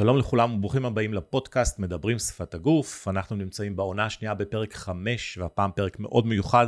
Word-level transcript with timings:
שלום 0.00 0.18
לכולם 0.18 0.54
וברוכים 0.54 0.84
הבאים 0.84 1.14
לפודקאסט 1.14 1.78
מדברים 1.78 2.18
שפת 2.18 2.54
הגוף. 2.54 3.08
אנחנו 3.08 3.36
נמצאים 3.36 3.76
בעונה 3.76 4.04
השנייה 4.04 4.34
בפרק 4.34 4.74
5, 4.74 5.38
והפעם 5.38 5.70
פרק 5.76 5.98
מאוד 5.98 6.26
מיוחד. 6.26 6.66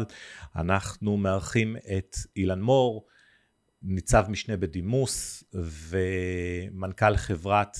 אנחנו 0.56 1.16
מארחים 1.16 1.76
את 1.76 2.16
אילן 2.36 2.60
מור, 2.60 3.06
ניצב 3.82 4.24
משנה 4.28 4.56
בדימוס 4.56 5.44
ומנכ"ל 5.54 7.16
חברת 7.16 7.76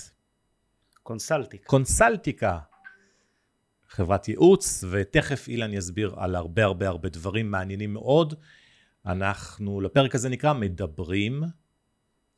קונסלטיקה. 1.02 1.66
קונסלטיקה, 1.66 2.58
חברת 3.88 4.28
ייעוץ, 4.28 4.84
ותכף 4.90 5.48
אילן 5.48 5.72
יסביר 5.72 6.14
על 6.16 6.34
הרבה 6.34 6.64
הרבה 6.64 6.88
הרבה 6.88 7.08
דברים 7.08 7.50
מעניינים 7.50 7.92
מאוד. 7.92 8.34
אנחנו, 9.06 9.80
לפרק 9.80 10.14
הזה 10.14 10.28
נקרא 10.28 10.52
מדברים 10.52 11.42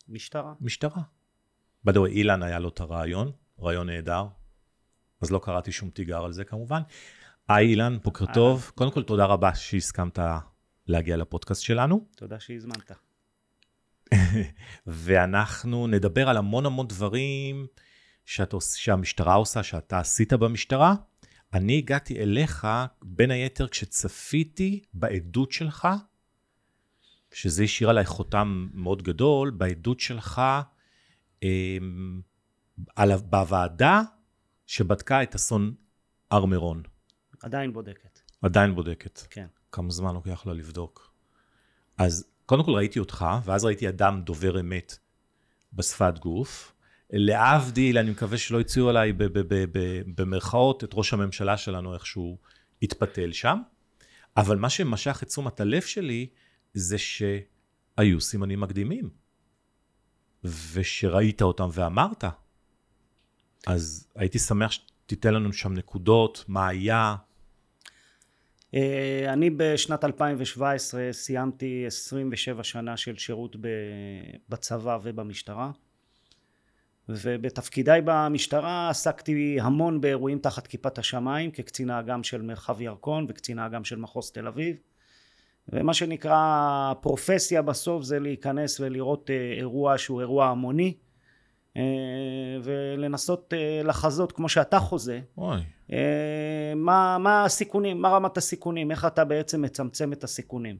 משטרה. 0.08 0.52
משטרה. 0.60 1.02
בדוי, 1.84 2.10
אילן 2.10 2.42
היה 2.42 2.58
לו 2.58 2.68
את 2.68 2.80
הרעיון, 2.80 3.32
רעיון 3.60 3.86
נהדר, 3.90 4.26
אז 5.20 5.30
לא 5.30 5.40
קראתי 5.42 5.72
שום 5.72 5.90
תיגר 5.90 6.24
על 6.24 6.32
זה 6.32 6.44
כמובן. 6.44 6.82
היי 7.48 7.68
אילן, 7.68 7.98
בוקר 8.04 8.24
טוב. 8.34 8.70
קודם 8.74 8.90
כל, 8.90 9.02
תודה 9.02 9.24
רבה 9.24 9.54
שהסכמת 9.54 10.18
להגיע 10.86 11.16
לפודקאסט 11.16 11.62
שלנו. 11.62 12.06
תודה 12.16 12.40
שהזמנת. 12.40 12.92
ואנחנו 14.86 15.86
נדבר 15.86 16.28
על 16.28 16.36
המון 16.36 16.66
המון 16.66 16.86
דברים 16.88 17.66
שאת, 18.24 18.54
שהמשטרה 18.76 19.34
עושה, 19.34 19.62
שאתה 19.62 19.98
עשית 19.98 20.32
במשטרה. 20.32 20.94
אני 21.52 21.78
הגעתי 21.78 22.22
אליך, 22.22 22.66
בין 23.02 23.30
היתר, 23.30 23.68
כשצפיתי 23.68 24.82
בעדות 24.94 25.52
שלך, 25.52 25.88
שזה 27.32 27.62
השאיר 27.62 27.90
עליי 27.90 28.04
חותם 28.04 28.68
מאוד 28.74 29.02
גדול, 29.02 29.50
בעדות 29.50 30.00
שלך 30.00 30.42
בוועדה 33.30 34.02
שבדקה 34.66 35.22
את 35.22 35.34
אסון 35.34 35.74
הר 36.30 36.44
מירון. 36.44 36.82
עדיין 37.42 37.72
בודקת. 37.72 38.20
עדיין 38.42 38.74
בודקת. 38.74 39.20
כן. 39.30 39.46
כמה 39.72 39.90
זמן 39.90 40.14
לוקח 40.14 40.46
לה 40.46 40.52
לבדוק. 40.52 41.12
אז 41.98 42.26
קודם 42.46 42.64
כל 42.64 42.72
ראיתי 42.72 42.98
אותך, 42.98 43.26
ואז 43.44 43.64
ראיתי 43.64 43.88
אדם 43.88 44.22
דובר 44.22 44.60
אמת 44.60 44.98
בשפת 45.72 46.18
גוף. 46.18 46.74
להבדיל, 47.10 47.98
אני 47.98 48.10
מקווה 48.10 48.38
שלא 48.38 48.58
יוציאו 48.58 48.88
עליי 48.88 49.12
ב- 49.12 49.24
ב- 49.24 49.48
ב- 49.48 50.02
במרכאות 50.14 50.84
את 50.84 50.90
ראש 50.94 51.12
הממשלה 51.12 51.56
שלנו, 51.56 51.94
איך 51.94 52.06
שהוא 52.06 52.38
התפתל 52.82 53.32
שם. 53.32 53.58
אבל 54.36 54.56
מה 54.56 54.70
שמשך 54.70 55.22
את 55.22 55.28
תשומת 55.28 55.60
הלב 55.60 55.82
שלי, 55.82 56.26
זה 56.74 56.96
שהיו 56.98 58.20
סימנים 58.20 58.60
מקדימים. 58.60 59.23
ושראית 60.44 61.42
אותם 61.42 61.68
ואמרת. 61.72 62.24
אז 63.66 64.08
הייתי 64.16 64.38
שמח 64.38 64.70
שתיתן 64.70 65.34
לנו 65.34 65.52
שם 65.52 65.72
נקודות, 65.72 66.44
מה 66.48 66.68
היה. 66.68 67.16
אה, 68.74 69.32
אני 69.32 69.50
בשנת 69.50 70.04
2017 70.04 71.08
סיימתי 71.12 71.86
27 71.86 72.64
שנה 72.64 72.96
של 72.96 73.16
שירות 73.16 73.56
בצבא 74.48 74.98
ובמשטרה. 75.02 75.70
ובתפקידיי 77.08 78.00
במשטרה 78.04 78.90
עסקתי 78.90 79.60
המון 79.60 80.00
באירועים 80.00 80.38
תחת 80.38 80.66
כיפת 80.66 80.98
השמיים 80.98 81.50
כקצין 81.50 81.90
האג"ם 81.90 82.22
של 82.22 82.42
מרחב 82.42 82.80
ירקון 82.80 83.26
וקצין 83.28 83.58
האג"ם 83.58 83.84
של 83.84 83.96
מחוז 83.98 84.30
תל 84.30 84.46
אביב. 84.46 84.76
ומה 85.68 85.94
שנקרא 85.94 86.92
פרופסיה 87.00 87.62
בסוף 87.62 88.02
זה 88.02 88.18
להיכנס 88.18 88.80
ולראות 88.80 89.30
אה, 89.30 89.54
אירוע 89.58 89.98
שהוא 89.98 90.20
אירוע 90.20 90.46
המוני 90.46 90.94
אה, 91.76 91.82
ולנסות 92.62 93.54
אה, 93.56 93.82
לחזות 93.84 94.32
כמו 94.32 94.48
שאתה 94.48 94.78
חוזה 94.78 95.20
מה, 96.76 97.18
מה 97.18 97.44
הסיכונים, 97.44 98.02
מה 98.02 98.08
רמת 98.08 98.36
הסיכונים, 98.36 98.90
איך 98.90 99.04
אתה 99.04 99.24
בעצם 99.24 99.62
מצמצם 99.62 100.12
את 100.12 100.24
הסיכונים. 100.24 100.76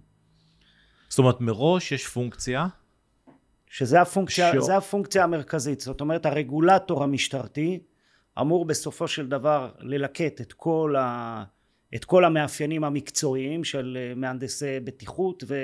זאת 1.08 1.18
אומרת, 1.18 1.40
מראש 1.40 1.92
יש 1.92 2.06
פונקציה, 2.06 2.66
שזה 3.66 4.00
הפונקציה, 4.00 4.60
זה 4.60 4.76
הפונקציה 4.76 5.24
המרכזית, 5.24 5.80
זאת 5.80 6.00
אומרת 6.00 6.26
הרגולטור 6.26 7.02
המשטרתי 7.02 7.80
אמור 8.40 8.64
בסופו 8.64 9.08
של 9.08 9.28
דבר 9.28 9.72
ללקט 9.78 10.40
את 10.40 10.52
כל, 10.52 10.94
ה, 10.98 11.44
את 11.94 12.04
כל 12.04 12.24
המאפיינים 12.24 12.84
המקצועיים 12.84 13.64
של 13.64 13.98
אה, 14.00 14.14
מהנדסי 14.14 14.80
בטיחות 14.80 15.44
ו, 15.46 15.56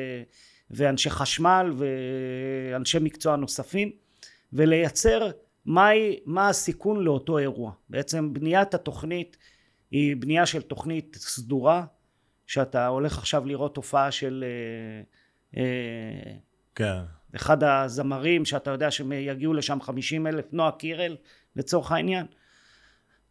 ואנשי 0.70 1.10
חשמל 1.10 1.72
ואנשי 1.76 2.98
מקצוע 3.00 3.36
נוספים 3.36 3.90
ולייצר 4.52 5.30
מהי, 5.66 6.20
מה 6.26 6.48
הסיכון 6.48 7.04
לאותו 7.04 7.38
אירוע. 7.38 7.72
בעצם 7.88 8.32
בניית 8.32 8.74
התוכנית 8.74 9.36
היא 9.90 10.16
בנייה 10.16 10.46
של 10.46 10.62
תוכנית 10.62 11.16
סדורה 11.20 11.84
שאתה 12.46 12.86
הולך 12.86 13.18
עכשיו 13.18 13.46
לראות 13.46 13.74
תופעה 13.74 14.10
של 14.10 14.44
אה, 14.46 15.62
אה, 15.62 16.32
כן. 16.74 17.00
אחד 17.36 17.64
הזמרים 17.64 18.44
שאתה 18.44 18.70
יודע 18.70 18.90
שיגיעו 18.90 19.54
לשם 19.54 19.80
50 19.80 20.26
אלף, 20.26 20.52
נועה 20.52 20.72
קירל 20.72 21.16
לצורך 21.56 21.92
העניין. 21.92 22.26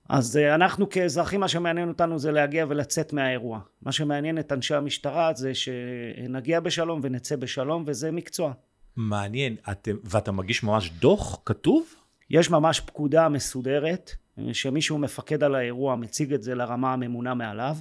אז 0.09 0.37
אה, 0.37 0.55
אנחנו 0.55 0.89
כאזרחים 0.89 1.39
מה 1.39 1.47
שמעניין 1.47 1.89
אותנו 1.89 2.19
זה 2.19 2.31
להגיע 2.31 2.65
ולצאת 2.69 3.13
מהאירוע. 3.13 3.59
מה 3.81 3.91
שמעניין 3.91 4.39
את 4.39 4.51
אנשי 4.51 4.75
המשטרה 4.75 5.31
זה 5.35 5.51
שנגיע 5.55 6.59
בשלום 6.59 6.99
ונצא 7.03 7.35
בשלום 7.35 7.83
וזה 7.87 8.11
מקצוע. 8.11 8.53
מעניין, 8.95 9.55
אתם, 9.71 9.95
ואתה 10.03 10.31
מגיש 10.31 10.63
ממש 10.63 10.91
דוח 10.99 11.41
כתוב? 11.45 11.95
יש 12.29 12.49
ממש 12.49 12.79
פקודה 12.79 13.29
מסודרת 13.29 14.11
אה, 14.39 14.53
שמישהו 14.53 14.97
מפקד 14.97 15.43
על 15.43 15.55
האירוע 15.55 15.95
מציג 15.95 16.33
את 16.33 16.43
זה 16.43 16.55
לרמה 16.55 16.93
הממונה 16.93 17.33
מעליו. 17.33 17.75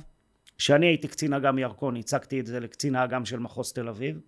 כשאני 0.59 0.87
הייתי 0.87 1.09
קצין 1.09 1.33
אג"ם 1.33 1.59
ירקון 1.59 1.97
הצגתי 1.97 2.41
את 2.41 2.47
זה 2.47 2.61
לקצין 2.61 2.97
האג"ם 2.97 3.25
של 3.25 3.39
מחוז 3.39 3.73
תל 3.73 3.89
אביב. 3.89 4.21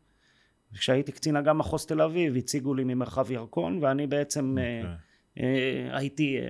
כשהייתי 0.75 1.13
קצין 1.13 1.37
אג"ם 1.37 1.59
מחוז 1.59 1.87
תל 1.87 2.01
אביב 2.01 2.37
הציגו 2.37 2.75
לי 2.75 2.85
ממרחב 2.85 3.31
ירקון 3.31 3.79
ואני 3.83 4.07
בעצם 4.07 4.59
אה, 4.59 4.79
אוקיי. 4.79 5.10
הייתי 5.91 6.39
אה, 6.39 6.43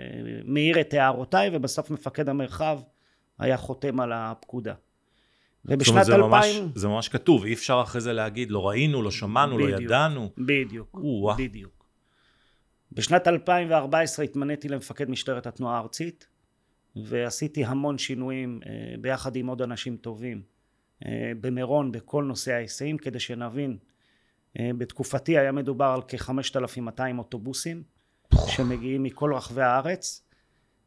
מעיר 0.45 0.81
את 0.81 0.95
הערותיי 0.95 1.51
ובסוף 1.53 1.91
מפקד 1.91 2.29
המרחב 2.29 2.81
היה 3.39 3.57
חותם 3.57 4.01
על 4.01 4.13
הפקודה. 4.13 4.75
ובשנת 5.65 6.05
זה 6.05 6.17
ממש, 6.17 6.47
2000 6.47 6.69
זה 6.75 6.89
ממש 6.89 7.09
כתוב, 7.09 7.45
אי 7.45 7.53
אפשר 7.53 7.81
אחרי 7.85 8.01
זה 8.01 8.13
להגיד, 8.13 8.51
לא 8.51 8.69
ראינו, 8.69 9.03
לא 9.03 9.11
שמענו, 9.11 9.59
לא 9.59 9.67
בדיוק. 9.67 9.81
ידענו. 9.81 10.31
בדיוק, 10.39 11.01
או-אה. 11.03 11.37
בדיוק. 11.39 11.85
בשנת 12.93 13.29
2014 13.29 14.25
התמניתי 14.25 14.69
למפקד 14.69 15.11
משטרת 15.11 15.47
התנועה 15.47 15.77
הארצית 15.77 16.27
ועשיתי 16.97 17.65
המון 17.65 17.99
שינויים 17.99 18.61
אה, 18.67 18.95
ביחד 19.01 19.37
עם 19.37 19.47
עוד 19.47 19.63
אנשים 19.63 19.97
טובים 19.97 20.43
אה, 21.07 21.33
במירון 21.41 21.93
בכל 21.93 22.25
נושא 22.25 22.53
ההיסעים 22.53 22.99
כדי 22.99 23.21
שנבין 23.21 23.79
אה, 24.59 24.71
בתקופתי 24.79 25.39
היה 25.39 25.53
מדובר 25.53 25.85
על 25.95 26.03
כ-5200 26.09 27.19
אוטובוסים 27.19 27.83
שמגיעים 28.47 29.03
מכל 29.03 29.35
רחבי 29.35 29.63
הארץ 29.63 30.23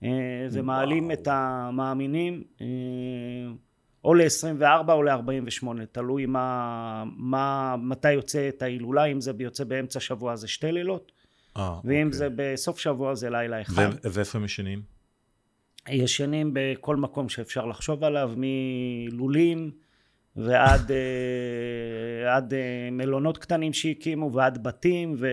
אה, 0.04 0.10
ומעלים 0.52 1.04
וואו. 1.04 1.14
את 1.14 1.28
המאמינים 1.32 2.44
אה, 2.62 2.66
או 4.04 4.14
ל-24 4.14 4.92
או 4.92 5.04
ל-48 5.04 5.68
תלוי 5.92 6.26
מה, 6.26 7.04
מה, 7.18 7.76
מתי 7.78 8.12
יוצאת 8.14 8.62
ההילולה 8.62 9.06
אם 9.06 9.22
זה 9.22 9.32
יוצא 9.40 9.64
באמצע 9.64 10.00
שבוע 10.00 10.36
זה 10.36 10.48
שתי 10.48 10.72
לילות 10.72 11.12
אה, 11.58 11.80
ואם 11.84 12.06
אוקיי. 12.06 12.18
זה 12.18 12.28
בסוף 12.36 12.80
שבוע 12.80 13.16
זה 13.16 13.30
לילה 13.30 13.62
אחד 13.62 13.90
ואיפה 14.04 14.38
הם 14.38 14.46
ישנים? 14.46 14.82
ישנים 15.90 16.52
בכל 16.54 16.96
מקום 16.96 17.30
שאפשר 17.30 17.66
לחשוב 17.66 18.04
עליו 18.04 18.32
מלולים 18.38 19.72
ועד 20.36 20.92
אה, 20.92 22.36
עד 22.36 22.54
אה, 22.54 22.60
מלונות 22.92 23.38
קטנים 23.38 23.74
שהקימו 23.74 24.34
ועד 24.34 24.64
בתים 24.64 25.16
ו- 25.18 25.28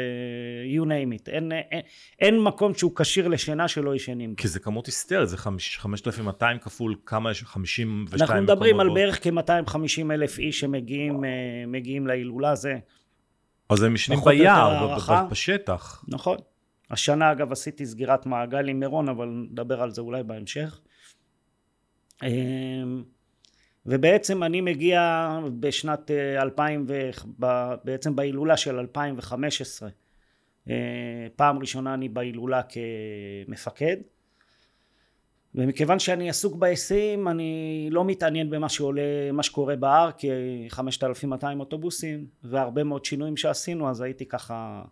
you 0.77 0.85
name 0.85 1.19
it 1.21 1.31
אין, 1.31 1.53
אין, 1.53 1.81
אין 2.19 2.43
מקום 2.43 2.75
שהוא 2.75 2.97
כשיר 2.97 3.29
לשינה 3.29 3.69
שלא 3.69 3.95
ישנים 3.95 4.35
כי 4.35 4.49
זה 4.49 4.61
כמות 4.61 4.87
היסטרית, 4.87 5.29
זה 5.29 5.37
חמש- 5.37 5.79
5,200 5.79 6.59
כפול 6.59 6.95
כמה 7.07 7.31
יש? 7.31 7.45
52 7.45 8.23
אנחנו 8.23 8.43
מדברים 8.43 8.81
על 8.81 8.87
מקומות. 8.87 9.03
בערך 9.03 9.23
כ-250 9.23 10.13
אלף 10.13 10.39
איש 10.39 10.61
שמגיעים 10.61 11.25
אה, 11.25 12.07
להילולה 12.07 12.55
זה 12.55 12.75
אז 13.69 13.83
הם 13.83 13.95
ישנים 13.95 14.19
ביער. 14.25 14.97
בשטח. 15.31 16.05
נכון. 16.09 16.37
השנה 16.91 17.33
אגב 17.33 17.53
עשיתי 17.53 17.87
סגירת 17.87 18.27
מעגל 18.27 18.69
עם 18.69 18.81
מירון 18.81 19.09
אבל 19.09 19.29
נדבר 19.29 19.83
על 19.83 19.91
זה 19.91 20.01
אולי 20.01 20.23
בהמשך. 20.23 20.81
ובעצם 23.87 24.43
אני 24.43 24.61
מגיע 24.61 25.31
בשנת 25.61 26.11
אה, 26.11 26.43
2000 26.43 26.85
ו... 26.89 27.11
ב- 27.41 27.75
בעצם 27.85 28.17
בהילולה 28.17 28.57
של 28.57 28.79
2015 28.79 29.89
אה, 30.71 30.75
פעם 31.37 31.59
ראשונה 31.59 31.95
אני 31.95 32.09
בהילולה 32.09 32.61
כמפקד 32.63 33.97
ומכיוון 35.55 35.99
שאני 35.99 36.31
עסוק 36.31 36.57
בהיסעים 36.57 37.29
אני 37.29 37.89
לא 37.91 38.05
מתעניין 38.05 38.51
במה 38.51 38.69
שעולה 38.69 39.33
מה 39.33 39.43
שקורה 39.43 39.77
בהר 39.77 40.11
כי 40.13 40.29
5200 40.69 41.61
אוטובוסים 41.61 42.27
והרבה 42.45 42.85
מאוד 42.85 43.05
שינויים 43.05 43.37
שעשינו 43.37 43.91
אז 43.91 44.01
הייתי 44.01 44.27
ככה 44.27 44.83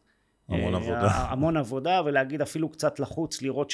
המון 0.49 0.75
אה, 0.75 0.81
עבודה. 0.81 1.08
המון 1.11 1.56
עבודה, 1.56 2.02
ולהגיד 2.05 2.43
אפילו 2.43 2.69
קצת 2.69 3.00
לחוץ, 3.00 3.43
לראות 3.43 3.70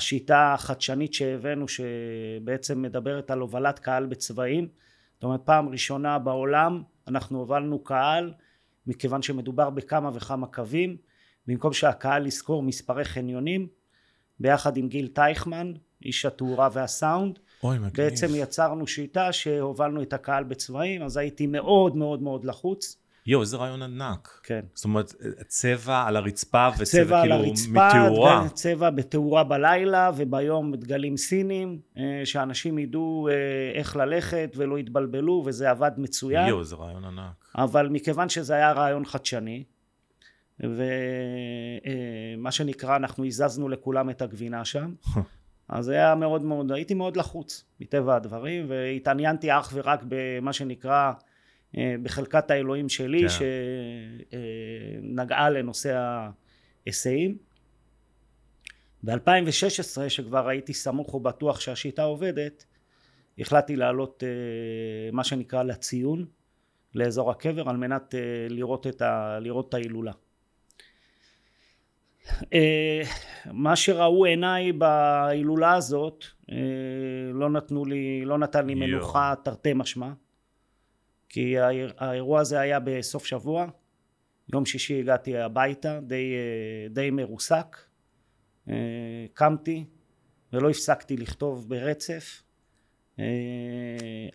שהשיטה 0.00 0.54
החדשנית 0.54 1.14
שהבאנו, 1.14 1.66
שבעצם 1.68 2.82
מדברת 2.82 3.30
על 3.30 3.38
הובלת 3.38 3.78
קהל 3.78 4.06
בצבעים, 4.06 4.68
זאת 5.14 5.24
אומרת 5.24 5.40
פעם 5.44 5.68
ראשונה 5.68 6.18
בעולם 6.18 6.82
אנחנו 7.08 7.38
הובלנו 7.38 7.84
קהל, 7.84 8.32
מכיוון 8.86 9.22
שמדובר 9.22 9.70
בכמה 9.70 10.10
וכמה 10.14 10.46
קווים, 10.46 10.96
במקום 11.46 11.72
שהקהל 11.72 12.26
יזכור 12.26 12.62
מספרי 12.62 13.04
חניונים, 13.04 13.68
ביחד 14.40 14.76
עם 14.76 14.88
גיל 14.88 15.08
טייכמן, 15.08 15.72
איש 16.02 16.26
התאורה 16.26 16.68
והסאונד, 16.72 17.38
אוי, 17.62 17.78
מגניב. 17.78 17.96
בעצם 17.96 18.26
יצרנו 18.34 18.86
שיטה 18.86 19.32
שהובלנו 19.32 20.02
את 20.02 20.12
הקהל 20.12 20.44
בצבעים, 20.44 21.02
אז 21.02 21.16
הייתי 21.16 21.46
מאוד 21.46 21.96
מאוד 21.96 22.22
מאוד 22.22 22.44
לחוץ. 22.44 23.05
יואו, 23.26 23.42
איזה 23.42 23.56
רעיון 23.56 23.82
ענק. 23.82 24.40
כן. 24.42 24.60
זאת 24.74 24.84
אומרת, 24.84 25.14
צבע 25.46 26.02
על 26.06 26.16
הרצפה, 26.16 26.68
וצבע 26.78 27.20
כאילו 27.22 27.34
הרצפה, 27.34 27.70
מתאורה. 27.70 28.40
דגל- 28.40 28.48
צבע 28.54 28.90
בתאורה 28.90 29.44
בלילה 29.44 30.10
וביום 30.16 30.74
דגלים 30.76 31.16
סינים, 31.16 31.78
אה, 31.98 32.20
שאנשים 32.24 32.78
ידעו 32.78 33.28
אה, 33.30 33.34
איך 33.78 33.96
ללכת 33.96 34.52
ולא 34.56 34.78
יתבלבלו 34.78 35.42
וזה 35.46 35.70
עבד 35.70 35.90
מצוין, 35.96 36.48
יואו, 36.48 36.60
איזה 36.60 36.76
רעיון 36.76 37.04
ענק. 37.04 37.44
אבל 37.56 37.88
מכיוון 37.88 38.28
שזה 38.28 38.54
היה 38.54 38.72
רעיון 38.72 39.04
חדשני 39.04 39.64
ומה 42.36 42.50
שנקרא 42.50 42.96
אנחנו 42.96 43.24
הזזנו 43.24 43.68
לכולם 43.68 44.10
את 44.10 44.22
הגבינה 44.22 44.64
שם 44.64 44.94
אז 45.68 45.88
היה 45.88 46.14
מאוד 46.14 46.42
מאוד, 46.42 46.72
הייתי 46.72 46.94
מאוד 46.94 47.16
לחוץ 47.16 47.64
מטבע 47.80 48.16
הדברים 48.16 48.64
והתעניינתי 48.68 49.52
אך 49.52 49.70
ורק 49.74 50.00
במה 50.08 50.52
שנקרא 50.52 50.92
אה, 50.92 51.12
בחלקת 52.02 52.50
האלוהים 52.50 52.88
שלי 52.88 53.22
כן. 53.22 53.28
שנגעה 55.02 55.50
לנושא 55.50 56.20
ההיסעים 56.86 57.38
ב-2016 59.02 60.08
שכבר 60.08 60.48
הייתי 60.48 60.74
סמוך 60.74 61.14
ובטוח 61.14 61.60
שהשיטה 61.60 62.02
עובדת 62.02 62.64
החלטתי 63.38 63.76
לעלות 63.76 64.22
אה, 64.26 65.10
מה 65.12 65.24
שנקרא 65.24 65.62
לציון 65.62 66.26
לאזור 66.94 67.30
הקבר 67.30 67.68
על 67.68 67.76
מנת 67.76 68.14
אה, 68.14 68.20
לראות 68.48 68.86
את, 68.86 69.02
ה, 69.02 69.38
לראות 69.40 69.68
את 69.68 69.74
ההילולה 69.74 70.12
אה, 72.52 73.02
מה 73.52 73.76
שראו 73.76 74.24
עיניי 74.24 74.72
בהילולה 74.72 75.74
הזאת 75.74 76.24
אה, 76.52 76.56
לא 77.32 77.50
נתנו 77.50 77.84
לי, 77.84 78.24
לא 78.24 78.38
נתן 78.38 78.66
לי. 78.66 78.74
מנוחה 78.74 79.34
תרתי 79.44 79.72
משמע 79.74 80.12
כי 81.36 81.58
האיר- 81.58 81.92
האירוע 81.98 82.40
הזה 82.40 82.60
היה 82.60 82.80
בסוף 82.80 83.24
שבוע. 83.24 83.66
יום 84.52 84.66
שישי 84.66 85.00
הגעתי 85.00 85.36
הביתה 85.38 86.00
די, 86.00 86.34
די 86.90 87.10
מרוסק. 87.10 87.76
אה, 88.68 88.74
קמתי 89.34 89.84
ולא 90.52 90.70
הפסקתי 90.70 91.16
לכתוב 91.16 91.68
ברצף 91.68 92.42
אה, 93.18 93.24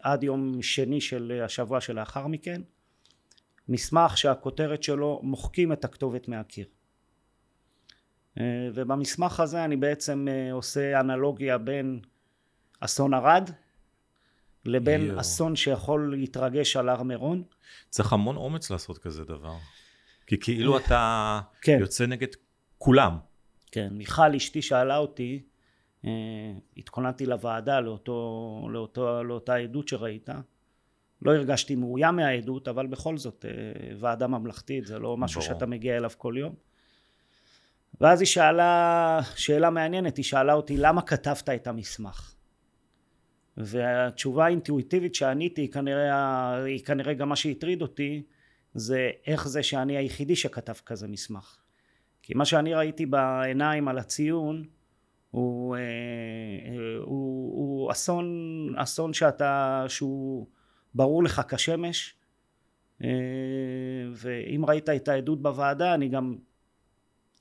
עד 0.01 0.23
יום 0.23 0.61
שני 0.61 1.01
של 1.01 1.41
השבוע 1.45 1.81
שלאחר 1.81 2.27
מכן. 2.27 2.61
מסמך 3.69 4.17
שהכותרת 4.17 4.83
שלו 4.83 5.19
מוחקים 5.23 5.71
את 5.71 5.85
הכתובת 5.85 6.27
מהקיר 6.27 6.65
אה, 8.39 8.69
ובמסמך 8.73 9.39
הזה 9.39 9.65
אני 9.65 9.75
בעצם 9.75 10.27
עושה 10.51 10.99
אנלוגיה 10.99 11.57
בין 11.57 11.99
אסון 12.79 13.13
ערד 13.13 13.49
לבין 14.65 15.01
יואו. 15.01 15.19
אסון 15.19 15.55
שיכול 15.55 16.15
להתרגש 16.15 16.75
על 16.75 16.89
הר 16.89 17.03
מירון 17.03 17.43
צריך 17.89 18.13
המון 18.13 18.35
אומץ 18.35 18.71
לעשות 18.71 18.97
כזה 18.97 19.23
דבר. 19.23 19.55
כי 20.27 20.39
כאילו 20.39 20.77
אתה 20.77 21.39
כן. 21.61 21.77
יוצא 21.79 22.05
נגד 22.05 22.27
כולם. 22.77 23.17
כן, 23.71 23.87
מיכל 23.91 24.35
אשתי 24.35 24.61
שאלה 24.61 24.97
אותי, 24.97 25.43
אה, 26.05 26.11
התכוננתי 26.77 27.25
לוועדה 27.25 27.79
לאותו, 27.79 28.67
לאותו, 28.71 29.23
לאותה 29.23 29.55
עדות 29.55 29.87
שראית, 29.87 30.29
לא 31.21 31.35
הרגשתי 31.35 31.75
מאוים 31.75 32.15
מהעדות, 32.15 32.67
אבל 32.67 32.87
בכל 32.87 33.17
זאת 33.17 33.45
אה, 33.47 33.95
ועדה 33.99 34.27
ממלכתית 34.27 34.85
זה 34.85 34.99
לא 34.99 35.17
משהו 35.17 35.41
ברור. 35.41 35.53
שאתה 35.53 35.65
מגיע 35.65 35.97
אליו 35.97 36.11
כל 36.17 36.35
יום. 36.37 36.55
ואז 38.01 38.21
היא 38.21 38.27
שאלה 38.27 39.19
שאלה 39.35 39.69
מעניינת, 39.69 40.17
היא 40.17 40.25
שאלה 40.25 40.53
אותי 40.53 40.77
למה 40.77 41.01
כתבת 41.01 41.49
את 41.49 41.67
המסמך? 41.67 42.33
והתשובה 43.57 44.45
האינטואיטיבית 44.45 45.15
שעניתי 45.15 45.61
היא 45.61 45.71
כנראה, 45.71 46.55
היא 46.63 46.83
כנראה 46.83 47.13
גם 47.13 47.29
מה 47.29 47.35
שהטריד 47.35 47.81
אותי 47.81 48.23
זה 48.73 49.11
איך 49.27 49.47
זה 49.47 49.63
שאני 49.63 49.97
היחידי 49.97 50.35
שכתב 50.35 50.73
כזה 50.85 51.07
מסמך. 51.07 51.57
כי 52.23 52.33
מה 52.33 52.45
שאני 52.45 52.73
ראיתי 52.73 53.05
בעיניים 53.05 53.87
על 53.87 53.97
הציון 53.97 54.63
הוא, 55.31 55.75
אה, 55.75 55.79
אה, 55.81 56.97
הוא, 57.01 57.57
הוא 57.57 57.91
אסון, 57.91 58.25
אסון 58.77 59.13
שאתה, 59.13 59.85
שהוא 59.87 60.47
ברור 60.95 61.23
לך 61.23 61.41
כשמש 61.47 62.15
אה, 63.03 63.09
ואם 64.13 64.65
ראית 64.65 64.89
את 64.89 65.07
העדות 65.07 65.41
בוועדה 65.41 65.93
אני 65.93 66.09
גם 66.09 66.35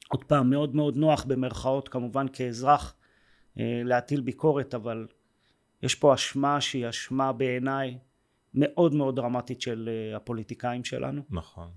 עוד 0.09 0.25
פעם 0.25 0.51
מאוד 0.51 0.75
מאוד 0.75 0.97
נוח 0.97 1.25
במרכאות 1.25 1.89
כמובן 1.89 2.27
כאזרח 2.33 2.95
אה, 3.59 3.83
להטיל 3.85 4.21
ביקורת 4.21 4.75
אבל 4.75 5.07
יש 5.83 5.95
פה 5.95 6.15
אשמה 6.15 6.61
שהיא 6.61 6.89
אשמה 6.89 7.33
בעיניי 7.33 7.99
מאוד 8.55 8.95
מאוד 8.95 9.17
דרמטית 9.17 9.61
של 9.61 9.89
אה, 9.93 10.17
הפוליטיקאים 10.17 10.85
שלנו. 10.85 11.23
נכון. 11.31 11.69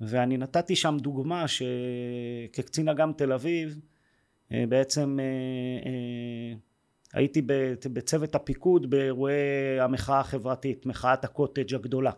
ואני 0.00 0.36
נתתי 0.36 0.76
שם 0.76 0.96
דוגמה 1.00 1.44
שכקצין 1.48 2.88
אג"ם 2.88 3.12
תל 3.16 3.32
אביב 3.32 3.80
אה, 4.52 4.64
בעצם 4.68 5.18
אה, 5.20 6.54
הייתי 7.12 7.42
בצוות 7.92 8.34
הפיקוד 8.34 8.90
באירועי 8.90 9.80
המחאה 9.80 10.20
החברתית, 10.20 10.86
מחאת 10.86 11.24
הקוטג' 11.24 11.74
הגדולה. 11.74 12.12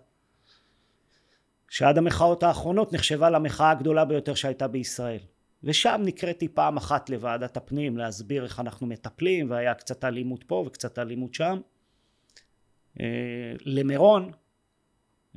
שעד 1.69 1.99
המחאות 1.99 2.43
האחרונות 2.43 2.93
נחשבה 2.93 3.31
למחאה 3.31 3.71
הגדולה 3.71 4.05
ביותר 4.05 4.35
שהייתה 4.35 4.69
בישראל 4.69 5.21
ושם 5.65 6.01
נקראתי 6.05 6.49
פעם 6.49 6.77
אחת 6.77 7.11
לוועדת 7.11 7.57
הפנים 7.57 7.97
להסביר 7.97 8.45
איך 8.45 8.61
אנחנו 8.61 8.87
מטפלים 8.87 9.51
והיה 9.51 9.75
קצת 9.75 10.05
אלימות 10.05 10.45
פה 10.45 10.65
וקצת 10.67 10.99
אלימות 10.99 11.35
שם 11.35 11.61
אה, 13.01 13.07
למירון 13.65 14.31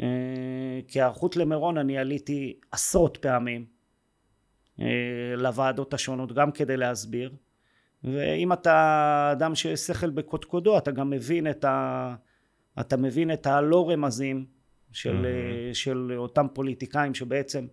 אה, 0.02 0.80
כהיערכות 0.88 1.36
למירון 1.36 1.78
אני 1.78 1.98
עליתי 1.98 2.60
עשרות 2.72 3.18
פעמים 3.18 3.66
אה, 4.80 4.86
לוועדות 5.38 5.94
השונות 5.94 6.32
גם 6.32 6.52
כדי 6.52 6.78
להסביר 6.78 7.36
ואם 8.04 8.54
אתה 8.54 9.30
אדם 9.32 9.56
ששכל 9.56 10.10
בקודקודו 10.10 10.78
אתה 10.78 10.92
גם 10.92 11.10
מבין 11.10 11.50
את 11.50 11.66
ה... 11.66 12.16
אתה 12.80 12.98
מבין 12.98 13.34
את 13.34 13.48
הלא 13.48 13.90
רמזים 13.90 14.46
של, 14.92 15.14
מהמם. 15.14 15.74
של 15.74 16.14
אותם 16.18 16.48
פוליטיקאים 16.54 17.14
שבעצם 17.14 17.68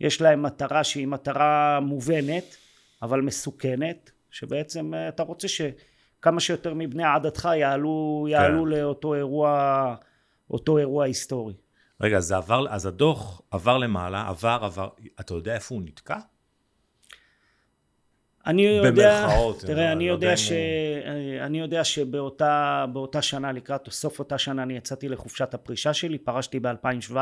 יש 0.00 0.20
להם 0.20 0.42
מטרה 0.42 0.84
שהיא 0.84 1.06
מטרה 1.06 1.80
מובנת 1.80 2.56
אבל 3.02 3.20
מסוכנת 3.20 4.10
שבעצם 4.30 4.94
אה, 4.94 5.08
אתה 5.08 5.22
רוצה 5.22 5.48
שכמה 5.48 6.40
שיותר 6.40 6.74
מבני 6.74 7.04
עדתך 7.04 7.48
יעלו, 7.56 8.26
יעלו 8.30 8.62
כן. 8.64 8.68
לאותו 8.68 9.14
אירוע 9.14 9.94
אותו 10.50 10.78
אירוע 10.78 11.04
היסטורי 11.04 11.54
רגע, 12.00 12.16
אז, 12.16 12.32
עבר, 12.32 12.66
אז 12.68 12.86
הדוח 12.86 13.42
עבר 13.50 13.78
למעלה, 13.78 14.28
עבר, 14.28 14.58
עבר, 14.62 14.88
אתה 15.20 15.34
יודע 15.34 15.54
איפה 15.54 15.74
הוא 15.74 15.82
נתקע? 15.82 16.16
אני 18.46 18.62
יודע, 18.62 18.90
במרכאות, 18.90 19.60
תראה, 19.60 19.92
אני 19.92 20.08
לא 20.08 20.12
יודע 20.12 20.36
ש... 20.36 20.52
אני 21.40 21.60
יודע 21.60 21.84
שבאותה 21.84 22.84
באותה 22.92 23.22
שנה, 23.22 23.52
לקראת 23.52 23.88
סוף 23.90 24.18
אותה 24.18 24.38
שנה, 24.38 24.62
אני 24.62 24.76
יצאתי 24.76 25.08
לחופשת 25.08 25.54
הפרישה 25.54 25.94
שלי, 25.94 26.18
פרשתי 26.18 26.60
ב-2017. 26.60 27.14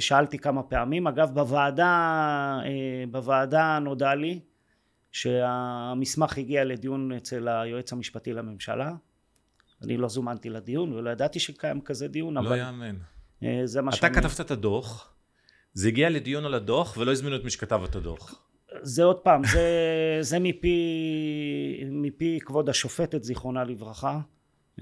שאלתי 0.00 0.38
כמה 0.38 0.62
פעמים. 0.62 1.06
אגב, 1.06 1.30
בוועדה, 1.34 1.84
אה, 2.64 3.04
בוועדה 3.10 3.78
נודע 3.78 4.14
לי 4.14 4.40
שהמסמך 5.12 6.38
הגיע 6.38 6.64
לדיון 6.64 7.12
אצל 7.12 7.48
היועץ 7.48 7.92
המשפטי 7.92 8.32
לממשלה. 8.32 8.92
אני 9.82 9.96
לא 9.96 10.08
זומנתי 10.08 10.50
לדיון 10.50 10.92
ולא 10.92 11.10
ידעתי 11.10 11.40
שקיים 11.40 11.80
כזה 11.80 12.08
דיון, 12.08 12.34
לא 12.34 12.40
אבל 12.40 12.58
יאמן. 12.58 12.96
אה, 13.42 13.60
זה 13.64 13.82
מה 13.82 13.88
אתה 13.88 13.96
שאני... 13.96 14.14
כתבת 14.14 14.40
את 14.40 14.50
הדוח, 14.50 15.14
זה 15.72 15.88
הגיע 15.88 16.10
לדיון 16.10 16.44
על 16.44 16.54
הדוח, 16.54 16.96
ולא 16.96 17.12
הזמינו 17.12 17.36
את 17.36 17.44
מי 17.44 17.50
שכתב 17.50 17.80
את 17.84 17.96
הדוח. 17.96 18.44
זה 18.82 19.04
עוד 19.04 19.16
פעם, 19.16 19.42
זה, 19.44 19.68
זה 20.20 20.38
מפי, 20.38 21.84
מפי 21.90 22.38
כבוד 22.42 22.68
השופטת 22.68 23.22
זיכרונה 23.22 23.64
לברכה. 23.64 24.20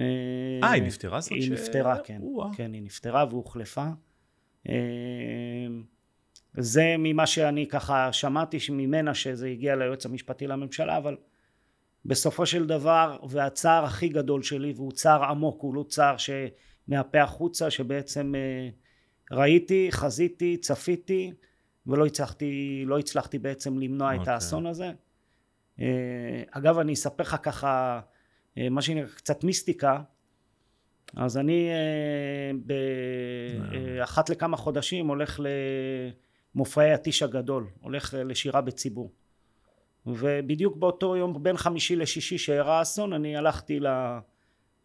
אה, 0.00 0.70
היא 0.72 0.82
נפטרה 0.82 1.20
זאת 1.20 1.32
היא 1.32 1.42
ש- 1.42 1.48
נפטרה, 1.48 1.98
כן. 2.04 2.18
או-אה. 2.22 2.48
כן, 2.56 2.72
היא 2.72 2.82
נפטרה 2.82 3.24
והוחלפה. 3.30 3.86
אה, 4.68 4.74
זה 6.56 6.94
ממה 6.98 7.26
שאני 7.26 7.66
ככה 7.68 8.12
שמעתי 8.12 8.58
ממנה 8.70 9.14
שזה 9.14 9.48
הגיע 9.48 9.76
ליועץ 9.76 10.06
המשפטי 10.06 10.46
לממשלה, 10.46 10.96
אבל 10.96 11.16
בסופו 12.04 12.46
של 12.46 12.66
דבר, 12.66 13.18
והצער 13.28 13.84
הכי 13.84 14.08
גדול 14.08 14.42
שלי, 14.42 14.72
והוא 14.76 14.92
צער 14.92 15.24
עמוק, 15.24 15.62
הוא 15.62 15.74
לא 15.74 15.84
צער 15.88 16.16
שמהפה 16.16 17.22
החוצה, 17.22 17.70
שבעצם 17.70 18.34
אה, 18.34 18.68
ראיתי, 19.36 19.88
חזיתי, 19.90 20.56
צפיתי, 20.56 21.32
ולא 21.86 22.06
הצלחתי, 22.06 22.82
לא 22.86 22.98
הצלחתי 22.98 23.38
בעצם 23.38 23.78
למנוע 23.78 24.10
okay. 24.10 24.14
את 24.14 24.18
אוקיי. 24.18 24.34
האסון 24.34 24.66
הזה. 24.66 24.92
אה, 25.80 26.42
אגב, 26.50 26.78
אני 26.78 26.92
אספר 26.92 27.22
לך 27.22 27.36
ככה, 27.42 28.00
אה, 28.58 28.68
מה 28.68 28.82
שנקרא 28.82 29.08
קצת 29.16 29.44
מיסטיקה, 29.44 30.02
אז 31.16 31.38
אני 31.38 31.68
באחת 32.54 34.30
לכמה 34.30 34.56
חודשים 34.56 35.08
הולך 35.08 35.40
למופעי 36.54 36.92
הטיש 36.92 37.22
הגדול, 37.22 37.66
הולך 37.80 38.14
לשירה 38.24 38.60
בציבור. 38.60 39.10
ובדיוק 40.06 40.76
באותו 40.76 41.16
יום 41.16 41.42
בין 41.42 41.56
חמישי 41.56 41.96
לשישי 41.96 42.38
שאירע 42.38 42.74
האסון 42.74 43.12
אני 43.12 43.36
הלכתי 43.36 43.80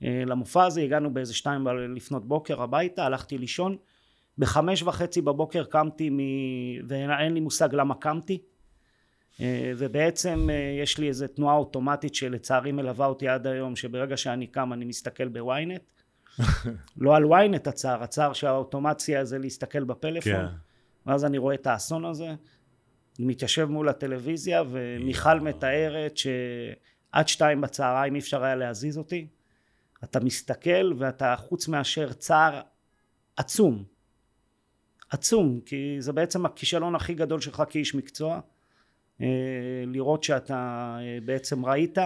למופע 0.01 0.66
הזה 0.66 0.82
הגענו 0.82 1.13
באיזה 1.13 1.34
שתיים 1.34 1.68
לפנות 1.68 2.28
בוקר 2.28 2.62
הביתה 2.62 3.06
הלכתי 3.06 3.38
לישון. 3.38 3.78
בחמש 4.38 4.84
וחצי 4.84 5.22
בבוקר 5.22 5.63
קמתי 5.63 6.10
מ... 6.10 6.18
ואין 6.88 7.34
לי 7.34 7.40
מושג 7.40 7.70
למה 7.72 7.96
קמתי. 7.96 8.42
ובעצם 9.78 10.50
יש 10.82 10.98
לי 10.98 11.08
איזה 11.08 11.28
תנועה 11.28 11.56
אוטומטית 11.56 12.16
שלצערי 12.16 12.72
מלווה 12.72 13.06
אותי 13.06 13.28
עד 13.28 13.48
היום 13.48 13.75
שברגע 13.75 14.18
שאני 14.18 14.48
קם 14.48 14.74
אני 14.74 14.86
מסתכל 14.86 15.28
בוויינט 15.28 15.82
לא 16.98 17.16
על 17.16 17.26
וויינט 17.26 17.68
הצער. 17.68 18.04
הצער 18.04 18.34
שהאוטומציה 18.34 19.26
זה 19.26 19.38
להסתכל 19.38 19.84
בפלאפון 19.84 20.34
כן. 20.34 20.46
ואז 21.06 21.26
אני 21.26 21.38
רואה 21.38 21.56
את 21.56 21.68
האסון 21.68 22.06
הזה. 22.06 22.36
מתיישב 23.20 23.66
מול 23.66 23.90
הטלוויזיה 23.90 24.64
ומיכל 24.70 25.40
מתארת 25.40 26.18
שעד 26.18 27.28
שתיים 27.28 27.62
בצהריים 27.62 28.16
אי 28.16 28.20
אפשר 28.20 28.44
היה 28.44 28.56
להזיז 28.56 28.98
אותי. 28.98 29.28
אתה 30.04 30.20
מסתכל 30.20 30.94
ואתה 30.98 31.36
חוץ 31.38 31.68
מאשר 31.68 32.14
צער 32.14 32.62
עצום 33.38 33.84
עצום 35.10 35.60
כי 35.66 35.96
זה 36.00 36.14
בעצם 36.14 36.46
הכישלון 36.46 36.96
הכי 36.96 37.14
גדול 37.14 37.42
שלך 37.42 37.64
כאיש 37.70 37.96
מקצוע 37.96 38.40
אה, 39.22 39.28
לראות 39.88 40.24
שאתה 40.24 40.98
אה, 41.02 41.18
בעצם 41.26 41.66
ראית. 41.66 41.98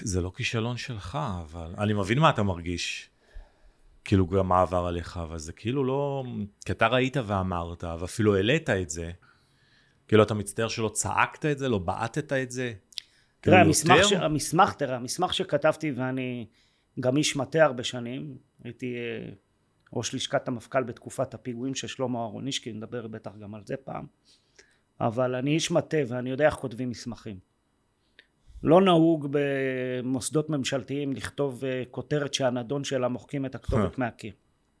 זה 0.00 0.20
לא 0.20 0.32
כישלון 0.36 0.76
שלך 0.76 1.18
אבל 1.42 1.74
אני 1.78 1.92
מבין 1.92 2.18
מה 2.18 2.30
אתה 2.30 2.42
מרגיש 2.42 3.09
כאילו 4.04 4.26
גם 4.26 4.48
מה 4.48 4.60
עבר 4.60 4.86
עליך 4.86 5.16
אבל 5.16 5.38
זה 5.38 5.52
כאילו 5.52 5.84
לא 5.84 6.24
כי 6.64 6.72
אתה 6.72 6.86
ראית 6.86 7.16
ואמרת 7.26 7.84
ואפילו 7.84 8.36
העלית 8.36 8.70
את 8.70 8.90
זה 8.90 9.10
כאילו 10.10 10.22
אתה 10.22 10.34
מצטער 10.34 10.68
שלא 10.68 10.88
צעקת 10.88 11.46
את 11.46 11.58
זה, 11.58 11.68
לא 11.68 11.78
בעטת 11.78 12.32
את 12.32 12.50
זה? 12.50 12.72
תראה, 13.40 13.56
כאילו 13.56 13.56
המסמך, 13.56 14.04
ש... 14.04 14.12
המסמך, 14.12 14.72
תראה, 14.72 14.96
המסמך 14.96 15.34
שכתבתי 15.34 15.90
ואני 15.90 16.46
גם 17.00 17.16
איש 17.16 17.36
מטה 17.36 17.64
הרבה 17.64 17.84
שנים, 17.84 18.38
הייתי 18.64 18.94
אה, 18.94 19.32
ראש 19.92 20.14
לשכת 20.14 20.48
המפכ"ל 20.48 20.82
בתקופת 20.82 21.34
הפיגועים 21.34 21.74
של 21.74 21.86
שלמה 21.86 22.18
אהרונישקי, 22.18 22.72
נדבר 22.72 23.06
בטח 23.06 23.30
גם 23.40 23.54
על 23.54 23.62
זה 23.64 23.76
פעם, 23.76 24.06
אבל 25.00 25.34
אני 25.34 25.50
איש 25.50 25.70
מטה 25.70 25.96
ואני 26.08 26.30
יודע 26.30 26.46
איך 26.46 26.54
כותבים 26.54 26.90
מסמכים. 26.90 27.49
לא 28.62 28.80
נהוג 28.80 29.28
במוסדות 29.30 30.50
ממשלתיים 30.50 31.12
לכתוב 31.12 31.64
אה, 31.64 31.82
כותרת 31.90 32.34
שהנדון 32.34 32.84
שלה 32.84 33.08
מוחקים 33.08 33.46
את 33.46 33.54
הכתובת 33.54 33.98
מהקיר. 33.98 34.32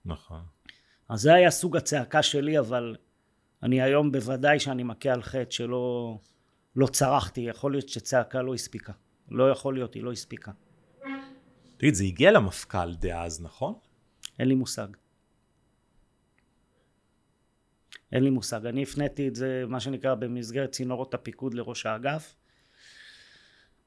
נכון. 0.04 0.40
אז 1.08 1.20
זה 1.20 1.34
היה 1.34 1.50
סוג 1.50 1.76
הצעקה 1.76 2.22
שלי, 2.22 2.58
אבל 2.58 2.96
אני 3.62 3.82
היום 3.82 4.12
בוודאי 4.12 4.60
שאני 4.60 4.82
מכה 4.82 5.12
על 5.12 5.22
חטא 5.22 5.50
שלא 5.50 6.18
לא 6.76 6.86
צרחתי, 6.86 7.40
יכול 7.40 7.72
להיות 7.72 7.88
שצעקה 7.88 8.42
לא 8.42 8.54
הספיקה. 8.54 8.92
לא 9.28 9.50
יכול 9.50 9.74
להיות, 9.74 9.94
היא 9.94 10.02
לא 10.02 10.12
הספיקה. 10.12 10.52
תגיד, 11.76 11.94
זה 11.94 12.04
הגיע 12.04 12.30
למפכ"ל 12.32 12.94
דאז, 12.94 13.42
נכון? 13.42 13.74
אין 14.38 14.48
לי 14.48 14.54
מושג. 14.54 14.88
אין 18.12 18.24
לי 18.24 18.30
מושג. 18.30 18.66
אני 18.66 18.82
הפניתי 18.82 19.28
את 19.28 19.34
זה, 19.34 19.64
מה 19.68 19.80
שנקרא, 19.80 20.14
במסגרת 20.14 20.70
צינורות 20.70 21.14
הפיקוד 21.14 21.54
לראש 21.54 21.86
האגף. 21.86 22.36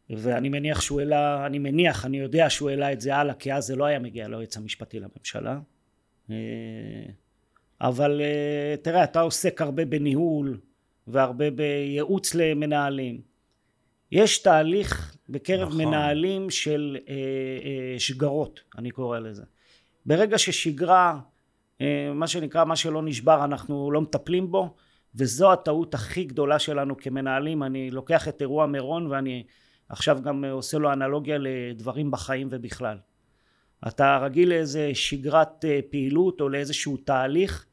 ואני 0.10 0.50
מניח 0.50 0.82
שהוא 0.82 1.00
העלה, 1.00 1.46
אני 1.46 1.60
מניח, 1.60 2.06
אני 2.06 2.18
יודע 2.18 2.50
שהוא 2.50 2.70
העלה 2.70 2.94
את 2.94 3.02
זה 3.02 3.16
הלאה, 3.16 3.34
כי 3.34 3.54
אז 3.54 3.66
זה 3.66 3.76
לא 3.76 3.86
היה 3.86 4.00
מגיע 4.00 4.28
ליועץ 4.28 4.58
המשפטי 4.58 5.00
לממשלה. 5.00 5.60
אה, 6.32 6.36
אבל 7.82 8.22
אה, 8.22 8.76
תראה 8.82 9.04
אתה 9.04 9.22
עוסק 9.22 9.62
הרבה 9.62 9.86
בניהול 9.86 10.60
והרבה 11.08 11.52
בייעוץ 11.52 12.36
למנהלים 12.36 13.22
יש 14.12 14.38
תהליך 14.38 15.16
בקרב 15.30 15.68
נכון. 15.68 15.86
מנהלים 15.86 16.50
של 16.50 16.98
אה, 17.10 18.00
שגרות 18.00 18.60
אני 18.78 18.92
קורא 18.92 19.20
לזה 19.20 19.44
ברגע 20.06 20.38
ששגרה 20.38 21.20
מה 22.14 22.28
שנקרא 22.28 22.66
מה 22.66 22.76
שלא 22.76 23.02
נשבר 23.04 23.46
אנחנו 23.46 23.92
לא 23.92 24.02
מטפלים 24.02 24.52
בו 24.52 24.76
וזו 25.16 25.54
הטעות 25.54 25.94
הכי 25.94 26.24
גדולה 26.24 26.60
שלנו 26.60 26.98
כמנהלים 26.98 27.64
אני 27.64 27.92
לוקח 27.92 28.28
את 28.28 28.42
אירוע 28.42 28.66
מירון 28.66 29.08
ואני 29.08 29.44
עכשיו 29.90 30.22
גם 30.24 30.46
עושה 30.46 30.78
לו 30.78 30.94
אנלוגיה 30.94 31.38
לדברים 31.40 32.12
בחיים 32.12 32.48
ובכלל. 32.52 32.98
אתה 33.88 34.18
רגיל 34.22 34.50
לאיזה 34.50 34.92
שגרת 34.94 35.66
אה, 35.66 35.80
פעילות 35.92 36.42
או 36.42 36.50
לאיזשהו 36.50 36.98
תהליך 36.98 37.66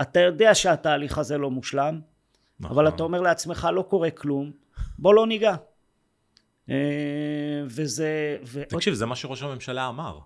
אתה 0.00 0.20
יודע 0.20 0.54
שהתהליך 0.54 1.18
הזה 1.18 1.38
לא 1.38 1.50
מושלם 1.50 2.00
נכון. 2.60 2.76
אבל 2.76 2.88
אתה 2.88 3.02
אומר 3.02 3.20
לעצמך 3.20 3.68
לא 3.72 3.82
קורה 3.82 4.10
כלום 4.10 4.52
בוא 4.98 5.14
לא 5.14 5.26
ניגע. 5.26 5.54
אה, 6.70 7.62
וזה 7.66 8.36
ו... 8.46 8.62
תקשיב 8.68 8.94
זה 8.94 9.06
מה 9.06 9.16
שראש 9.16 9.42
הממשלה 9.42 9.88
אמר. 9.88 10.18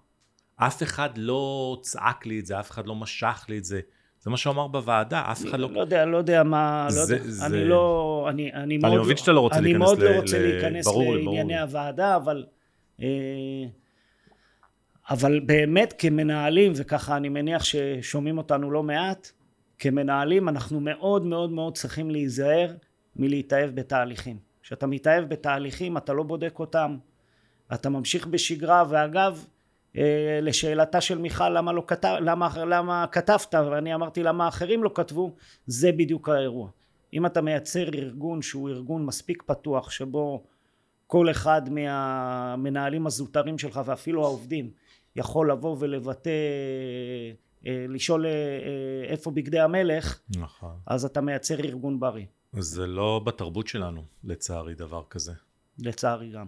אף 0.57 0.83
אחד 0.83 1.11
לא 1.17 1.79
צעק 1.83 2.27
לי 2.27 2.41
את 2.41 2.47
זה 2.47 2.61
אף 2.61 2.71
אחד 2.71 2.87
לא 2.87 2.95
משך 2.95 3.47
לי 3.49 3.59
את 3.59 3.65
זה 3.65 3.81
זה 4.27 4.31
מה 4.31 4.37
שהוא 4.37 4.53
אמר 4.53 4.67
בוועדה, 4.67 5.23
אף 5.33 5.47
אחד 5.47 5.61
לא... 5.61 5.71
לא 5.71 5.81
יודע, 5.81 6.05
לא 6.05 6.17
יודע 6.17 6.43
מה, 6.43 6.89
לא 6.95 7.01
יודע, 7.01 7.19
זה... 7.25 7.47
אני 7.47 7.65
לא, 7.65 8.27
אני, 8.31 8.53
אני 8.53 8.79
מאוד... 8.79 8.93
אני 8.93 9.03
מבין 9.03 9.17
שאתה 9.17 9.33
לא 9.33 9.41
רוצה 9.41 9.61
להיכנס 9.61 9.81
ל... 9.81 9.93
אני 9.93 9.99
מאוד 9.99 10.03
לא 10.03 10.21
רוצה 10.21 10.39
להיכנס 10.39 10.87
לענייני 10.87 11.59
הוועדה, 11.59 12.17
אבל... 12.17 12.47
אה, 13.03 13.07
אבל 15.11 15.41
באמת 15.41 15.95
כמנהלים, 15.99 16.73
וככה 16.77 17.17
אני 17.17 17.29
מניח 17.29 17.65
ששומעים 17.65 18.39
אותנו 18.39 18.71
לא 18.71 18.83
מעט, 18.83 19.31
כמנהלים 19.79 20.49
אנחנו 20.49 20.81
מאוד 20.81 21.27
מאוד 21.27 21.51
מאוד 21.51 21.77
צריכים 21.77 22.11
להיזהר 22.11 22.75
מלהתאהב 23.17 23.71
בתהליכים. 23.71 24.39
כשאתה 24.63 24.87
מתאהב 24.87 25.25
בתהליכים 25.25 25.97
אתה 25.97 26.13
לא 26.13 26.23
בודק 26.23 26.59
אותם, 26.59 26.97
אתה 27.75 27.89
ממשיך 27.89 28.27
בשגרה 28.27 28.85
ואגב 28.89 29.45
לשאלתה 30.43 31.01
של 31.01 31.19
מיכל 31.19 31.49
למה 31.49 31.73
לא 31.73 31.85
כתב, 31.87 32.17
למה, 32.21 32.49
למה 32.67 33.07
כתבת 33.13 33.55
ואני 33.55 33.95
אמרתי 33.95 34.23
למה 34.23 34.49
אחרים 34.49 34.85
לא 34.85 34.91
כתבו 34.95 35.35
זה 35.67 35.93
בדיוק 35.93 36.29
האירוע. 36.29 36.69
אם 37.13 37.27
אתה 37.27 37.41
מייצר 37.41 37.89
ארגון 37.95 38.43
שהוא 38.43 38.69
ארגון 38.69 39.07
מספיק 39.07 39.43
פתוח 39.47 39.91
שבו 39.91 40.45
כל 41.07 41.31
אחד 41.31 41.63
מהמנהלים 41.71 43.07
הזוטרים 43.07 43.59
שלך 43.59 43.81
ואפילו 43.85 44.25
העובדים 44.25 44.71
יכול 45.17 45.51
לבוא 45.51 45.77
ולבטא 45.81 46.31
אה, 47.67 47.87
לשאול 47.89 48.27
אה, 48.27 48.31
אה, 48.31 49.09
איפה 49.09 49.31
בגדי 49.31 49.61
המלך, 49.61 50.21
נכון. 50.37 50.77
אז 50.87 51.05
אתה 51.05 51.21
מייצר 51.21 51.61
ארגון 51.61 52.01
בריא. 52.01 52.27
זה 52.53 52.87
לא 52.87 53.21
בתרבות 53.25 53.67
שלנו, 53.67 54.05
לצערי, 54.25 54.75
דבר 54.75 55.03
כזה. 55.11 55.33
לצערי 55.79 56.31
גם. 56.31 56.47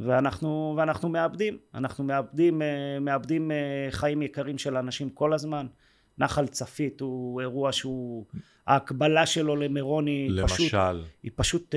ואנחנו, 0.00 0.74
ואנחנו 0.76 1.08
מאבדים, 1.08 1.58
אנחנו 1.74 2.04
מאבדים, 2.04 2.62
מאבדים 3.00 3.50
חיים 3.90 4.22
יקרים 4.22 4.58
של 4.58 4.76
אנשים 4.76 5.10
כל 5.10 5.32
הזמן. 5.32 5.66
נחל 6.18 6.46
צפית 6.46 7.00
הוא 7.00 7.40
אירוע 7.40 7.72
שהוא, 7.72 8.24
ההקבלה 8.66 9.26
שלו 9.26 9.56
למירון 9.56 10.06
היא 10.06 10.30
למשל, 10.30 10.54
פשוט, 10.54 10.74
היא 11.22 11.30
פשוט... 11.34 11.74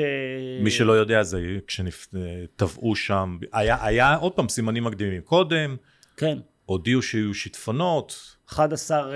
מי 0.61 0.71
שלא 0.71 0.91
יודע 0.91 1.23
זה 1.23 1.41
כשטבעו 1.67 2.95
שם, 2.95 3.37
היה, 3.53 3.85
היה 3.85 4.15
עוד 4.15 4.31
פעם 4.31 4.49
סימנים 4.49 4.83
מקדימים 4.83 5.21
קודם. 5.21 5.75
כן. 6.17 6.37
הודיעו 6.65 7.01
שיהיו 7.01 7.33
שיטפונות. 7.33 8.35
11, 8.49 9.11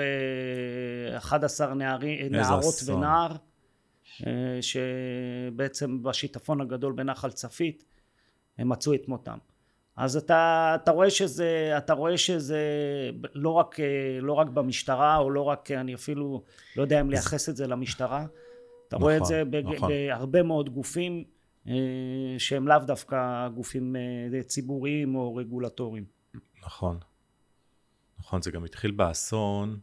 11 1.17 1.73
נערי, 1.73 2.29
נערות 2.29 2.63
אסון. 2.63 2.95
ונער, 2.95 3.31
אה, 4.27 4.59
שבעצם 4.61 6.03
בשיטפון 6.03 6.61
הגדול 6.61 6.93
בנחל 6.93 7.31
צפית 7.31 7.83
הם 8.57 8.69
מצאו 8.69 8.93
את 8.93 9.07
מותם. 9.07 9.37
אז 9.97 10.17
אתה, 10.17 10.71
אתה 10.83 10.91
רואה 10.91 11.09
שזה, 11.09 11.73
אתה 11.77 11.93
רואה 11.93 12.17
שזה 12.17 12.61
לא 13.33 13.49
רק, 13.49 13.77
לא 14.21 14.33
רק 14.33 14.47
במשטרה, 14.47 15.17
או 15.17 15.29
לא 15.29 15.41
רק, 15.41 15.71
אני 15.71 15.95
אפילו 15.95 16.43
לא 16.75 16.81
יודע 16.81 17.01
אם 17.01 17.09
לייחס 17.09 17.49
את 17.49 17.55
זה 17.55 17.67
למשטרה, 17.67 18.25
אתה 18.87 18.95
נכון, 18.95 19.03
רואה 19.03 19.17
את 19.17 19.21
נכון, 19.21 19.33
זה 19.33 19.45
בג, 19.45 19.63
נכון. 19.75 19.89
בהרבה 19.89 20.43
מאוד 20.43 20.69
גופים 20.69 21.23
אה, 21.67 21.73
שהם 22.37 22.67
לאו 22.67 22.79
דווקא 22.79 23.47
גופים 23.55 23.95
אה, 23.95 24.43
ציבוריים 24.43 25.15
או 25.15 25.35
רגולטוריים. 25.35 26.05
נכון. 26.65 26.99
נכון, 28.19 28.41
זה 28.41 28.51
גם 28.51 28.65
התחיל 28.65 28.91
באסון, 28.91 29.79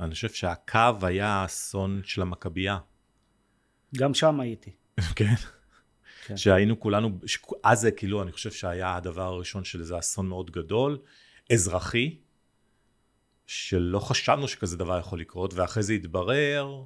אני 0.00 0.14
חושב 0.14 0.28
שהקו 0.28 0.78
היה 1.02 1.28
האסון 1.28 2.00
של 2.04 2.22
המכבייה. 2.22 2.78
גם 3.96 4.14
שם 4.14 4.40
הייתי. 4.40 4.70
כן. 5.16 5.34
כן. 6.26 6.36
שהיינו 6.36 6.80
כולנו, 6.80 7.10
אז 7.64 7.80
זה 7.80 7.90
כאילו, 7.90 8.22
אני 8.22 8.32
חושב 8.32 8.50
שהיה 8.50 8.96
הדבר 8.96 9.22
הראשון 9.22 9.64
של 9.64 9.80
איזה 9.80 9.98
אסון 9.98 10.26
מאוד 10.28 10.50
גדול, 10.50 10.98
אזרחי, 11.52 12.16
שלא 13.46 13.98
חשבנו 13.98 14.48
שכזה 14.48 14.76
דבר 14.76 14.98
יכול 14.98 15.20
לקרות, 15.20 15.54
ואחרי 15.54 15.82
זה 15.82 15.92
התברר 15.92 16.82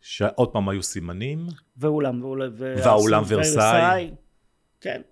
שעוד 0.00 0.52
פעם 0.52 0.68
היו 0.68 0.82
סימנים, 0.82 1.46
ואולם, 1.76 2.24
והאולם 2.56 3.22
ורסאי. 3.28 4.10
כן, 4.80 5.02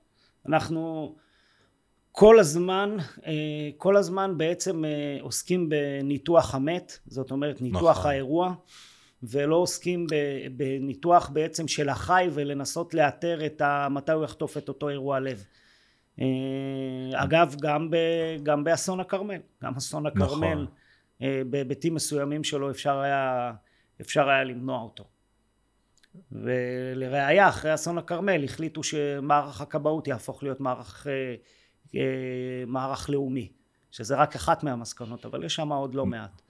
אנחנו 0.48 1.14
כל 2.12 2.38
הזמן, 2.38 2.96
אה, 3.26 3.32
כל 3.76 3.96
הזמן 3.96 4.38
בעצם 4.38 4.84
אה, 4.84 5.18
עוסקים 5.20 5.68
בניתוח 5.68 6.54
המת, 6.54 6.98
זאת 7.06 7.30
אומרת 7.30 7.60
ניתוח 7.62 7.98
נכון. 7.98 8.10
האירוע, 8.10 8.54
ולא 9.30 9.56
עוסקים 9.56 10.06
בניתוח 10.56 11.28
בעצם 11.28 11.68
של 11.68 11.88
החי 11.88 12.28
ולנסות 12.32 12.94
לאתר 12.94 13.46
את 13.46 13.60
ה... 13.60 13.88
מתי 13.90 14.12
הוא 14.12 14.24
יחטוף 14.24 14.56
את 14.56 14.68
אותו 14.68 14.88
אירוע 14.88 15.20
לב. 15.20 15.44
אה, 16.20 16.26
אגב, 17.14 17.56
גם, 17.60 17.90
ב, 17.90 17.96
גם 18.42 18.64
באסון 18.64 19.00
הכרמל, 19.00 19.40
גם 19.62 19.74
אסון 19.76 20.06
הכרמל, 20.06 20.66
נכון. 21.20 21.50
בהיבטים 21.50 21.94
מסוימים 21.94 22.44
שלו 22.44 22.70
אפשר 22.70 22.98
היה, 22.98 23.52
אפשר 24.00 24.28
היה 24.28 24.44
למנוע 24.44 24.80
אותו. 24.80 25.04
ולראיה 26.32 27.48
אחרי 27.48 27.74
אסון 27.74 27.98
הכרמל 27.98 28.44
החליטו 28.44 28.82
שמערך 28.82 29.60
הכבאות 29.60 30.08
יהפוך 30.08 30.42
להיות 30.42 30.60
מערך, 30.60 31.06
אה, 31.06 31.34
אה, 31.94 32.64
מערך 32.66 33.10
לאומי 33.10 33.52
שזה 33.90 34.16
רק 34.16 34.34
אחת 34.34 34.62
מהמסקנות 34.62 35.26
אבל 35.26 35.44
יש 35.44 35.54
שם 35.54 35.72
עוד 35.72 35.94
לא 35.94 36.06
מעט 36.06 36.42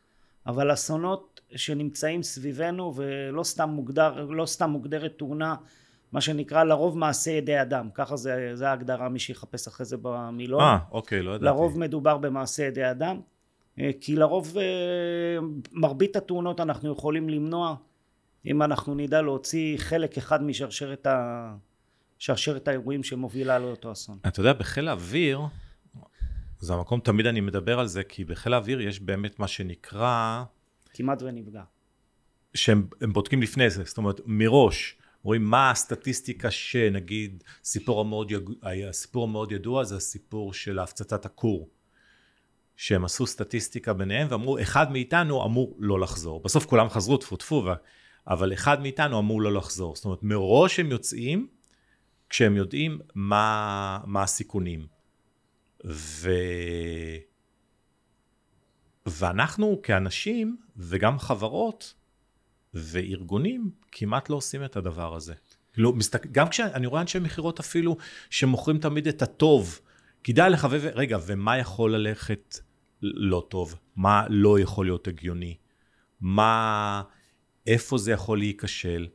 אבל 0.46 0.72
אסונות 0.72 1.40
שנמצאים 1.56 2.22
סביבנו 2.22 2.94
ולא 2.96 3.42
סתם 3.42 3.68
מוגדר 3.68 4.24
לא 4.24 4.46
סתם 4.46 4.70
מוגדרת 4.70 5.14
תאונה 5.18 5.54
מה 6.12 6.20
שנקרא 6.20 6.64
לרוב 6.64 6.98
מעשה 6.98 7.30
ידי 7.30 7.62
אדם 7.62 7.88
ככה 7.94 8.16
זה, 8.16 8.50
זה 8.54 8.68
ההגדרה 8.68 9.08
מי 9.08 9.18
שיחפש 9.18 9.66
אחרי 9.66 9.86
זה 9.86 9.96
במילון 10.02 10.60
אה, 10.60 10.78
אוקיי, 10.90 11.22
לא 11.22 11.30
ידעתי. 11.30 11.44
לרוב 11.44 11.78
מדובר 11.78 12.18
במעשה 12.18 12.62
ידי 12.62 12.90
אדם 12.90 13.20
אה, 13.80 13.90
כי 14.00 14.16
לרוב 14.16 14.56
מרבית 15.72 16.16
התאונות 16.16 16.60
אנחנו 16.60 16.92
יכולים 16.92 17.28
למנוע 17.28 17.76
אם 18.46 18.62
אנחנו 18.62 18.94
נדע 18.94 19.22
להוציא 19.22 19.78
חלק 19.78 20.18
אחד 20.18 20.42
משרשרת 20.42 21.06
ה... 21.06 21.54
שרשרת 22.18 22.68
האירועים 22.68 23.02
שמובילה 23.02 23.58
לאותו 23.58 23.92
אסון. 23.92 24.18
אתה 24.26 24.40
יודע, 24.40 24.52
בחיל 24.52 24.88
האוויר, 24.88 25.40
זה 26.60 26.74
המקום, 26.74 27.00
תמיד 27.00 27.26
אני 27.26 27.40
מדבר 27.40 27.80
על 27.80 27.86
זה, 27.86 28.04
כי 28.04 28.24
בחיל 28.24 28.54
האוויר 28.54 28.80
יש 28.80 29.00
באמת 29.00 29.38
מה 29.38 29.48
שנקרא... 29.48 30.44
כמעט 30.94 31.22
ונפגע. 31.22 31.62
שהם 32.54 32.86
בודקים 33.12 33.42
לפני 33.42 33.70
זה, 33.70 33.84
זאת 33.84 33.98
אומרת, 33.98 34.20
מראש, 34.26 34.96
רואים 35.22 35.44
מה 35.44 35.70
הסטטיסטיקה 35.70 36.50
שנגיד, 36.50 37.44
סיפור 37.64 38.00
המאוד, 38.00 38.30
יג... 38.30 38.50
הסיפור 38.88 39.24
המאוד 39.24 39.52
ידוע 39.52 39.84
זה 39.84 39.96
הסיפור 39.96 40.52
של 40.52 40.78
הפצצת 40.78 41.26
הכור. 41.26 41.68
שהם 42.76 43.04
עשו 43.04 43.26
סטטיסטיקה 43.26 43.92
ביניהם 43.92 44.26
ואמרו, 44.30 44.60
אחד 44.60 44.92
מאיתנו 44.92 45.44
אמור 45.44 45.76
לא 45.78 46.00
לחזור. 46.00 46.42
בסוף 46.42 46.66
כולם 46.66 46.88
חזרו, 46.88 47.16
טפו 47.16 47.36
טפו, 47.36 47.64
אבל 48.28 48.52
אחד 48.52 48.82
מאיתנו 48.82 49.18
אמור 49.18 49.42
לא 49.42 49.52
לחזור. 49.52 49.96
זאת 49.96 50.04
אומרת, 50.04 50.22
מראש 50.22 50.80
הם 50.80 50.90
יוצאים 50.90 51.48
כשהם 52.28 52.56
יודעים 52.56 52.98
מה, 53.14 54.00
מה 54.06 54.22
הסיכונים. 54.22 54.86
ו... 55.84 56.30
ואנחנו 59.06 59.80
כאנשים, 59.82 60.56
וגם 60.76 61.18
חברות 61.18 61.94
וארגונים, 62.74 63.70
כמעט 63.92 64.30
לא 64.30 64.36
עושים 64.36 64.64
את 64.64 64.76
הדבר 64.76 65.14
הזה. 65.14 65.34
לא, 65.76 65.92
מסתכל, 65.92 66.28
גם 66.32 66.48
כשאני 66.48 66.86
רואה 66.86 67.00
אנשי 67.00 67.18
מכירות 67.18 67.60
אפילו, 67.60 67.96
שמוכרים 68.30 68.78
תמיד 68.78 69.08
את 69.08 69.22
הטוב, 69.22 69.80
כדאי 70.24 70.50
לחבב, 70.50 70.84
רגע, 70.94 71.18
ומה 71.26 71.58
יכול 71.58 71.94
ללכת 71.94 72.58
לא 73.02 73.46
טוב? 73.50 73.74
מה 73.96 74.26
לא 74.28 74.60
יכול 74.60 74.86
להיות 74.86 75.08
הגיוני? 75.08 75.56
מה... 76.20 77.02
איפה 77.66 77.98
זה 77.98 78.12
יכול 78.12 78.38
להיכשל? 78.38 79.06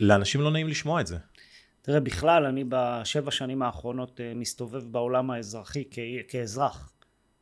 לאנשים 0.00 0.40
לא 0.40 0.50
נעים 0.50 0.68
לשמוע 0.68 1.00
את 1.00 1.06
זה. 1.06 1.18
תראה, 1.86 2.00
בכלל, 2.00 2.44
אני 2.44 2.64
בשבע 2.68 3.30
שנים 3.30 3.62
האחרונות 3.62 4.20
אה, 4.20 4.32
מסתובב 4.34 4.84
בעולם 4.92 5.30
האזרחי 5.30 5.84
כ- 5.90 5.98
כאזרח. 6.28 6.92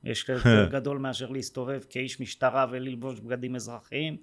יש 0.05 0.29
יותר 0.29 0.69
גדול 0.71 0.99
מאשר 0.99 1.31
להסתובב 1.31 1.81
כאיש 1.91 2.21
משטרה 2.21 2.67
וללבוש 2.71 3.21
בגדים 3.21 3.57
אזרחיים, 3.57 4.17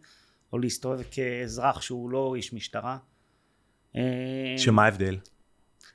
או 0.54 0.60
להסתובב 0.60 1.02
כאזרח 1.12 1.82
שהוא 1.82 2.10
לא 2.10 2.36
איש 2.36 2.54
משטרה. 2.54 2.98
אה, 3.96 4.02
שמה 4.58 4.84
ההבדל? 4.84 5.18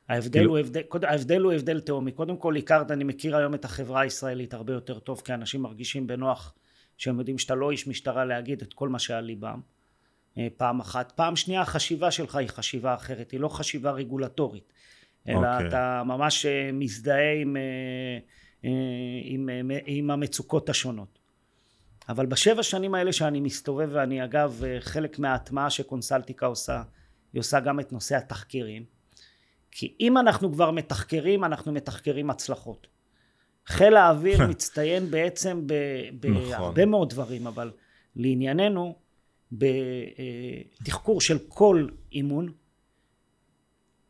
ההבדל, 0.09 0.39
כאילו... 0.39 0.51
הוא 0.51 0.59
הבדל, 0.59 0.83
ההבדל 1.03 1.41
הוא 1.41 1.53
הבדל 1.53 1.81
תהומי. 1.81 2.13
קודם 2.13 2.37
כל, 2.37 2.57
הכרת, 2.57 2.91
אני 2.91 3.05
מכיר 3.05 3.37
היום 3.37 3.55
את 3.55 3.65
החברה 3.65 4.01
הישראלית 4.01 4.55
הרבה 4.55 4.73
יותר 4.73 4.99
טוב, 4.99 5.21
כי 5.25 5.35
אנשים 5.35 5.63
מרגישים 5.63 6.07
בנוח 6.07 6.55
שהם 6.97 7.19
יודעים 7.19 7.39
שאתה 7.39 7.55
לא 7.55 7.71
איש 7.71 7.89
משטרה 7.89 8.25
להגיד 8.25 8.63
את 8.63 8.73
כל 8.73 8.89
מה 8.89 8.99
שעל 8.99 9.25
ליבם. 9.25 9.61
אה, 10.39 10.49
פעם 10.57 10.81
אחת. 10.81 11.13
פעם 11.13 11.37
שנייה 11.37 11.61
החשיבה 11.61 12.11
שלך 12.11 12.37
היא 12.37 12.49
חשיבה 12.49 12.95
אחרת, 12.95 13.31
היא 13.31 13.41
לא 13.41 13.49
חשיבה 13.49 13.91
רגולטורית, 13.91 14.73
אלא 15.29 15.39
okay. 15.39 15.55
אוקיי. 15.55 15.69
אתה 15.69 16.03
ממש 16.07 16.47
אה, 16.47 16.71
מזדהה 16.73 17.33
עם, 17.43 17.57
אה, 17.57 18.71
עם, 19.25 19.49
עם, 19.49 19.71
עם 19.87 20.11
המצוקות 20.11 20.69
השונות. 20.69 21.19
אבל 22.09 22.27
בשבע 22.27 22.63
שנים 22.63 22.95
האלה 22.95 23.13
שאני 23.13 23.41
מסתובב, 23.41 23.89
ואני 23.93 24.25
אגב 24.25 24.63
חלק 24.81 25.19
מההטמעה 25.19 25.71
שקונסלטיקה 25.71 26.47
עושה, 26.47 26.83
היא 27.33 27.41
עושה 27.41 27.61
גם 27.61 27.81
את 27.81 27.93
נושא 27.93 28.17
התחקירים. 28.17 28.85
כי 29.71 29.95
אם 30.01 30.19
אנחנו 30.19 30.53
כבר 30.53 30.71
מתחקרים, 30.71 31.45
אנחנו 31.45 31.73
מתחקרים 31.73 32.31
הצלחות. 32.31 32.87
חיל 33.67 33.97
האוויר 33.97 34.47
מצטיין 34.51 35.11
בעצם 35.11 35.67
בהרבה 36.21 36.57
נכון. 36.57 36.91
מאוד 36.91 37.11
דברים, 37.11 37.47
אבל 37.47 37.73
לענייננו, 38.17 38.97
בתחקור 39.53 41.21
של 41.21 41.39
כל 41.49 41.89
אימון 42.13 42.53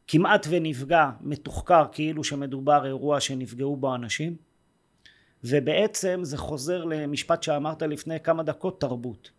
כמעט 0.07 0.46
ונפגע 0.51 1.11
מתוחקר 1.20 1.85
כאילו 1.92 2.25
שמדובר 2.25 2.87
אירוע 2.87 3.20
שנפגעו 3.20 3.77
בו 3.77 3.94
אנשים 3.94 4.37
ובעצם 5.44 6.20
זה 6.22 6.38
חוזר 6.38 6.85
למשפט 6.85 7.42
שאמרת 7.42 7.83
לפני 7.83 8.20
כמה 8.20 8.42
דקות 8.42 8.81
תרבות. 8.81 9.31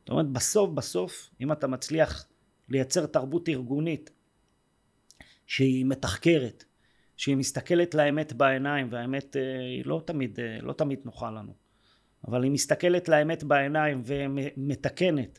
זאת 0.00 0.10
אומרת 0.10 0.26
בסוף 0.26 0.70
בסוף 0.70 1.30
אם 1.40 1.52
אתה 1.52 1.66
מצליח 1.66 2.26
לייצר 2.68 3.06
תרבות 3.06 3.48
ארגונית 3.48 4.10
שהיא 5.46 5.86
מתחקרת 5.86 6.64
שהיא 7.16 7.36
מסתכלת 7.36 7.94
לאמת 7.94 8.32
בעיניים 8.32 8.88
והאמת 8.90 9.36
אה, 9.36 9.60
היא 9.60 9.82
לא 9.86 10.02
תמיד, 10.04 10.40
אה, 10.40 10.58
לא 10.62 10.72
תמיד 10.72 11.00
נוחה 11.04 11.30
לנו 11.30 11.52
אבל 12.26 12.42
היא 12.42 12.50
מסתכלת 12.50 13.08
לאמת 13.08 13.44
בעיניים 13.44 14.02
ומתקנת. 14.04 15.38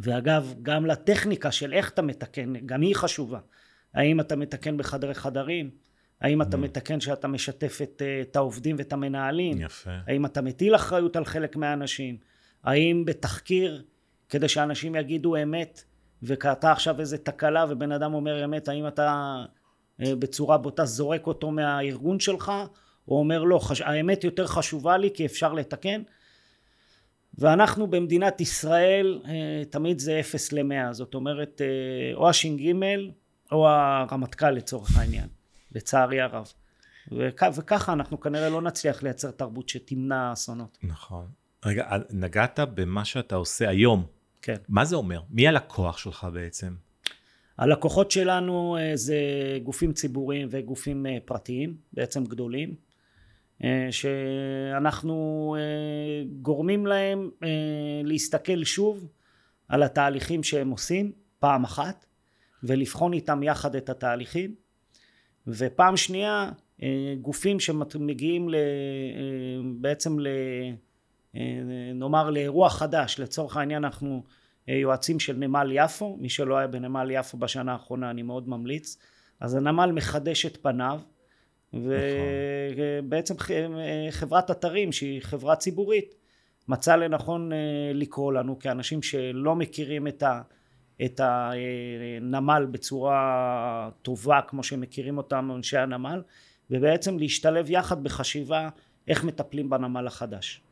ואגב 0.00 0.54
גם 0.62 0.86
לטכניקה 0.86 1.52
של 1.52 1.72
איך 1.72 1.90
אתה 1.90 2.02
מתקן 2.02 2.66
גם 2.66 2.80
היא 2.80 2.96
חשובה. 2.96 3.38
האם 3.94 4.20
אתה 4.20 4.36
מתקן 4.36 4.76
בחדרי 4.76 5.14
חדרים? 5.14 5.70
האם 6.20 6.42
אתה 6.42 6.56
mm. 6.56 6.60
מתקן 6.60 7.00
שאתה 7.00 7.28
משתף 7.28 7.78
את, 7.82 8.02
את 8.22 8.36
העובדים 8.36 8.76
ואת 8.78 8.92
המנהלים? 8.92 9.60
יפה. 9.60 9.90
האם 10.06 10.26
אתה 10.26 10.42
מטיל 10.42 10.74
אחריות 10.74 11.16
על 11.16 11.24
חלק 11.24 11.56
מהאנשים? 11.56 12.16
האם 12.64 13.04
בתחקיר 13.04 13.84
כדי 14.28 14.48
שאנשים 14.48 14.94
יגידו 14.94 15.36
אמת 15.36 15.84
וקרתה 16.22 16.72
עכשיו 16.72 17.00
איזה 17.00 17.18
תקלה 17.18 17.64
ובן 17.68 17.92
אדם 17.92 18.14
אומר 18.14 18.44
אמת 18.44 18.68
האם 18.68 18.86
אתה 18.86 19.36
אה, 20.02 20.16
בצורה 20.16 20.58
בוטה 20.58 20.84
זורק 20.84 21.26
אותו 21.26 21.50
מהארגון 21.50 22.20
שלך 22.20 22.52
הוא 23.06 23.18
אומר 23.18 23.44
לא, 23.44 23.58
חש... 23.58 23.80
האמת 23.80 24.24
יותר 24.24 24.46
חשובה 24.46 24.96
לי 24.96 25.10
כי 25.14 25.26
אפשר 25.26 25.52
לתקן. 25.52 26.02
ואנחנו 27.38 27.86
במדינת 27.86 28.40
ישראל 28.40 29.20
אה, 29.24 29.62
תמיד 29.70 29.98
זה 29.98 30.20
אפס 30.20 30.52
למאה 30.52 30.92
זאת 30.92 31.14
אומרת 31.14 31.60
אה, 31.64 32.14
או 32.14 32.28
הש"ג 32.28 32.72
או 33.52 33.68
הרמטכ"ל 33.68 34.50
לצורך 34.50 34.96
העניין 34.96 35.28
לצערי 35.72 36.20
הרב. 36.20 36.52
וכ... 37.12 37.42
וככה 37.56 37.92
אנחנו 37.92 38.20
כנראה 38.20 38.48
לא 38.48 38.62
נצליח 38.62 39.02
לייצר 39.02 39.30
תרבות 39.30 39.68
שתמנע 39.68 40.32
אסונות. 40.32 40.78
נכון. 40.82 41.26
רגע 41.64 41.90
נגעת 42.10 42.60
במה 42.74 43.04
שאתה 43.04 43.34
עושה 43.36 43.68
היום. 43.68 44.06
כן. 44.42 44.56
מה 44.68 44.84
זה 44.84 44.96
אומר? 44.96 45.20
מי 45.30 45.48
הלקוח 45.48 45.98
שלך 45.98 46.26
בעצם? 46.32 46.74
הלקוחות 47.58 48.10
שלנו 48.10 48.76
אה, 48.80 48.96
זה 48.96 49.18
גופים 49.62 49.92
ציבוריים 49.92 50.48
וגופים 50.50 51.06
פרטיים 51.24 51.76
בעצם 51.92 52.24
גדולים. 52.24 52.68
אה, 52.68 52.85
שאנחנו 53.90 55.56
אה, 55.58 56.24
גורמים 56.42 56.86
להם 56.86 57.30
אה, 57.42 57.48
להסתכל 58.04 58.64
שוב 58.64 59.08
על 59.68 59.82
התהליכים 59.82 60.42
שהם 60.42 60.70
עושים 60.70 61.12
פעם 61.38 61.64
אחת 61.64 62.06
ולבחון 62.62 63.12
איתם 63.12 63.42
יחד 63.42 63.76
את 63.76 63.88
התהליכים. 63.88 64.54
ופעם 65.46 65.96
שנייה 65.96 66.50
גופים 67.20 67.60
שמגיעים 67.60 68.48
בעצם 69.80 70.18
ל... 70.18 70.28
נאמר 71.94 72.30
לאירוע 72.30 72.70
חדש. 72.70 73.20
לצורך 73.20 73.56
העניין 73.56 73.84
אנחנו 73.84 74.22
יועצים 74.68 75.20
של 75.20 75.36
נמל 75.36 75.68
יפו. 75.72 76.16
מי 76.20 76.28
שלא 76.28 76.56
היה 76.56 76.66
בנמל 76.66 77.08
יפו 77.10 77.38
בשנה 77.38 77.72
האחרונה 77.72 78.10
אני 78.10 78.22
מאוד 78.22 78.48
ממליץ. 78.48 78.96
אז 79.40 79.54
הנמל 79.54 79.92
מחדש 79.92 80.46
את 80.46 80.58
פניו 80.62 81.00
ובעצם 82.76 83.34
חברת 84.10 84.50
אתרים 84.50 84.92
שהיא 84.92 85.22
חברה 85.22 85.56
ציבורית 85.56 86.14
מצא 86.68 86.96
לנכון 86.96 87.52
אה, 87.52 87.58
לקרוא 87.94 88.32
לנו 88.32 88.58
כאנשים 88.58 89.02
שלא 89.02 89.56
מכירים 89.56 90.06
את, 90.06 90.22
ה, 90.22 90.42
את 91.04 91.20
הנמל 91.24 92.66
בצורה 92.70 93.90
טובה 94.02 94.40
כמו 94.48 94.62
שמכירים 94.62 95.18
אותם 95.18 95.50
אנשי 95.56 95.78
הנמל 95.78 96.22
ובעצם 96.70 97.18
להשתלב 97.18 97.70
יחד 97.70 98.04
בחשיבה 98.04 98.68
איך 99.08 99.24
מטפלים 99.24 99.70
בנמל 99.70 100.06
החדש. 100.06 100.62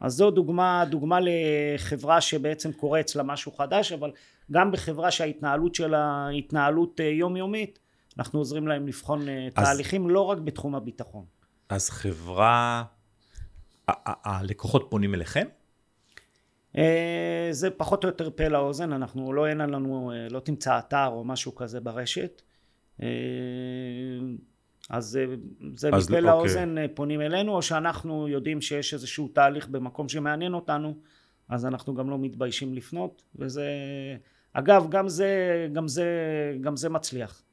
אז 0.00 0.12
זו 0.12 0.30
דוגמה, 0.30 0.84
דוגמה 0.90 1.18
לחברה 1.22 2.20
שבעצם 2.20 2.72
קורה 2.72 3.00
אצלה 3.00 3.22
משהו 3.22 3.52
חדש 3.52 3.92
אבל 3.92 4.12
גם 4.50 4.72
בחברה 4.72 5.10
שההתנהלות 5.10 5.74
שלה 5.74 6.26
היא 6.26 6.38
התנהלות 6.38 7.00
אה, 7.00 7.06
יומיומית 7.06 7.78
אנחנו 8.18 8.38
עוזרים 8.38 8.68
להם 8.68 8.86
לבחון 8.86 9.28
אה, 9.28 9.48
אז, 9.56 9.64
תהליכים 9.64 10.10
לא 10.10 10.20
רק 10.20 10.38
בתחום 10.38 10.74
הביטחון. 10.74 11.24
אז 11.68 11.90
חברה, 11.90 12.84
הלקוחות 13.88 14.86
פונים 14.90 15.14
אליכם? 15.14 15.46
אה, 16.78 17.48
זה 17.50 17.70
פחות 17.70 18.04
או 18.04 18.08
יותר 18.08 18.30
פה 18.30 18.48
לאוזן, 18.48 18.92
אנחנו 18.92 19.32
לא 19.32 19.46
אין 19.46 19.58
לנו, 19.58 20.12
לא 20.30 20.40
תמצא 20.40 20.78
אתר 20.78 21.06
או 21.06 21.24
משהו 21.24 21.54
כזה 21.54 21.80
ברשת. 21.80 22.42
אז 24.90 25.18
זה 25.74 25.88
אז 25.92 26.10
מפה 26.10 26.20
לאוזן 26.20 26.70
אוקיי. 26.70 26.88
פונים 26.94 27.20
אלינו, 27.20 27.52
או 27.52 27.62
שאנחנו 27.62 28.28
יודעים 28.28 28.60
שיש 28.60 28.94
איזשהו 28.94 29.28
תהליך 29.28 29.68
במקום 29.68 30.08
שמעניין 30.08 30.54
אותנו, 30.54 30.94
אז 31.48 31.66
אנחנו 31.66 31.94
גם 31.94 32.10
לא 32.10 32.18
מתביישים 32.18 32.74
לפנות, 32.74 33.22
וזה, 33.36 33.68
אגב, 34.52 34.86
גם 34.90 35.08
זה, 35.08 35.28
גם 35.72 35.88
זה, 35.88 36.06
גם 36.60 36.76
זה 36.76 36.88
מצליח. 36.88 37.43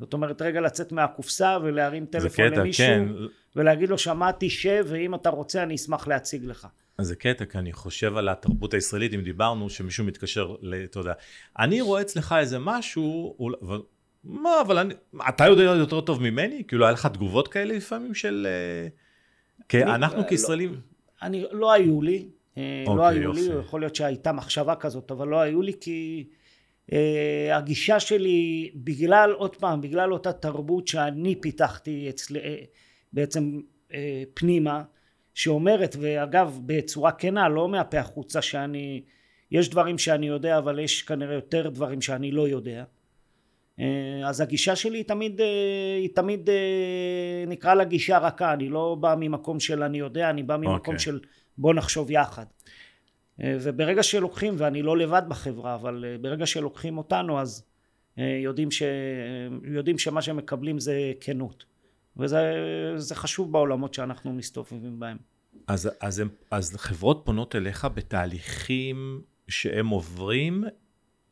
זאת 0.00 0.12
אומרת, 0.12 0.42
רגע 0.42 0.60
לצאת 0.60 0.92
מהקופסה 0.92 1.58
ולהרים 1.62 2.06
טלפון 2.06 2.50
קטע, 2.50 2.60
למישהו, 2.60 2.86
כן. 2.86 3.08
ולהגיד 3.56 3.88
לו, 3.88 3.98
שמעתי 3.98 4.50
שב, 4.50 4.84
ואם 4.88 5.14
אתה 5.14 5.30
רוצה, 5.30 5.62
אני 5.62 5.74
אשמח 5.74 6.08
להציג 6.08 6.44
לך. 6.44 6.66
אז 6.98 7.06
זה 7.06 7.16
קטע, 7.16 7.44
כי 7.44 7.58
אני 7.58 7.72
חושב 7.72 8.16
על 8.16 8.28
התרבות 8.28 8.74
הישראלית, 8.74 9.14
אם 9.14 9.20
דיברנו, 9.20 9.70
שמישהו 9.70 10.04
מתקשר, 10.04 10.54
אתה 10.84 10.98
יודע, 10.98 11.12
אני 11.58 11.80
רואה 11.80 12.00
אצלך 12.00 12.34
איזה 12.38 12.58
משהו, 12.58 13.36
מה, 14.24 14.50
אבל 14.66 14.78
אני, 14.78 14.94
אתה 15.28 15.46
יודע 15.46 15.62
יותר 15.62 16.00
טוב 16.00 16.22
ממני? 16.22 16.62
כאילו, 16.68 16.84
היה 16.84 16.92
לך 16.92 17.06
תגובות 17.06 17.48
כאלה 17.48 17.74
לפעמים 17.74 18.14
של... 18.14 18.46
אה, 18.50 18.88
כי 19.68 19.84
אנחנו 19.84 20.18
אה, 20.22 20.28
כישראלים... 20.28 20.72
לא, 20.72 20.78
אני, 21.22 21.44
לא 21.52 21.72
היו 21.72 22.02
לי, 22.02 22.28
אה, 22.56 22.84
לא 22.86 22.92
אוקיי, 22.92 23.18
היו 23.18 23.32
לי, 23.32 23.40
יכול 23.60 23.80
להיות 23.80 23.94
שהייתה 23.94 24.32
מחשבה 24.32 24.74
כזאת, 24.74 25.10
אבל 25.10 25.28
לא 25.28 25.40
היו 25.40 25.62
לי 25.62 25.72
כי 25.80 26.24
הגישה 27.52 28.00
שלי, 28.00 28.70
בגלל, 28.74 29.32
עוד 29.32 29.56
פעם, 29.56 29.80
בגלל 29.80 30.12
אותה 30.12 30.32
תרבות 30.32 30.88
שאני 30.88 31.34
פיתחתי 31.40 32.10
אצל, 32.10 32.36
בעצם 33.12 33.60
פנימה, 34.34 34.82
שאומרת, 35.34 35.96
ואגב, 36.00 36.60
בצורה 36.66 37.12
כנה, 37.12 37.48
לא 37.48 37.68
מהפה 37.68 37.98
החוצה 37.98 38.42
שאני, 38.42 39.02
יש 39.50 39.70
דברים 39.70 39.98
שאני 39.98 40.26
יודע, 40.26 40.58
אבל 40.58 40.78
יש 40.78 41.02
כנראה 41.02 41.34
יותר 41.34 41.68
דברים 41.68 42.00
שאני 42.00 42.30
לא 42.30 42.48
יודע. 42.48 42.84
אה, 43.80 44.28
אז 44.28 44.40
הגישה 44.40 44.76
שלי 44.76 44.98
היא 44.98 45.04
תמיד, 45.04 45.40
אה, 45.40 45.96
היא 46.00 46.08
תמיד 46.14 46.50
אה, 46.50 47.44
נקרא 47.46 47.74
לה 47.74 47.84
גישה 47.84 48.18
רכה, 48.18 48.52
אני 48.52 48.68
לא 48.68 48.96
בא 49.00 49.14
ממקום 49.18 49.60
של 49.60 49.82
אני 49.82 49.98
יודע, 49.98 50.30
אני 50.30 50.42
בא 50.42 50.56
ממקום 50.56 50.74
okay. 50.74 50.78
אוקיי. 50.78 50.98
של 50.98 51.20
בוא 51.58 51.74
נחשוב 51.74 52.10
יחד. 52.10 52.44
וברגע 53.42 54.02
שלוקחים, 54.02 54.54
ואני 54.58 54.82
לא 54.82 54.98
לבד 54.98 55.22
בחברה, 55.28 55.74
אבל 55.74 56.16
ברגע 56.20 56.46
שלוקחים 56.46 56.98
אותנו 56.98 57.40
אז 57.40 57.64
יודעים, 58.16 58.70
ש, 58.70 58.82
יודעים 59.64 59.98
שמה 59.98 60.22
שמקבלים 60.22 60.78
זה 60.78 61.12
כנות. 61.20 61.64
וזה 62.16 63.14
חשוב 63.14 63.52
בעולמות 63.52 63.94
שאנחנו 63.94 64.32
מסתובבים 64.32 65.00
בהם. 65.00 65.16
אז, 65.66 65.90
אז, 66.00 66.18
הם, 66.18 66.28
אז 66.50 66.76
חברות 66.76 67.22
פונות 67.24 67.56
אליך 67.56 67.88
בתהליכים 67.94 69.22
שהם 69.48 69.88
עוברים, 69.88 70.64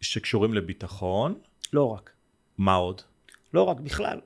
שקשורים 0.01 0.55
לביטחון? 0.55 1.35
לא 1.73 1.92
רק. 1.92 2.11
מה 2.59 2.75
עוד? 2.75 3.03
לא 3.55 3.62
רק 3.62 3.81
בכלל. 3.81 4.21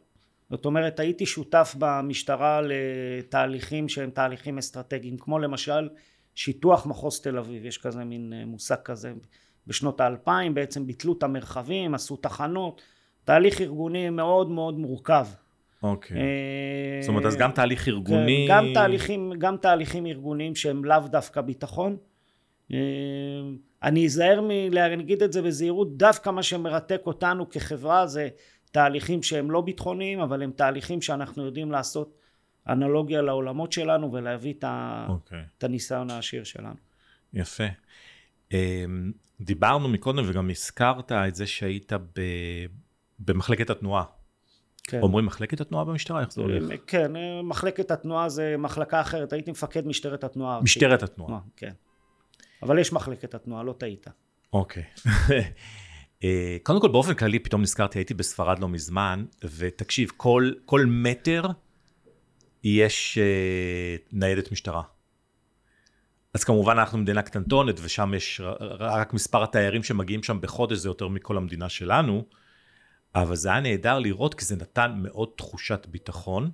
זאת 0.51 0.65
אומרת 0.65 1.01
הייתי 1.01 1.27
שותף 1.27 1.75
במשטרה 1.79 2.61
לתהליכים 2.63 3.89
שהם 3.89 4.11
תהליכים 4.11 4.59
אסטרטגיים 4.59 5.17
כמו 5.19 5.39
למשל 5.39 5.89
שיטוח 6.35 6.87
מחוז 6.87 7.21
תל 7.21 7.39
אביב 7.39 7.65
יש 7.65 7.79
כזה 7.79 8.05
מין 8.05 8.33
אה, 8.33 8.45
מושג 8.45 8.77
כזה. 8.85 9.13
בשנות 9.67 10.01
האלפיים 10.01 10.55
בעצם 10.55 10.87
ביטלו 10.87 11.13
את 11.13 11.23
המרחבים 11.23 11.95
עשו 11.95 12.17
תחנות 12.17 12.83
תהליך 13.25 13.61
ארגוני 13.61 14.11
מאוד 14.11 14.51
מאוד 14.51 14.79
מורכב. 14.79 15.27
אוקיי. 15.83 16.17
אה, 16.17 16.23
זאת 17.01 17.09
אומרת 17.09 17.25
אז 17.25 17.37
גם 17.37 17.51
תהליך 17.51 17.89
ארגוני 17.89 18.47
כן, 18.49 18.55
גם 18.55 18.65
תהליכים 18.75 19.33
גם 19.39 19.57
תהליכים 19.57 20.07
ארגוניים 20.07 20.55
שהם 20.55 20.85
לאו 20.85 20.99
דווקא 21.11 21.41
ביטחון. 21.41 21.97
אה, 22.73 22.79
אני 23.83 24.07
אזהר 24.07 24.41
מלהגיד 24.49 25.23
את 25.23 25.33
זה 25.33 25.43
בזהירות 25.43 25.97
דווקא 25.97 26.31
מה 26.31 26.43
שמרתק 26.43 27.03
אותנו 27.07 27.51
כחברה 27.51 28.07
זה 28.07 28.29
תהליכים 28.73 29.23
שהם 29.23 29.51
לא 29.51 29.61
ביטחוניים 29.61 30.21
אבל 30.21 30.43
הם 30.43 30.51
תהליכים 30.57 31.03
שאנחנו 31.03 31.45
יודעים 31.45 31.73
לעשות 31.73 32.19
אנלוגיה 32.69 33.23
לעולמות 33.23 33.73
שלנו 33.73 34.13
ולהביא 34.13 34.53
את, 34.53 34.65
ה... 34.65 35.05
okay. 35.09 35.11
אוקיי. 35.11 35.45
את 35.59 35.65
הניסיון 35.65 36.11
העשיר 36.11 36.45
שלנו. 36.45 36.77
יפה. 37.33 37.65
אמ, 38.53 39.13
דיברנו 39.41 39.89
מקודם 39.89 40.25
וגם 40.27 40.51
הזכרת 40.51 41.13
את 41.13 41.35
זה 41.35 41.47
שהיית 41.47 41.93
ב... 41.93 42.21
במחלקת 43.19 43.71
התנועה. 43.71 44.05
כן. 44.83 45.01
אומרים 45.03 45.27
מחלקת 45.27 45.61
התנועה 45.61 45.85
במשטרה? 45.85 46.21
איך 46.21 46.33
זה 46.33 46.41
הולך? 46.41 46.81
כן, 46.87 47.13
מחלקת 47.45 47.91
התנועה 47.91 48.29
זה 48.29 48.55
מחלקה 48.59 49.01
אחרת, 49.01 49.33
הייתי 49.33 49.51
מפקד 49.51 49.87
משטרת 49.87 50.25
התנועה. 50.25 50.61
משטרת 50.61 51.03
התנועה. 51.03 51.41
כן. 51.57 51.73
אבל 52.63 52.79
יש 52.79 52.93
מחלקת 52.93 53.35
התנועה, 53.35 53.63
לא 53.63 53.73
טעית. 53.79 54.07
אוקיי. 54.53 54.83
אה, 56.25 56.57
קודם 56.63 56.81
כל, 56.81 56.89
באופן 56.89 57.15
כללי, 57.15 57.39
פתאום 57.39 57.63
נזכרתי, 57.63 57.99
הייתי 57.99 58.15
בספרד 58.15 58.59
לא 58.59 58.69
מזמן, 58.69 59.25
ותקשיב, 59.57 60.11
כל, 60.17 60.53
כל 60.65 60.87
מטר 60.87 61.43
יש 62.65 63.19
uh, 63.19 64.09
ניידת 64.13 64.53
משטרה. 64.53 64.83
אז 66.35 66.45
כמובן 66.45 66.79
אנחנו 66.79 66.99
מדינה 66.99 67.23
קטנטונת, 67.23 67.75
ושם 67.83 68.15
יש 68.17 68.41
רק 68.81 69.15
מספר 69.15 69.43
התיירים 69.43 69.83
שמגיעים 69.83 70.23
שם 70.23 70.41
בחודש, 70.41 70.79
זה 70.79 70.89
יותר 70.89 71.09
מכל 71.09 71.37
המדינה 71.37 71.69
שלנו, 71.69 72.25
אבל 73.15 73.37
זה 73.37 73.51
היה 73.51 73.61
נהדר 73.61 73.99
לראות, 73.99 74.35
כי 74.35 74.45
זה 74.45 74.57
נתן 74.57 74.93
מאוד 75.03 75.29
תחושת 75.37 75.87
ביטחון, 75.87 76.51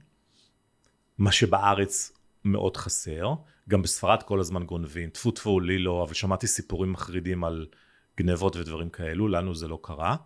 מה 1.18 1.33
שבארץ 1.33 2.12
מאוד 2.44 2.77
חסר. 2.77 3.35
גם 3.68 3.83
בספרד 3.83 4.23
כל 4.23 4.40
הזמן 4.40 4.64
גונבים, 4.64 5.11
טפו 5.11 5.31
טפו 5.31 5.61
לי 5.61 5.79
לא, 5.79 6.03
אבל 6.03 6.14
שמעתי 6.14 6.47
סיפורים 6.47 6.92
מחרידים 6.92 7.44
על 7.44 7.66
גנבות 8.16 8.57
ודברים 8.57 8.90
כאלו, 8.90 9.29
לנו 9.29 9.55
זה 9.55 9.68
לא 9.68 9.79
קרה, 9.83 10.16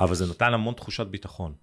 אבל 0.00 0.14
זה 0.14 0.26
נתן 0.26 0.54
המון 0.54 0.74
תחושת 0.74 1.06
ביטחון. 1.06 1.54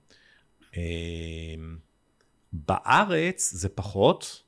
בארץ 2.54 3.52
זה 3.52 3.70
פחות, 3.70 4.44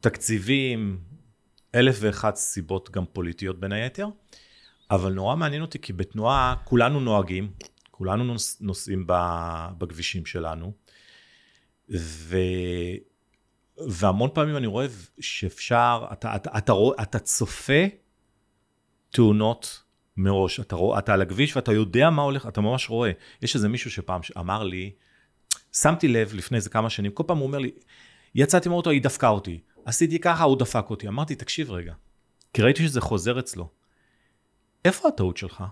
תקציבים, 0.00 1.00
אלף 1.74 1.96
ואחת 2.00 2.36
סיבות 2.36 2.90
גם 2.90 3.04
פוליטיות 3.12 3.60
בין 3.60 3.72
היתר, 3.72 4.08
אבל 4.90 5.12
נורא 5.12 5.36
מעניין 5.36 5.62
אותי 5.62 5.78
כי 5.78 5.92
בתנועה 5.92 6.54
כולנו 6.64 7.00
נוהגים, 7.00 7.52
כולנו 7.90 8.24
נוס, 8.24 8.60
נוסעים 8.60 9.04
בכבישים 9.78 10.26
שלנו, 10.26 10.72
ו... 11.98 12.36
והמון 13.88 14.30
פעמים 14.34 14.56
אני 14.56 14.66
רואה 14.66 14.86
שאפשר, 15.20 16.06
אתה, 16.12 16.36
אתה, 16.36 16.50
אתה, 16.58 16.58
אתה, 16.58 17.02
אתה 17.02 17.18
צופה 17.18 17.82
תאונות 19.10 19.82
מראש, 20.16 20.60
אתה, 20.60 20.76
רוא, 20.76 20.98
אתה 20.98 21.14
על 21.14 21.22
הכביש 21.22 21.56
ואתה 21.56 21.72
יודע 21.72 22.10
מה 22.10 22.22
הולך, 22.22 22.46
אתה 22.46 22.60
ממש 22.60 22.90
רואה. 22.90 23.10
יש 23.42 23.54
איזה 23.54 23.68
מישהו 23.68 23.90
שפעם 23.90 24.20
אמר 24.38 24.62
לי, 24.62 24.92
שמתי 25.72 26.08
לב 26.08 26.34
לפני 26.34 26.56
איזה 26.56 26.70
כמה 26.70 26.90
שנים, 26.90 27.12
כל 27.12 27.22
פעם 27.26 27.38
הוא 27.38 27.46
אומר 27.46 27.58
לי, 27.58 27.70
יצאתי 28.34 28.68
מאוטו, 28.68 28.90
היא 28.90 29.02
דפקה 29.02 29.28
אותי. 29.28 29.60
עשיתי 29.84 30.18
ככה, 30.18 30.44
הוא 30.44 30.58
דפק 30.58 30.90
אותי. 30.90 31.08
אמרתי, 31.08 31.34
תקשיב 31.34 31.70
רגע, 31.70 31.94
כי 32.52 32.62
ראיתי 32.62 32.82
שזה 32.82 33.00
חוזר 33.00 33.38
אצלו. 33.38 33.68
איפה 34.84 35.08
הטעות 35.08 35.36
שלך? 35.36 35.64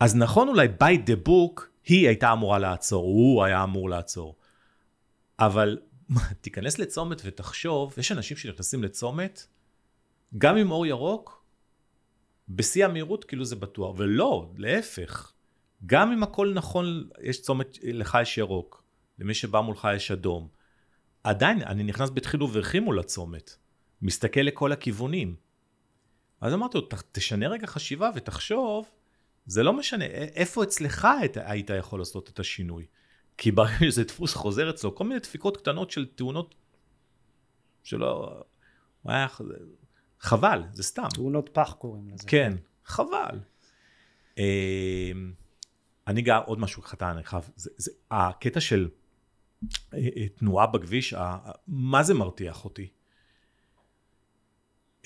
אז 0.00 0.16
נכון 0.16 0.48
אולי 0.48 0.68
by 0.80 1.08
the 1.08 1.28
book, 1.28 1.62
היא 1.84 2.08
הייתה 2.08 2.32
אמורה 2.32 2.58
לעצור, 2.58 3.04
הוא 3.04 3.44
היה 3.44 3.64
אמור 3.64 3.90
לעצור. 3.90 4.36
אבל 5.38 5.78
תיכנס 6.40 6.78
לצומת 6.78 7.22
ותחשוב, 7.24 7.94
יש 7.98 8.12
אנשים 8.12 8.36
שנכנסים 8.36 8.84
לצומת, 8.84 9.46
גם 10.38 10.56
עם 10.56 10.70
אור 10.70 10.86
ירוק, 10.86 11.44
בשיא 12.48 12.84
המהירות 12.84 13.24
כאילו 13.24 13.44
זה 13.44 13.56
בטוח, 13.56 13.94
ולא, 13.98 14.52
להפך. 14.56 15.32
גם 15.86 16.12
אם 16.12 16.22
הכל 16.22 16.52
נכון, 16.54 17.08
יש 17.22 17.42
צומת, 17.42 17.78
לך 17.82 18.18
יש 18.22 18.38
ירוק, 18.38 18.84
למי 19.18 19.34
שבא 19.34 19.60
מולך 19.60 19.88
יש 19.96 20.10
אדום. 20.10 20.48
עדיין, 21.24 21.62
אני 21.62 21.82
נכנס 21.82 22.10
בדחילו 22.10 22.52
ורחימו 22.52 22.92
לצומת, 22.92 23.56
מסתכל 24.02 24.40
לכל 24.40 24.72
הכיוונים. 24.72 25.36
אז 26.40 26.54
אמרתי 26.54 26.78
לו, 26.78 26.88
תשנה 27.12 27.48
רגע 27.48 27.66
חשיבה 27.66 28.10
ותחשוב, 28.14 28.90
זה 29.46 29.62
לא 29.62 29.72
משנה, 29.72 30.04
איפה 30.04 30.62
אצלך 30.62 31.08
היית 31.34 31.70
יכול 31.78 31.98
לעשות 31.98 32.28
את 32.28 32.38
השינוי. 32.38 32.86
כי 33.38 33.52
ברגע 33.52 33.76
שזה 33.80 34.04
דפוס 34.04 34.34
חוזר 34.34 34.70
אצלו, 34.70 34.94
כל 34.94 35.04
מיני 35.04 35.20
דפיקות 35.20 35.56
קטנות 35.56 35.90
של 35.90 36.06
תאונות 36.14 36.54
שלא... 37.82 38.42
היה... 39.04 39.26
חבל, 40.20 40.62
זה 40.72 40.82
סתם. 40.82 41.08
תאונות 41.14 41.50
פח 41.52 41.76
קוראים 41.78 42.08
לזה. 42.08 42.28
כן, 42.28 42.52
חבל. 42.84 43.40
אני 46.06 46.22
גם, 46.22 46.42
עוד 46.46 46.58
משהו 46.58 46.82
קטן, 46.82 47.06
אני 47.06 47.24
חייב, 47.24 47.50
זה, 47.56 47.70
זה, 47.76 47.90
הקטע 48.10 48.60
של 48.60 48.88
אה, 49.94 49.98
אה, 50.16 50.28
תנועה 50.28 50.66
בכביש, 50.66 51.14
מה 51.68 52.02
זה 52.02 52.14
מרתיח 52.14 52.64
אותי? 52.64 52.88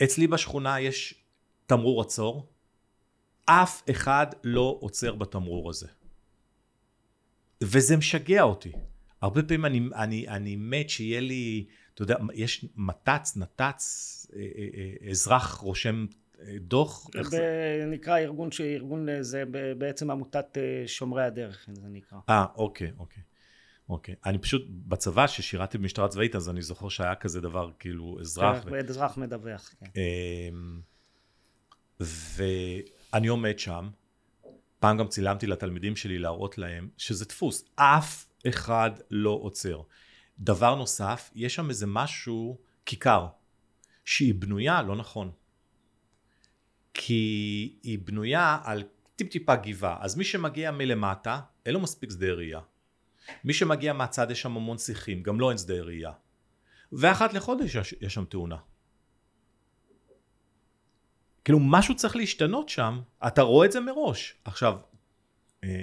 אצלי 0.04 0.26
בשכונה 0.26 0.80
יש 0.80 1.14
תמרור 1.66 2.00
עצור, 2.00 2.52
אף 3.44 3.82
אחד 3.90 4.26
לא 4.44 4.78
עוצר 4.80 5.14
בתמרור 5.14 5.70
הזה. 5.70 5.86
וזה 7.60 7.96
משגע 7.96 8.42
אותי. 8.42 8.72
הרבה 9.20 9.42
פעמים 9.42 9.64
אני, 9.64 9.80
אני, 9.94 10.28
אני 10.28 10.56
מת 10.56 10.90
שיהיה 10.90 11.20
לי, 11.20 11.66
אתה 11.94 12.02
יודע, 12.02 12.16
יש 12.34 12.64
מת"צ, 12.76 13.36
נת"צ, 13.36 14.26
אה, 14.36 15.10
אזרח 15.10 15.54
רושם 15.54 16.06
דוח? 16.60 17.06
זה 17.22 17.84
נקרא 17.86 18.18
ארגון, 18.18 18.48
ארגון 18.60 19.08
זה 19.20 19.44
בעצם 19.78 20.10
עמותת 20.10 20.58
שומרי 20.86 21.24
הדרך, 21.24 21.68
זה 21.72 21.88
נקרא. 21.88 22.18
אה, 22.28 22.46
אוקיי, 22.56 22.92
אוקיי. 22.98 23.22
אוקיי. 23.88 24.14
אני 24.26 24.38
פשוט, 24.38 24.62
בצבא, 24.68 25.26
ששירתי 25.26 25.78
במשטרה 25.78 26.08
צבאית, 26.08 26.36
אז 26.36 26.48
אני 26.48 26.62
זוכר 26.62 26.88
שהיה 26.88 27.14
כזה 27.14 27.40
דבר, 27.40 27.70
כאילו, 27.78 28.18
אזרח. 28.20 28.64
כן, 28.64 28.74
אזרח 28.74 29.16
מדווח, 29.16 29.74
כן. 29.80 29.86
אמ, 29.96 30.80
ואני 32.00 33.28
עומד 33.28 33.58
שם, 33.58 33.88
פעם 34.80 34.98
גם 34.98 35.08
צילמתי 35.08 35.46
לתלמידים 35.46 35.96
שלי 35.96 36.18
להראות 36.18 36.58
להם 36.58 36.88
שזה 36.96 37.24
דפוס, 37.24 37.64
אף 37.74 38.26
אחד 38.48 38.90
לא 39.10 39.30
עוצר. 39.30 39.82
דבר 40.38 40.74
נוסף, 40.74 41.30
יש 41.34 41.54
שם 41.54 41.68
איזה 41.68 41.86
משהו, 41.86 42.58
כיכר, 42.86 43.26
שהיא 44.04 44.34
בנויה 44.34 44.82
לא 44.82 44.96
נכון. 44.96 45.30
כי 47.00 47.78
היא 47.82 47.98
בנויה 48.04 48.58
על 48.64 48.82
טיפ-טיפה 49.16 49.56
גבעה, 49.56 49.96
אז 50.00 50.16
מי 50.16 50.24
שמגיע 50.24 50.70
מלמטה, 50.70 51.40
אין 51.66 51.74
לו 51.74 51.80
מספיק 51.80 52.10
שדה 52.10 52.32
ראייה. 52.32 52.60
מי 53.44 53.52
שמגיע 53.52 53.92
מהצד 53.92 54.30
יש 54.30 54.42
שם 54.42 54.56
המון 54.56 54.78
שיחים, 54.78 55.22
גם 55.22 55.40
לא 55.40 55.50
אין 55.50 55.58
שדה 55.58 55.74
ראייה. 55.74 56.12
ואחת 56.92 57.32
לחודש 57.32 57.74
יש, 57.74 57.94
יש 58.00 58.14
שם 58.14 58.24
תאונה. 58.24 58.56
כאילו 61.44 61.58
משהו 61.60 61.96
צריך 61.96 62.16
להשתנות 62.16 62.68
שם, 62.68 63.00
אתה 63.26 63.42
רואה 63.42 63.66
את 63.66 63.72
זה 63.72 63.80
מראש. 63.80 64.36
עכשיו, 64.44 64.78
אה, 65.64 65.68
אה, 65.68 65.74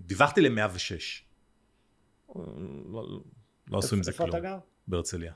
דיווחתי 0.00 0.40
ל-106. 0.40 1.22
לא, 2.92 3.20
לא 3.68 3.78
עשו 3.78 3.96
עם 3.96 4.02
זה 4.02 4.12
כלום. 4.12 4.26
איפה 4.26 4.38
אתה 4.38 4.46
גר? 4.46 4.58
בהרצליה. 4.88 5.32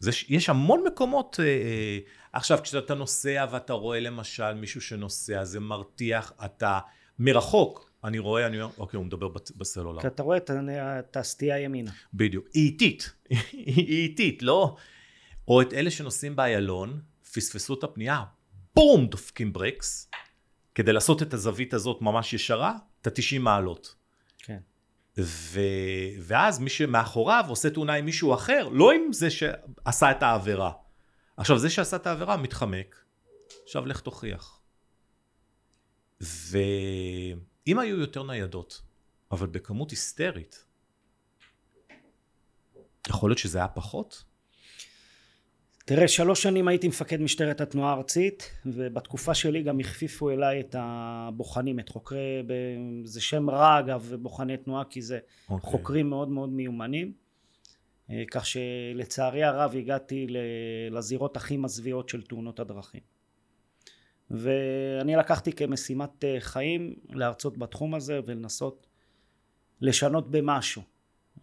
זה, 0.00 0.10
יש 0.28 0.48
המון 0.48 0.84
מקומות, 0.86 1.36
אה, 1.40 1.44
אה, 1.44 1.98
עכשיו 2.32 2.58
כשאתה 2.62 2.94
נוסע 2.94 3.46
ואתה 3.50 3.72
רואה 3.72 4.00
למשל 4.00 4.54
מישהו 4.54 4.80
שנוסע, 4.80 5.44
זה 5.44 5.60
מרתיח, 5.60 6.32
אתה 6.44 6.78
מרחוק, 7.18 7.90
אני 8.04 8.18
רואה, 8.18 8.46
אני 8.46 8.62
אומר, 8.62 8.74
אוקיי, 8.78 8.98
הוא 8.98 9.06
מדבר 9.06 9.28
בסלולר. 9.56 10.00
כי 10.00 10.06
אתה 10.06 10.22
רואה 10.22 10.38
את 10.70 11.16
הסטייה 11.16 11.58
ימינה. 11.58 11.90
בדיוק, 12.14 12.46
היא 12.54 12.66
איטית, 12.66 13.12
היא 13.52 14.02
איטית, 14.02 14.42
לא? 14.42 14.76
או 15.48 15.62
את 15.62 15.72
אלה 15.72 15.90
שנוסעים 15.90 16.36
באיילון, 16.36 17.00
פספסו 17.32 17.74
את 17.74 17.84
הפנייה, 17.84 18.22
בום, 18.74 19.06
דופקים 19.06 19.52
ברקס, 19.52 20.10
כדי 20.74 20.92
לעשות 20.92 21.22
את 21.22 21.34
הזווית 21.34 21.74
הזאת 21.74 22.02
ממש 22.02 22.32
ישרה, 22.32 22.76
את 23.02 23.06
ה-90 23.06 23.38
מעלות. 23.38 23.94
כן. 24.38 24.58
ו... 25.24 25.60
ואז 26.20 26.58
מי 26.58 26.70
שמאחוריו 26.70 27.44
עושה 27.48 27.70
תאונה 27.70 27.94
עם 27.94 28.04
מישהו 28.04 28.34
אחר, 28.34 28.68
לא 28.68 28.92
עם 28.92 29.12
זה 29.12 29.30
שעשה 29.30 30.10
את 30.10 30.22
העבירה. 30.22 30.72
עכשיו, 31.36 31.58
זה 31.58 31.70
שעשה 31.70 31.96
את 31.96 32.06
העבירה 32.06 32.36
מתחמק, 32.36 33.04
עכשיו 33.64 33.86
לך 33.86 34.00
תוכיח. 34.00 34.60
ואם 36.20 37.78
היו 37.78 38.00
יותר 38.00 38.22
ניידות, 38.22 38.82
אבל 39.32 39.46
בכמות 39.46 39.90
היסטרית, 39.90 40.64
יכול 43.08 43.30
להיות 43.30 43.38
שזה 43.38 43.58
היה 43.58 43.68
פחות? 43.68 44.24
תראה, 45.90 46.08
שלוש 46.08 46.42
שנים 46.42 46.68
הייתי 46.68 46.88
מפקד 46.88 47.20
משטרת 47.20 47.60
התנועה 47.60 47.90
הארצית, 47.92 48.50
ובתקופה 48.66 49.34
שלי 49.34 49.62
גם 49.62 49.80
הכפיפו 49.80 50.30
אליי 50.30 50.60
את 50.60 50.76
הבוחנים, 50.78 51.80
את 51.80 51.88
חוקרי, 51.88 52.42
זה 53.04 53.20
שם 53.20 53.50
רע 53.50 53.78
אגב, 53.78 54.14
בוחני 54.20 54.56
תנועה, 54.56 54.84
כי 54.84 55.02
זה 55.02 55.18
okay. 55.18 55.52
אוקיי. 55.52 55.70
חוקרים 55.70 56.10
מאוד 56.10 56.28
מאוד 56.28 56.48
מיומנים. 56.50 57.12
אה, 58.10 58.22
כך 58.30 58.46
שלצערי 58.46 59.44
הרב 59.44 59.74
הגעתי 59.76 60.26
לזירות 60.90 61.36
הכי 61.36 61.56
מזוויעות 61.56 62.08
של 62.08 62.22
תאונות 62.22 62.60
הדרכים. 62.60 63.02
ואני 64.30 65.16
לקחתי 65.16 65.52
כמשימת 65.52 66.24
אה, 66.24 66.36
חיים 66.40 66.94
להרצות 67.08 67.58
בתחום 67.58 67.94
הזה 67.94 68.20
ולנסות 68.26 68.86
לשנות 69.80 70.30
במשהו. 70.30 70.82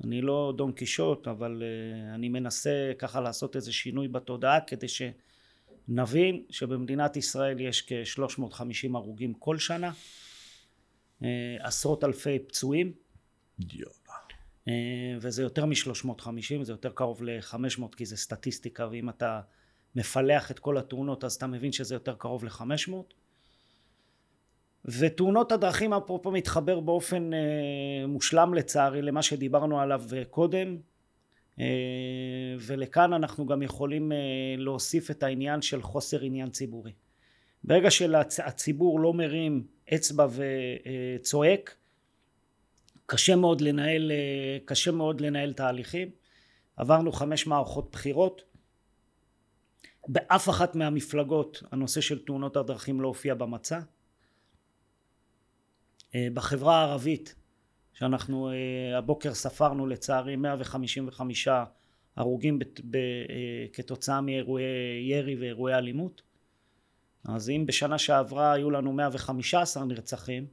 אני 0.03 0.21
לא 0.21 0.53
דון 0.57 0.71
קישוט 0.71 1.27
אבל 1.27 1.63
uh, 1.63 2.15
אני 2.15 2.29
מנסה 2.29 2.91
ככה 2.99 3.21
לעשות 3.21 3.55
איזה 3.55 3.73
שינוי 3.73 4.07
בתודעה 4.07 4.61
כדי 4.61 4.87
שנבין 4.87 6.43
שבמדינת 6.49 7.17
ישראל 7.17 7.59
יש 7.59 7.81
כ-350 7.87 8.89
הרוגים 8.93 9.33
כל 9.33 9.57
שנה 9.57 9.91
uh, 11.21 11.25
עשרות 11.59 12.03
אלפי 12.03 12.39
פצועים. 12.39 12.93
uh, 14.65 14.69
וזה 15.21 15.43
יותר 15.43 15.65
מ-350 15.65 16.63
זה 16.63 16.71
יותר 16.71 16.91
קרוב 16.91 17.23
ל-500 17.23 17.95
כי 17.97 18.05
זה 18.05 18.17
סטטיסטיקה 18.17 18.87
ואם 18.91 19.09
אתה 19.09 19.41
מפלח 19.95 20.51
את 20.51 20.59
כל 20.59 20.77
התאונות 20.77 21.23
אז 21.23 21.35
אתה 21.35 21.47
מבין 21.47 21.71
שזה 21.71 21.95
יותר 21.95 22.15
קרוב 22.15 22.45
ל-500 22.45 22.93
ותאונות 24.87 25.51
הדרכים 25.51 25.93
אפרופו 25.93 26.31
מתחבר 26.31 26.79
באופן 26.79 27.33
אה, 27.33 28.07
מושלם 28.07 28.53
לצערי 28.53 29.01
למה 29.01 29.21
שדיברנו 29.21 29.79
עליו 29.79 30.03
אה, 30.15 30.25
קודם 30.25 30.77
אה, 31.59 31.65
ולכאן 32.59 33.13
אנחנו 33.13 33.45
גם 33.45 33.61
יכולים 33.61 34.11
אה, 34.11 34.17
להוסיף 34.57 35.11
את 35.11 35.23
העניין 35.23 35.61
של 35.61 35.81
חוסר 35.81 36.21
עניין 36.21 36.49
ציבורי. 36.49 36.91
ברגע 37.63 37.91
שהציבור 38.29 38.99
לא 38.99 39.13
מרים 39.13 39.63
אצבע 39.93 40.27
וצועק 41.19 41.75
קשה 43.05 43.35
מאוד 43.35 43.61
לנהל, 43.61 44.11
אה, 44.11 44.57
קשה 44.65 44.91
מאוד 44.91 45.21
לנהל 45.21 45.53
תהליכים. 45.53 46.09
עברנו 46.77 47.11
חמש 47.11 47.47
מערכות 47.47 47.91
בחירות 47.91 48.43
באף 50.07 50.49
אחת 50.49 50.75
מהמפלגות 50.75 51.63
הנושא 51.71 52.01
של 52.01 52.25
תאונות 52.25 52.57
הדרכים 52.57 53.01
לא 53.01 53.07
הופיע 53.07 53.33
במצע 53.33 53.75
אה, 53.75 53.81
בחברה 56.15 56.75
הערבית 56.75 57.35
שאנחנו 57.97 58.49
אה, 58.49 58.97
הבוקר 58.97 59.33
ספרנו 59.33 59.87
לצערי 59.87 60.35
155 60.35 61.47
הרוגים 62.15 62.59
ב, 62.59 62.63
ב, 62.83 62.95
אה, 62.95 63.65
כתוצאה 63.73 64.21
מאירועי 64.21 64.63
ירי 65.09 65.35
ואירועי 65.35 65.73
אלימות. 65.73 66.21
אז 67.25 67.49
אם 67.49 67.65
בשנה 67.65 67.97
שעברה 67.97 68.53
היו 68.53 68.71
לנו 68.71 68.93
115 68.93 69.85
נרצחים 69.85 70.47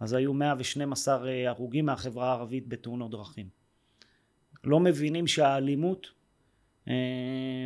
אז 0.00 0.12
היו 0.12 0.34
112 0.34 1.30
הרוגים 1.48 1.86
מהחברה 1.86 2.30
הערבית 2.30 2.68
בתאונות 2.68 3.10
דרכים. 3.10 3.48
לא 4.64 4.80
מבינים 4.80 5.26
שהאלימות 5.26 6.06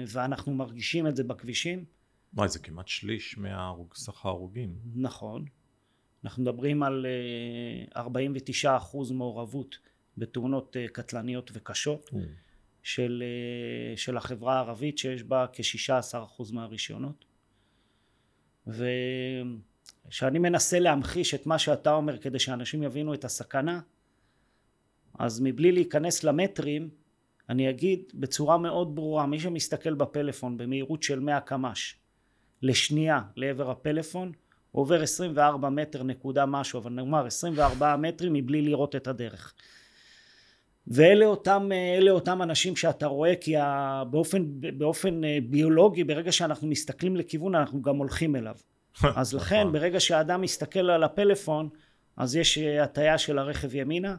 ואנחנו 0.09 0.55
מרגישים 0.55 1.07
את 1.07 1.17
זה 1.17 1.25
בכבישים. 1.25 1.85
וואי 2.35 2.49
זה 2.49 2.59
כמעט 2.59 2.89
שליש 2.89 3.39
מסך 3.39 4.27
ההרוגים. 4.27 4.79
נכון 4.95 5.45
אנחנו 6.25 6.43
מדברים 6.43 6.83
על 6.83 7.07
49 7.97 8.71
אה, 8.71 8.77
אחוז 8.77 9.11
מעורבות 9.11 9.79
בתאונות 10.19 10.77
אה, 10.77 10.89
קטלניות 10.89 11.51
וקשות 11.55 12.11
mm. 12.13 12.17
של, 12.83 13.23
אה, 13.27 13.97
של 13.97 14.17
החברה 14.17 14.55
הערבית 14.55 14.99
שיש 14.99 15.23
בה 15.23 15.47
כ-16 15.53 16.25
אחוז 16.25 16.53
מהרישיונות 16.53 17.25
וכשאני 18.67 20.39
מנסה 20.39 20.79
להמחיש 20.79 21.35
את 21.35 21.47
מה 21.47 21.59
שאתה 21.59 21.93
אומר 21.93 22.19
כדי 22.19 22.39
שאנשים 22.39 22.83
יבינו 22.83 23.15
את 23.15 23.25
הסכנה 23.25 23.81
אז 25.19 25.41
מבלי 25.41 25.73
להיכנס 25.73 26.25
למטרים 26.25 26.91
אני 27.49 27.71
אגיד 27.71 28.13
בצורה 28.15 28.59
מאוד 28.59 28.95
ברורה 28.95 29.27
מי 29.27 29.41
שמסתכל 29.41 29.95
בפלאפון 29.95 30.57
במהירות 30.57 31.03
של 31.03 31.21
100 31.21 31.41
קמ"ש 31.41 31.97
לשנייה 32.63 33.23
לעבר 33.37 33.71
הפלאפון 33.71 34.33
עובר 34.73 35.03
24 35.03 35.69
מטר 35.69 36.03
נקודה 36.03 36.47
משהו 36.47 36.81
אבל 36.81 36.91
נאמר 36.91 37.27
24 37.27 37.97
מטרים 37.97 38.33
מבלי 38.33 38.63
לראות 38.63 38.97
את 38.97 39.07
הדרך 39.07 39.55
ואלה 40.87 41.27
אותם, 41.27 41.69
אותם 42.11 42.43
אנשים 42.43 42.77
שאתה 42.77 43.07
רואה 43.07 43.35
כי 43.41 43.55
באופן, 44.11 44.45
באופן 44.79 45.25
אה, 45.25 45.39
ביולוגי 45.51 46.05
ברגע 46.05 46.33
שאנחנו 46.33 46.69
מסתכלים 46.69 47.17
לכיוון 47.17 47.55
אנחנו 47.55 47.83
גם 47.83 47.97
הולכים 47.97 48.37
אליו 48.37 48.57
אז 49.17 49.35
לכן 49.35 49.61
נכון. 49.61 49.73
ברגע 49.73 50.01
שהאדם 50.01 50.41
מסתכל 50.41 50.91
על 50.91 51.03
הפלאפון 51.03 51.69
אז 52.17 52.37
יש 52.37 52.59
אה, 52.59 52.83
הטיה 52.83 53.19
של 53.19 53.39
הרכב 53.39 53.75
ימינה 53.75 54.17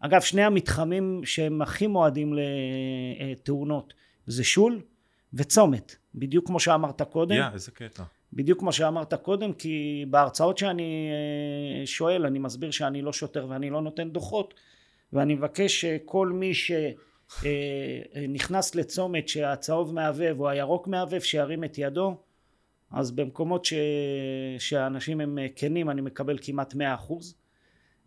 אגב 0.00 0.20
שני 0.20 0.42
המתחמים 0.42 1.20
שהם 1.24 1.62
הכי 1.62 1.86
מועדים 1.86 2.34
לתאונות 2.34 3.94
זה 4.26 4.44
שול 4.44 4.82
וצומת, 5.34 5.96
בדיוק 6.14 6.46
כמו 6.46 6.60
שאמרת 6.60 7.02
קודם. 7.02 7.36
יא, 7.36 7.44
איזה 7.52 7.70
קטע. 7.70 8.02
בדיוק 8.34 8.58
כמו 8.58 8.72
שאמרת 8.72 9.14
קודם, 9.14 9.52
כי 9.52 10.04
בהרצאות 10.10 10.58
שאני 10.58 11.10
אה, 11.80 11.86
שואל, 11.86 12.26
אני 12.26 12.38
מסביר 12.38 12.70
שאני 12.70 13.02
לא 13.02 13.12
שוטר 13.12 13.46
ואני 13.48 13.70
לא 13.70 13.82
נותן 13.82 14.10
דוחות, 14.10 14.54
ואני 15.12 15.34
מבקש 15.34 15.80
שכל 15.80 16.28
מי 16.28 16.52
שנכנס 17.44 18.74
לצומת 18.74 19.28
שהצהוב 19.28 19.94
מהבהב 19.94 20.40
או 20.40 20.48
הירוק 20.48 20.88
מהבהב, 20.88 21.22
שירים 21.22 21.64
את 21.64 21.78
ידו. 21.78 22.16
אז 22.90 23.10
במקומות 23.10 23.64
ש... 23.64 23.74
שהאנשים 24.58 25.20
הם 25.20 25.38
כנים 25.56 25.90
אני 25.90 26.00
מקבל 26.00 26.38
כמעט 26.42 26.74
מאה 26.74 26.94
אחוז 26.94 27.34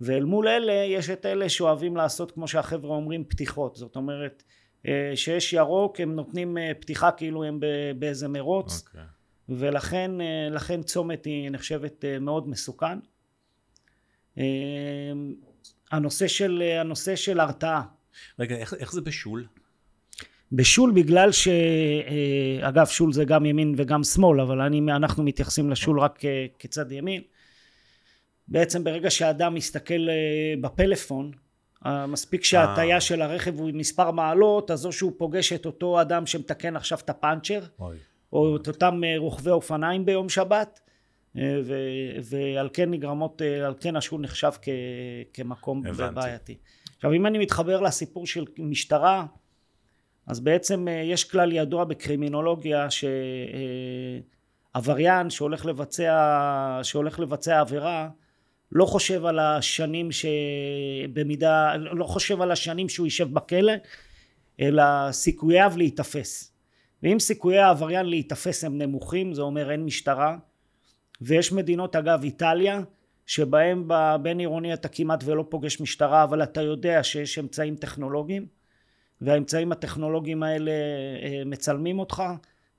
ואל 0.01 0.23
מול 0.23 0.47
אלה 0.47 0.73
יש 0.73 1.09
את 1.09 1.25
אלה 1.25 1.49
שאוהבים 1.49 1.95
לעשות 1.95 2.31
כמו 2.31 2.47
שהחבר'ה 2.47 2.95
אומרים 2.95 3.23
פתיחות 3.23 3.75
זאת 3.75 3.95
אומרת 3.95 4.43
אה, 4.87 5.11
שיש 5.15 5.53
ירוק 5.53 5.99
הם 5.99 6.15
נותנים 6.15 6.57
אה, 6.57 6.71
פתיחה 6.79 7.11
כאילו 7.11 7.43
הם 7.43 7.59
באיזה 7.99 8.27
מרוץ 8.27 8.83
okay. 8.87 8.97
ולכן 9.49 10.21
אה, 10.21 10.49
לכן 10.51 10.83
צומת 10.83 11.25
היא 11.25 11.49
נחשבת 11.49 12.05
מאוד 12.21 12.49
מסוכן 12.49 12.99
הנושא 15.91 16.27
של 16.27 16.63
הנושא 16.79 17.15
של 17.15 17.39
הרתעה 17.39 17.83
רגע 18.39 18.55
איך, 18.55 18.73
איך 18.73 18.93
זה 18.93 19.01
בשול? 19.01 19.45
בשול 20.51 20.91
בגלל 20.91 21.31
ש... 21.31 21.47
אגב 22.61 22.85
שול 22.85 23.13
זה 23.13 23.25
גם 23.25 23.45
ימין 23.45 23.73
וגם 23.77 24.03
שמאל 24.03 24.41
אבל 24.41 24.61
אני, 24.61 24.81
אנחנו 24.95 25.23
מתייחסים 25.23 25.69
לשול 25.69 25.99
רק 25.99 26.19
כצד 26.59 26.91
ימין 26.91 27.21
בעצם 28.47 28.83
ברגע 28.83 29.09
שאדם 29.09 29.53
מסתכל 29.53 30.07
בפלאפון 30.61 31.31
מספיק 32.07 32.43
שההטייה 32.43 33.01
של 33.01 33.21
הרכב 33.21 33.59
הוא 33.59 33.71
מספר 33.73 34.11
מעלות 34.11 34.71
אז 34.71 34.85
או 34.85 34.91
שהוא 34.91 35.11
פוגש 35.17 35.53
את 35.53 35.65
אותו 35.65 36.01
אדם 36.01 36.25
שמתקן 36.25 36.75
עכשיו 36.75 36.97
את 37.03 37.09
הפאנצ'ר 37.09 37.63
אוי. 37.79 37.97
או 38.33 38.55
את 38.55 38.67
אותם 38.67 39.01
רוכבי 39.17 39.51
אופניים 39.51 40.05
ביום 40.05 40.29
שבת 40.29 40.79
ו, 41.35 41.73
ועל 42.23 42.69
כן 42.73 42.91
נגרמות 42.91 43.41
על 43.65 43.73
כן 43.79 43.95
השול 43.95 44.21
נחשב 44.21 44.51
כ, 44.61 44.69
כמקום 45.33 45.87
הבנתי. 45.87 46.15
בעייתי 46.15 46.57
עכשיו 46.95 47.13
אם 47.13 47.25
אני 47.25 47.37
מתחבר 47.37 47.81
לסיפור 47.81 48.27
של 48.27 48.45
משטרה 48.59 49.25
אז 50.27 50.39
בעצם 50.39 50.87
יש 51.03 51.23
כלל 51.23 51.51
ידוע 51.51 51.83
בקרימינולוגיה 51.83 52.87
שעבריין 54.73 55.29
שהולך 55.29 55.65
לבצע 55.65 56.79
שהולך 56.83 57.19
לבצע 57.19 57.59
עבירה 57.59 58.09
לא 58.71 58.85
חושב 58.85 59.25
על 59.25 59.39
השנים 59.39 60.09
שבמידה, 60.11 61.75
לא 61.75 62.05
חושב 62.05 62.41
על 62.41 62.51
השנים 62.51 62.89
שהוא 62.89 63.07
יישב 63.07 63.33
בכלא, 63.33 63.73
אלא 64.61 65.11
סיכוייו 65.11 65.73
להיתפס. 65.77 66.56
ואם 67.03 67.19
סיכויי 67.19 67.59
העבריין 67.59 68.05
להיתפס 68.05 68.63
הם 68.63 68.77
נמוכים, 68.77 69.33
זה 69.33 69.41
אומר 69.41 69.71
אין 69.71 69.85
משטרה, 69.85 70.37
ויש 71.21 71.51
מדינות 71.51 71.95
אגב 71.95 72.23
איטליה, 72.23 72.81
שבהם 73.25 73.83
בבין 73.87 74.39
עירוני 74.39 74.73
אתה 74.73 74.87
כמעט 74.87 75.23
ולא 75.25 75.45
פוגש 75.49 75.81
משטרה, 75.81 76.23
אבל 76.23 76.43
אתה 76.43 76.61
יודע 76.61 77.03
שיש 77.03 77.39
אמצעים 77.39 77.75
טכנולוגיים, 77.75 78.45
והאמצעים 79.21 79.71
הטכנולוגיים 79.71 80.43
האלה 80.43 80.71
אה, 80.71 81.43
מצלמים 81.45 81.99
אותך, 81.99 82.23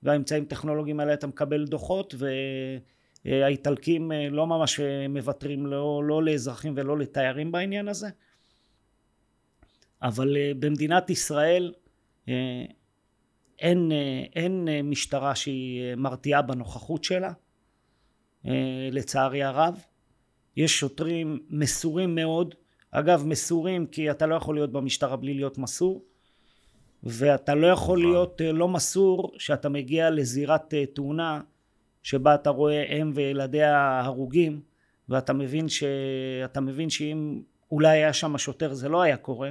והאמצעים 0.02 0.42
הטכנולוגיים 0.42 1.00
האלה 1.00 1.14
אתה 1.14 1.26
מקבל 1.26 1.64
דוחות, 1.64 2.14
ו... 2.18 2.28
אה, 3.26 3.48
אה, 4.12 4.28
לא 4.30 4.46
ממש 4.46 4.80
מוותרים 5.08 5.66
לא, 5.66 6.02
לא 6.04 6.22
לאזרחים 6.22 6.72
ולא 6.76 6.98
לתיירים 6.98 7.52
בעניין 7.52 7.88
הזה. 7.88 8.08
אבל 10.02 10.36
במדינת 10.58 11.10
ישראל 11.10 11.72
אין, 13.58 13.92
אין 14.36 14.68
משטרה 14.84 15.34
שהיא 15.34 15.94
מרתיעה 15.94 16.42
בנוכחות 16.42 17.04
שלה 17.04 17.32
לצערי 18.90 19.42
הרב. 19.42 19.84
יש 20.56 20.78
שוטרים 20.78 21.38
מסורים 21.50 22.14
מאוד. 22.14 22.54
אגב 22.90 23.24
מסורים 23.26 23.86
כי 23.86 24.10
אתה 24.10 24.26
לא 24.26 24.34
יכול 24.34 24.54
להיות 24.54 24.72
במשטרה 24.72 25.16
בלי 25.16 25.34
להיות 25.34 25.58
מסור 25.58 26.04
ואתה 27.02 27.54
לא 27.54 27.66
יכול 27.66 27.98
נכון. 27.98 28.10
להיות 28.10 28.40
לא 28.52 28.68
מסור 28.68 29.32
שאתה 29.38 29.68
מגיע 29.68 30.10
לזירת 30.10 30.74
תאונה 30.94 31.40
שבה 32.02 32.34
אתה 32.34 32.50
רואה 32.50 32.82
אם 32.82 33.10
וילדיה 33.14 34.00
הרוגים 34.00 34.60
ואתה 35.08 35.32
מבין 35.32 35.68
שאתה 35.68 36.60
מבין 36.60 36.90
שאם 36.90 37.42
אולי 37.70 37.88
היה 37.88 38.12
שם 38.12 38.38
שוטר 38.38 38.74
זה 38.74 38.88
לא 38.88 39.02
היה 39.02 39.16
קורה 39.16 39.50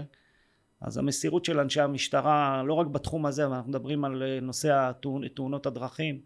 אז 0.82 0.98
המסירות 0.98 1.46
של 1.46 1.60
אנשי 1.60 1.82
המשטרה 1.82 2.64
לא 2.66 2.74
רק 2.74 2.88
בתחום 2.88 3.26
הזה 3.26 3.46
אבל 3.46 3.56
אנחנו 3.56 3.70
מדברים 3.70 4.06
על 4.06 4.40
נושא 4.42 4.92
תאונות 5.36 5.66
הדרכים 5.66 6.22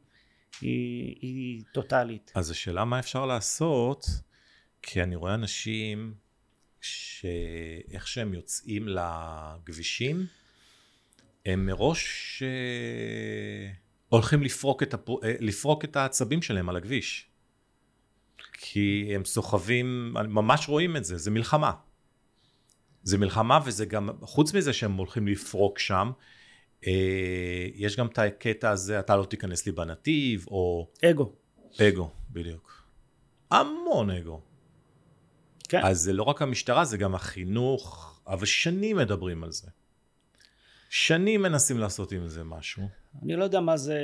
היא, 0.61 1.15
היא 1.21 1.63
טוטאלית. 1.73 2.31
אז 2.35 2.51
השאלה 2.51 2.85
מה 2.85 2.99
אפשר 2.99 3.25
לעשות 3.25 4.05
כי 4.81 5.03
אני 5.03 5.15
רואה 5.15 5.33
אנשים 5.33 6.13
שאיך 6.81 8.07
שהם 8.07 8.33
יוצאים 8.33 8.87
לכבישים 8.87 10.25
הם 11.45 11.65
מראש 11.65 12.43
אה, 12.45 13.71
הולכים 14.09 14.43
לפרוק 14.43 14.83
את, 14.83 14.93
הפר... 14.93 15.13
אה, 15.23 15.33
לפרוק 15.39 15.85
את 15.85 15.95
העצבים 15.95 16.41
שלהם 16.41 16.69
על 16.69 16.77
הכביש. 16.77 17.27
כי 18.53 19.11
הם 19.15 19.25
סוחבים, 19.25 20.13
ממש 20.13 20.69
רואים 20.69 20.97
את 20.97 21.05
זה, 21.05 21.17
זה 21.17 21.31
מלחמה. 21.31 21.71
זה 23.03 23.17
מלחמה 23.17 23.59
וזה 23.65 23.85
גם, 23.85 24.09
חוץ 24.21 24.53
מזה 24.53 24.73
שהם 24.73 24.97
הולכים 24.97 25.27
לפרוק 25.27 25.79
שם, 25.79 26.11
אה, 26.87 27.67
יש 27.75 27.97
גם 27.97 28.07
את 28.07 28.19
הקטע 28.19 28.69
הזה, 28.69 28.99
אתה 28.99 29.15
לא 29.15 29.25
תיכנס 29.25 29.65
לי 29.65 29.71
בנתיב, 29.71 30.45
או... 30.47 30.87
אגו. 31.05 31.33
אגו, 31.81 32.09
בדיוק. 32.29 32.83
המון 33.51 34.09
אגו. 34.09 34.41
כן. 35.69 35.81
אז 35.83 35.99
זה 35.99 36.13
לא 36.13 36.23
רק 36.23 36.41
המשטרה, 36.41 36.85
זה 36.85 36.97
גם 36.97 37.15
החינוך, 37.15 38.19
אבל 38.27 38.45
שנים 38.45 38.97
מדברים 38.97 39.43
על 39.43 39.51
זה. 39.51 39.67
שנים 40.89 41.41
מנסים 41.41 41.77
לעשות 41.77 42.11
עם 42.11 42.27
זה 42.27 42.43
משהו. 42.43 42.83
אני 43.23 43.35
לא 43.35 43.43
יודע 43.43 43.59
מה 43.59 43.77
זה... 43.77 43.99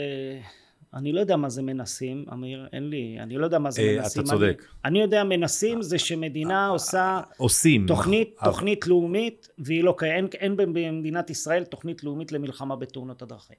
אני 0.93 1.11
לא 1.11 1.19
יודע 1.19 1.35
מה 1.35 1.49
זה 1.49 1.61
מנסים, 1.61 2.25
אמיר, 2.33 2.67
אין 2.73 2.89
לי, 2.89 3.17
אני 3.19 3.37
לא 3.37 3.45
יודע 3.45 3.59
מה 3.59 3.71
זה 3.71 3.81
אה, 3.81 3.95
מנסים. 3.95 4.21
אתה 4.21 4.29
צודק. 4.31 4.63
אני, 4.85 4.89
אני 4.89 5.01
יודע 5.01 5.23
מנסים 5.23 5.81
זה 5.81 5.99
שמדינה 5.99 6.67
עושה... 6.67 7.21
עושים. 7.37 7.87
תוכנית, 7.87 8.35
תוכנית 8.43 8.87
לאומית, 8.87 9.49
והיא 9.57 9.83
לא 9.83 9.95
קיימת, 9.97 10.35
אין, 10.35 10.55
אין 10.59 10.73
במדינת 10.73 11.29
ישראל 11.29 11.63
תוכנית 11.63 12.03
לאומית 12.03 12.31
למלחמה 12.31 12.75
בתאונות 12.75 13.21
הדרכים. 13.21 13.57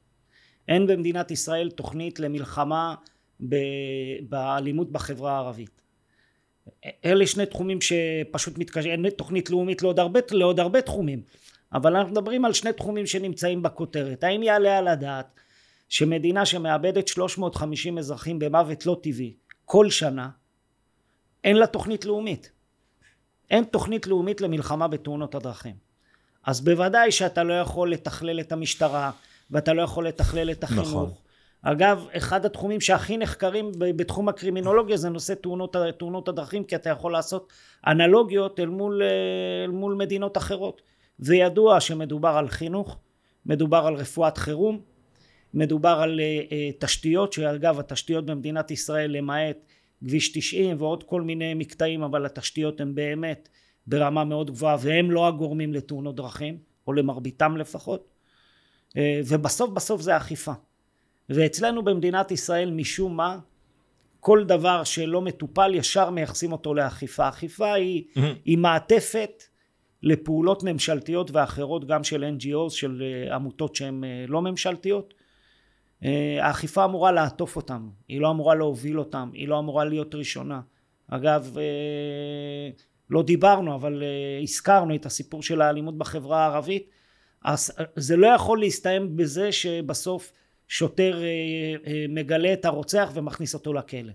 אין 0.68 0.86
במדינת 0.86 1.30
ישראל 1.30 1.70
תוכנית 1.70 2.20
למלחמה 2.20 2.94
ב, 3.48 3.56
באלימות 4.28 4.92
בחברה 4.92 5.32
הערבית. 5.32 5.80
אלה 7.04 7.26
שני 7.26 7.46
תחומים 7.46 7.78
שפשוט 7.80 8.58
מתקשרים, 8.58 9.04
אין 9.04 9.10
תוכנית 9.10 9.50
לאומית 9.50 9.82
לעוד 9.82 9.98
הרבה, 9.98 10.20
לעוד 10.30 10.60
הרבה 10.60 10.82
תחומים. 10.82 11.22
אבל 11.72 11.96
אנחנו 11.96 12.12
מדברים 12.12 12.44
על 12.44 12.52
שני 12.52 12.72
תחומים 12.72 13.06
שנמצאים 13.06 13.62
בכותרת. 13.62 14.24
האם 14.24 14.42
יעלה 14.42 14.78
על 14.78 14.88
הדעת 14.88 15.26
שמדינה 15.88 16.46
שמאבדת 16.46 17.08
350 17.08 17.98
אזרחים 17.98 18.38
במוות 18.38 18.86
לא 18.86 18.96
טבעי 19.02 19.34
כל 19.64 19.90
שנה 19.90 20.28
אין 21.44 21.56
לה 21.56 21.66
תוכנית 21.66 22.04
לאומית. 22.04 22.52
אין 23.50 23.64
תוכנית 23.64 24.06
לאומית 24.06 24.40
למלחמה 24.40 24.88
בתאונות 24.88 25.34
הדרכים. 25.34 25.74
אז 26.46 26.60
בוודאי 26.60 27.12
שאתה 27.12 27.42
לא 27.42 27.54
יכול 27.60 27.92
לתכלל 27.92 28.40
את 28.40 28.52
המשטרה 28.52 29.10
ואתה 29.50 29.72
לא 29.72 29.82
יכול 29.82 30.08
לתכלל 30.08 30.50
את 30.50 30.64
החינוך. 30.64 30.86
נכון. 30.86 31.10
אגב 31.62 32.06
אחד 32.16 32.46
התחומים 32.46 32.80
שהכי 32.80 33.16
נחקרים 33.16 33.72
בתחום 33.78 34.28
הקרימינולוגיה 34.28 34.96
זה 34.96 35.08
נושא 35.08 35.34
תאונות, 35.34 35.76
תאונות 35.98 36.28
הדרכים 36.28 36.64
כי 36.64 36.76
אתה 36.76 36.90
יכול 36.90 37.12
לעשות 37.12 37.52
אנלוגיות 37.86 38.60
אל 38.60 38.68
מול, 38.68 39.02
אל 39.64 39.70
מול 39.70 39.94
מדינות 39.94 40.36
אחרות. 40.36 40.82
וידוע 41.20 41.80
שמדובר 41.80 42.28
על 42.28 42.48
חינוך 42.48 42.98
מדובר 43.46 43.86
על 43.86 43.94
רפואת 43.94 44.38
חירום 44.38 44.80
מדובר 45.54 45.98
על 46.02 46.20
uh, 46.20 46.52
תשתיות 46.78 47.32
שאגב 47.32 47.78
התשתיות 47.78 48.26
במדינת 48.26 48.70
ישראל 48.70 49.10
למעט 49.10 49.56
כביש 50.04 50.32
90 50.32 50.76
ועוד 50.78 51.02
כל 51.02 51.22
מיני 51.22 51.54
מקטעים 51.54 52.02
אבל 52.02 52.26
התשתיות 52.26 52.80
הן 52.80 52.94
באמת 52.94 53.48
ברמה 53.86 54.24
מאוד 54.24 54.50
גבוהה 54.50 54.76
והם 54.80 55.10
לא 55.10 55.28
הגורמים 55.28 55.74
לתאונות 55.74 56.16
דרכים 56.16 56.58
או 56.86 56.92
למרביתם 56.92 57.56
לפחות. 57.56 58.08
uh, 58.90 58.94
ובסוף 59.26 59.70
בסוף 59.70 60.00
זה 60.00 60.16
אכיפה. 60.16 60.52
ואצלנו 61.28 61.84
במדינת 61.84 62.30
ישראל 62.30 62.70
משום 62.70 63.16
מה 63.16 63.38
כל 64.20 64.44
דבר 64.44 64.84
שלא 64.84 65.22
מטופל 65.22 65.74
ישר 65.74 66.10
מייחסים 66.10 66.52
אותו 66.52 66.74
לאכיפה. 66.74 67.28
אכיפה 67.28 67.72
היא, 67.72 68.04
mm-hmm. 68.04 68.20
היא 68.44 68.58
מעטפת 68.58 69.42
לפעולות 70.02 70.62
ממשלתיות 70.62 71.30
ואחרות 71.30 71.84
גם 71.84 72.04
של 72.04 72.24
NGOs 72.38 72.70
של 72.70 73.02
עמותות 73.32 73.76
שהן 73.76 74.04
לא 74.28 74.42
ממשלתיות. 74.42 75.14
אה, 75.14 75.17
האכיפה 76.02 76.84
אמורה 76.84 77.12
לעטוף 77.12 77.56
אותם, 77.56 77.88
היא 78.08 78.20
לא 78.20 78.30
אמורה 78.30 78.54
להוביל 78.54 78.98
אותם, 78.98 79.30
היא 79.32 79.48
לא 79.48 79.58
אמורה 79.58 79.84
להיות 79.84 80.14
ראשונה. 80.14 80.60
אגב, 81.08 81.56
אה, 81.58 82.70
לא 83.10 83.22
דיברנו, 83.22 83.74
אבל 83.74 84.02
אה, 84.02 84.40
הזכרנו 84.42 84.94
את 84.94 85.06
הסיפור 85.06 85.42
של 85.42 85.60
האלימות 85.60 85.98
בחברה 85.98 86.44
הערבית. 86.44 86.90
אז 87.44 87.72
זה 87.96 88.16
לא 88.16 88.26
יכול 88.26 88.60
להסתיים 88.60 89.16
בזה 89.16 89.52
שבסוף 89.52 90.32
שוטר 90.68 91.22
מגלה 92.08 92.52
את 92.52 92.64
הרוצח 92.64 93.10
ומכניס 93.14 93.54
אותו 93.54 93.72
לכלא. 93.72 94.12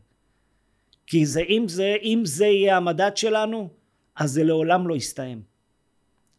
כי 1.07 1.25
זה, 1.25 1.41
אם, 1.41 1.65
זה, 1.67 1.95
אם 2.03 2.21
זה 2.25 2.45
יהיה 2.45 2.77
המדד 2.77 3.11
שלנו, 3.15 3.69
אז 4.15 4.31
זה 4.31 4.43
לעולם 4.43 4.87
לא 4.87 4.95
יסתיים. 4.95 5.41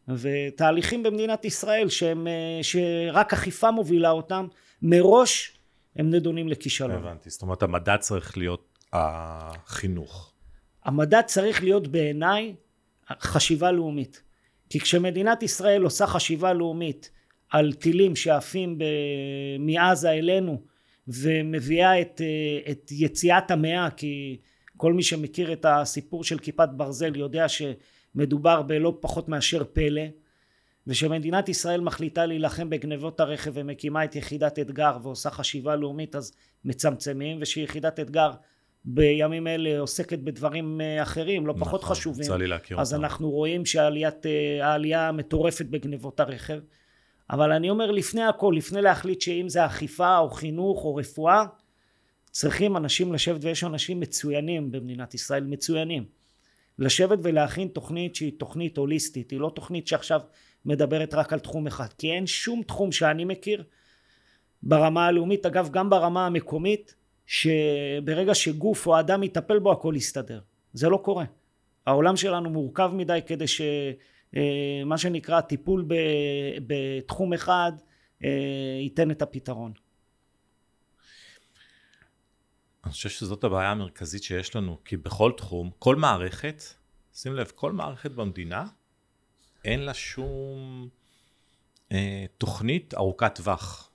ותהליכים 0.08 1.02
במדינת 1.02 1.44
ישראל 1.44 1.88
שהם, 1.88 2.26
שרק 2.62 3.32
אכיפה 3.32 3.70
מובילה 3.70 4.10
אותם, 4.10 4.46
מראש 4.84 5.58
הם 5.96 6.10
נדונים 6.10 6.48
לכישלון. 6.48 6.90
הבנתי, 6.90 7.30
זאת 7.30 7.42
אומרת 7.42 7.62
המדד 7.62 7.96
צריך 8.00 8.38
להיות 8.38 8.78
החינוך. 8.92 10.32
המדד 10.84 11.22
צריך 11.26 11.62
להיות 11.62 11.88
בעיניי 11.88 12.54
חשיבה 13.20 13.72
לאומית. 13.72 14.22
כי 14.70 14.80
כשמדינת 14.80 15.42
ישראל 15.42 15.82
עושה 15.82 16.06
חשיבה 16.06 16.52
לאומית 16.52 17.10
על 17.50 17.72
טילים 17.72 18.16
שעפים 18.16 18.78
מעזה 19.58 20.10
אלינו 20.10 20.62
ומביאה 21.08 22.00
את, 22.00 22.20
את 22.70 22.92
יציאת 22.92 23.50
המאה 23.50 23.90
כי 23.90 24.40
כל 24.76 24.92
מי 24.92 25.02
שמכיר 25.02 25.52
את 25.52 25.66
הסיפור 25.68 26.24
של 26.24 26.38
כיפת 26.38 26.68
ברזל 26.76 27.16
יודע 27.16 27.46
שמדובר 27.48 28.62
בלא 28.62 28.98
פחות 29.00 29.28
מאשר 29.28 29.64
פלא 29.72 30.02
ושמדינת 30.86 31.48
ישראל 31.48 31.80
מחליטה 31.80 32.26
להילחם 32.26 32.70
בגנבות 32.70 33.20
הרכב 33.20 33.50
ומקימה 33.54 34.04
את 34.04 34.16
יחידת 34.16 34.58
אתגר 34.58 34.96
ועושה 35.02 35.30
חשיבה 35.30 35.76
לאומית 35.76 36.16
אז 36.16 36.32
מצמצמים 36.64 37.38
ושיחידת 37.40 38.00
אתגר 38.00 38.30
בימים 38.84 39.46
אלה 39.46 39.78
עוסקת 39.78 40.18
בדברים 40.18 40.80
אה, 40.80 41.02
אחרים 41.02 41.46
לא 41.46 41.54
פחות 41.58 41.82
נכון, 41.82 41.96
חשובים 41.96 42.26
אז 42.78 42.94
אותם. 42.94 43.04
אנחנו 43.04 43.30
רואים 43.30 43.66
שהעלייה 43.66 45.08
המטורפת 45.08 45.66
בגנבות 45.66 46.20
הרכב 46.20 46.58
אבל 47.30 47.52
אני 47.52 47.70
אומר 47.70 47.90
לפני 47.90 48.22
הכל 48.22 48.54
לפני 48.56 48.82
להחליט 48.82 49.20
שאם 49.20 49.48
זה 49.48 49.66
אכיפה 49.66 50.18
או 50.18 50.30
חינוך 50.30 50.84
או 50.84 50.96
רפואה 50.96 51.44
צריכים 52.30 52.76
אנשים 52.76 53.12
לשבת 53.12 53.44
ויש 53.44 53.64
אנשים 53.64 54.00
מצוינים 54.00 54.72
במדינת 54.72 55.14
ישראל 55.14 55.44
מצוינים 55.44 56.04
לשבת 56.78 57.18
ולהכין 57.22 57.68
תוכנית 57.68 58.14
שהיא 58.14 58.32
תוכנית 58.38 58.76
הוליסטית 58.76 59.30
היא 59.30 59.40
לא 59.40 59.52
תוכנית 59.54 59.86
שעכשיו 59.86 60.20
מדברת 60.64 61.14
רק 61.14 61.32
על 61.32 61.38
תחום 61.38 61.66
אחד 61.66 61.92
כי 61.98 62.12
אין 62.12 62.26
שום 62.26 62.62
תחום 62.62 62.92
שאני 62.92 63.24
מכיר 63.24 63.64
ברמה 64.62 65.06
הלאומית 65.06 65.46
אגב 65.46 65.68
גם 65.70 65.90
ברמה 65.90 66.26
המקומית 66.26 66.94
שברגע 67.26 68.34
שגוף 68.34 68.86
או 68.86 69.00
אדם 69.00 69.22
יטפל 69.22 69.58
בו 69.58 69.72
הכל 69.72 69.94
יסתדר. 69.96 70.40
זה 70.72 70.88
לא 70.88 70.96
קורה. 70.96 71.24
העולם 71.86 72.16
שלנו 72.16 72.50
מורכב 72.50 72.90
מדי 72.94 73.18
כדי 73.26 73.46
שמה 73.46 74.92
אה, 74.92 74.98
שנקרא 74.98 75.40
טיפול 75.40 75.84
בתחום 76.66 77.32
אחד 77.32 77.72
אה, 78.24 78.78
ייתן 78.80 79.10
את 79.10 79.22
הפתרון. 79.22 79.72
אני 82.84 82.92
חושב 82.92 83.08
שזאת 83.08 83.44
הבעיה 83.44 83.70
המרכזית 83.70 84.22
שיש 84.22 84.56
לנו 84.56 84.78
כי 84.84 84.96
בכל 84.96 85.32
תחום 85.36 85.70
כל 85.78 85.96
מערכת 85.96 86.62
שים 87.14 87.34
לב 87.34 87.52
כל 87.54 87.72
מערכת 87.72 88.10
במדינה 88.10 88.66
אין 89.64 89.80
לה 89.80 89.94
שום 89.94 90.88
אה, 91.92 92.24
תוכנית 92.38 92.94
ארוכת 92.94 93.34
טווח. 93.34 93.90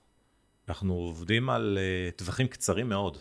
אנחנו 0.68 0.94
עובדים 0.94 1.50
על 1.50 1.78
uh, 1.78 2.18
טווחים 2.18 2.48
קצרים 2.48 2.88
מאוד. 2.88 3.18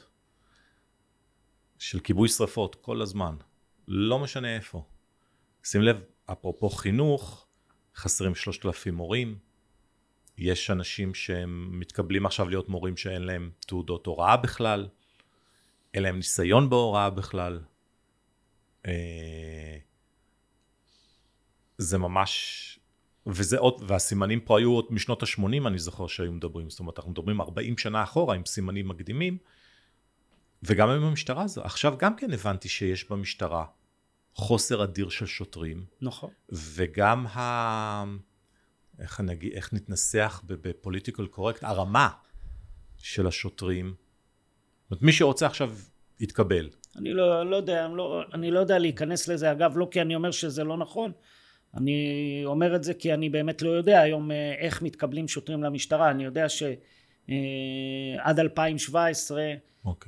של 1.80 2.00
כיבוי 2.00 2.30
שרפות 2.30 2.76
כל 2.76 3.02
הזמן, 3.02 3.36
לא 3.88 4.20
משנה 4.20 4.56
איפה. 4.56 4.84
שים 5.64 5.82
לב, 5.82 6.02
אפרופו 6.26 6.70
חינוך, 6.70 7.48
חסרים 7.96 8.36
שלושת 8.36 8.66
אלפים 8.66 8.96
מורים, 8.96 9.38
יש 10.38 10.72
אנשים 10.72 11.14
שהם 11.14 11.80
מתקבלים 11.80 12.26
עכשיו 12.26 12.50
להיות 12.50 12.70
מורים 12.70 12.98
שאין 12.98 13.22
להם 13.22 13.52
תעודות 13.60 14.06
הוראה 14.06 14.38
בכלל, 14.38 14.88
אין 15.94 16.04
להם 16.04 16.16
ניסיון 16.16 16.70
בהוראה 16.70 17.10
בכלל. 17.10 17.60
אה, 18.86 19.78
זה 21.80 21.98
ממש 21.98 22.66
וזה 23.28 23.58
עוד, 23.58 23.84
והסימנים 23.88 24.40
פה 24.40 24.60
היו 24.60 24.72
עוד 24.72 24.86
משנות 24.90 25.24
ה-80 25.24 25.68
אני 25.68 25.80
זוכר 25.80 26.08
שהיו 26.08 26.32
מדברים, 26.32 26.70
זאת 26.70 26.80
אומרת 26.80 26.98
אנחנו 26.98 27.12
מדברים 27.12 27.42
40 27.42 27.78
שנה 27.78 28.04
אחורה 28.04 28.36
עם 28.36 28.46
סימנים 28.46 28.88
מקדימים, 28.88 29.38
וגם 30.64 30.90
עם 30.90 31.04
המשטרה 31.04 31.44
הזו, 31.44 31.62
עכשיו 31.64 31.96
גם 31.98 32.16
כן 32.16 32.34
הבנתי 32.34 32.70
שיש 32.70 33.10
במשטרה 33.10 33.66
חוסר 34.34 34.84
אדיר 34.84 35.10
של 35.10 35.26
שוטרים. 35.26 35.86
נכון. 36.02 36.30
וגם 36.50 37.28
ה... 37.28 38.04
איך, 39.00 39.22
נגיד, 39.22 39.54
איך 39.54 39.74
נתנסח 39.74 40.42
בפוליטיקל 40.46 41.28
קורקט, 41.28 41.64
הרמה 41.64 42.10
של 42.98 43.28
השוטרים. 43.28 43.94
זאת 44.84 44.92
אומרת, 44.92 45.02
מי 45.02 45.12
שרוצה 45.12 45.46
עכשיו 45.46 45.76
יתקבל. 46.20 46.70
אני 46.96 47.14
לא, 47.14 47.50
לא 47.50 47.56
יודע, 47.56 47.86
אני 47.86 47.98
לא, 47.98 48.22
אני 48.34 48.52
לא 48.52 48.60
יודע 48.60 48.80
להיכנס 48.80 49.28
לזה, 49.28 49.52
אגב, 49.52 49.78
לא 49.78 49.88
כי 49.92 50.02
אני 50.02 50.16
אומר 50.16 50.32
שזה 50.32 50.64
לא 50.64 50.78
נכון, 50.78 51.12
אני 51.78 52.42
אומר 52.46 52.76
את 52.76 52.84
זה 52.84 52.94
כי 52.94 53.14
אני 53.14 53.30
באמת 53.30 53.62
לא 53.62 53.70
יודע 53.70 54.02
היום 54.02 54.32
אה, 54.32 54.54
איך 54.58 54.82
מתקבלים 54.82 55.28
שוטרים 55.28 55.64
למשטרה 55.64 56.12
אני 56.12 56.24
יודע 56.24 56.46
שעד 56.50 58.40
2017 58.40 59.44
okay. 59.86 60.08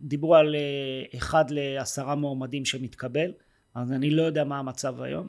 דיברו 0.00 0.34
על 0.34 0.54
אה, 0.54 1.18
אחד 1.18 1.44
לעשרה 1.50 2.14
מועמדים 2.14 2.64
שמתקבל 2.64 3.32
אז 3.74 3.92
אני 3.92 4.10
לא 4.10 4.22
יודע 4.22 4.44
מה 4.44 4.58
המצב 4.58 5.02
היום 5.02 5.28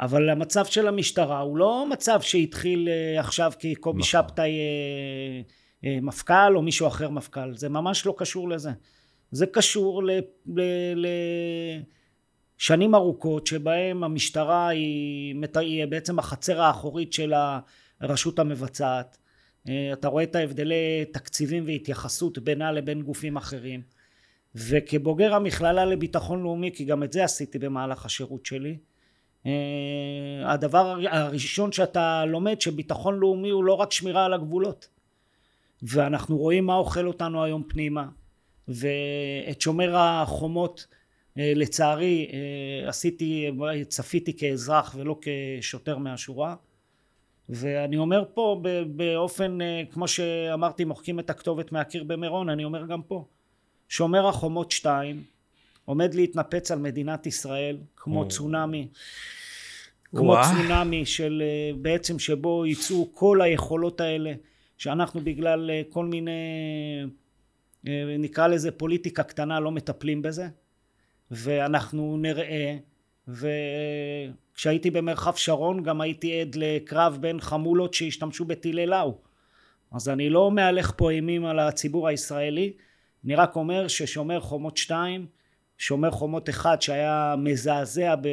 אבל 0.00 0.30
המצב 0.30 0.64
של 0.64 0.88
המשטרה 0.88 1.40
הוא 1.40 1.56
לא 1.56 1.86
מצב 1.90 2.20
שהתחיל 2.20 2.88
אה, 2.88 3.20
עכשיו 3.20 3.52
כי 3.58 3.74
קובי 3.74 3.98
נכון. 3.98 4.10
שבתאי 4.22 4.52
מפכ"ל 6.02 6.56
או 6.56 6.62
מישהו 6.62 6.86
אחר 6.86 7.10
מפכ"ל 7.10 7.56
זה 7.56 7.68
ממש 7.68 8.06
לא 8.06 8.14
קשור 8.18 8.48
לזה 8.48 8.70
זה 9.30 9.46
קשור 9.46 10.04
ל... 10.04 10.10
ל, 10.46 10.60
ל 10.96 11.06
שנים 12.58 12.94
ארוכות 12.94 13.46
שבהם 13.46 14.04
המשטרה 14.04 14.68
היא, 14.68 15.34
היא 15.60 15.86
בעצם 15.86 16.18
החצר 16.18 16.62
האחורית 16.62 17.12
של 17.12 17.32
הרשות 18.00 18.38
המבצעת. 18.38 19.18
אה, 19.68 19.92
אתה 19.92 20.08
רואה 20.08 20.22
את 20.22 20.36
ההבדלי 20.36 21.04
תקציבים 21.12 21.64
והתייחסות 21.66 22.38
בינה 22.38 22.72
לבין 22.72 23.02
גופים 23.02 23.36
אחרים. 23.36 23.82
וכבוגר 24.54 25.34
המכללה 25.34 25.84
לביטחון 25.84 26.42
לאומי 26.42 26.70
כי 26.74 26.84
גם 26.84 27.02
את 27.02 27.12
זה 27.12 27.24
עשיתי 27.24 27.58
במהלך 27.58 28.06
השירות 28.06 28.46
שלי 28.46 28.76
אה, 29.46 30.52
הדבר 30.52 30.96
הראשון 31.10 31.72
שאתה 31.72 32.24
לומד 32.24 32.60
שביטחון 32.60 33.18
לאומי 33.18 33.50
הוא 33.50 33.64
לא 33.64 33.72
רק 33.72 33.92
שמירה 33.92 34.24
על 34.24 34.34
הגבולות. 34.34 34.88
ואנחנו 35.82 36.36
רואים 36.36 36.66
מה 36.66 36.74
אוכל 36.74 37.06
אותנו 37.06 37.44
היום 37.44 37.62
פנימה. 37.68 38.06
ואת 38.68 39.60
שומר 39.60 39.96
החומות 39.96 40.86
לצערי 41.36 42.28
אה, 42.32 42.88
עשיתי, 42.88 43.50
צפיתי 43.88 44.36
כאזרח 44.36 44.94
ולא 44.98 45.18
כשוטר 45.20 45.98
מהשורה 45.98 46.54
ואני 47.48 47.96
אומר 47.96 48.24
פה 48.34 48.62
באופן 48.86 49.60
אה, 49.60 49.82
כמו 49.90 50.08
שאמרתי 50.08 50.84
מוחקים 50.84 51.20
את 51.20 51.30
הכתובת 51.30 51.72
מהקיר 51.72 52.04
במירון 52.04 52.48
אני 52.48 52.64
אומר 52.64 52.86
גם 52.86 53.02
פה 53.02 53.24
שומר 53.88 54.26
החומות 54.28 54.70
2 54.70 55.22
עומד 55.84 56.14
להתנפץ 56.14 56.70
על 56.70 56.78
מדינת 56.78 57.26
ישראל 57.26 57.78
כמו 57.96 58.22
או. 58.22 58.28
צונאמי 58.28 58.88
כמו 60.04 60.22
ווא. 60.32 60.42
צונאמי 60.42 61.06
של 61.06 61.42
בעצם 61.82 62.18
שבו 62.18 62.66
יצאו 62.66 63.08
כל 63.12 63.42
היכולות 63.42 64.00
האלה 64.00 64.32
שאנחנו 64.78 65.20
בגלל 65.20 65.70
כל 65.90 66.04
מיני 66.04 66.40
נקרא 68.18 68.46
לזה 68.46 68.70
פוליטיקה 68.70 69.22
קטנה 69.22 69.60
לא 69.60 69.70
מטפלים 69.70 70.22
בזה 70.22 70.48
ואנחנו 71.30 72.16
נראה 72.16 72.76
וכשהייתי 73.28 74.90
במרחב 74.90 75.34
שרון 75.34 75.82
גם 75.82 76.00
הייתי 76.00 76.40
עד 76.40 76.54
לקרב 76.54 77.18
בין 77.20 77.40
חמולות 77.40 77.94
שהשתמשו 77.94 78.44
בטילי 78.44 78.86
לאו. 78.86 79.18
אז 79.92 80.08
אני 80.08 80.30
לא 80.30 80.50
מהלך 80.50 80.92
פה 80.96 81.10
אימים 81.10 81.44
על 81.44 81.58
הציבור 81.58 82.08
הישראלי 82.08 82.72
אני 83.24 83.34
רק 83.34 83.56
אומר 83.56 83.88
ששומר 83.88 84.40
חומות 84.40 84.76
2 84.76 85.26
שומר 85.78 86.10
חומות 86.10 86.48
1 86.48 86.82
שהיה 86.82 87.34
מזעזע 87.38 88.14
ב, 88.16 88.26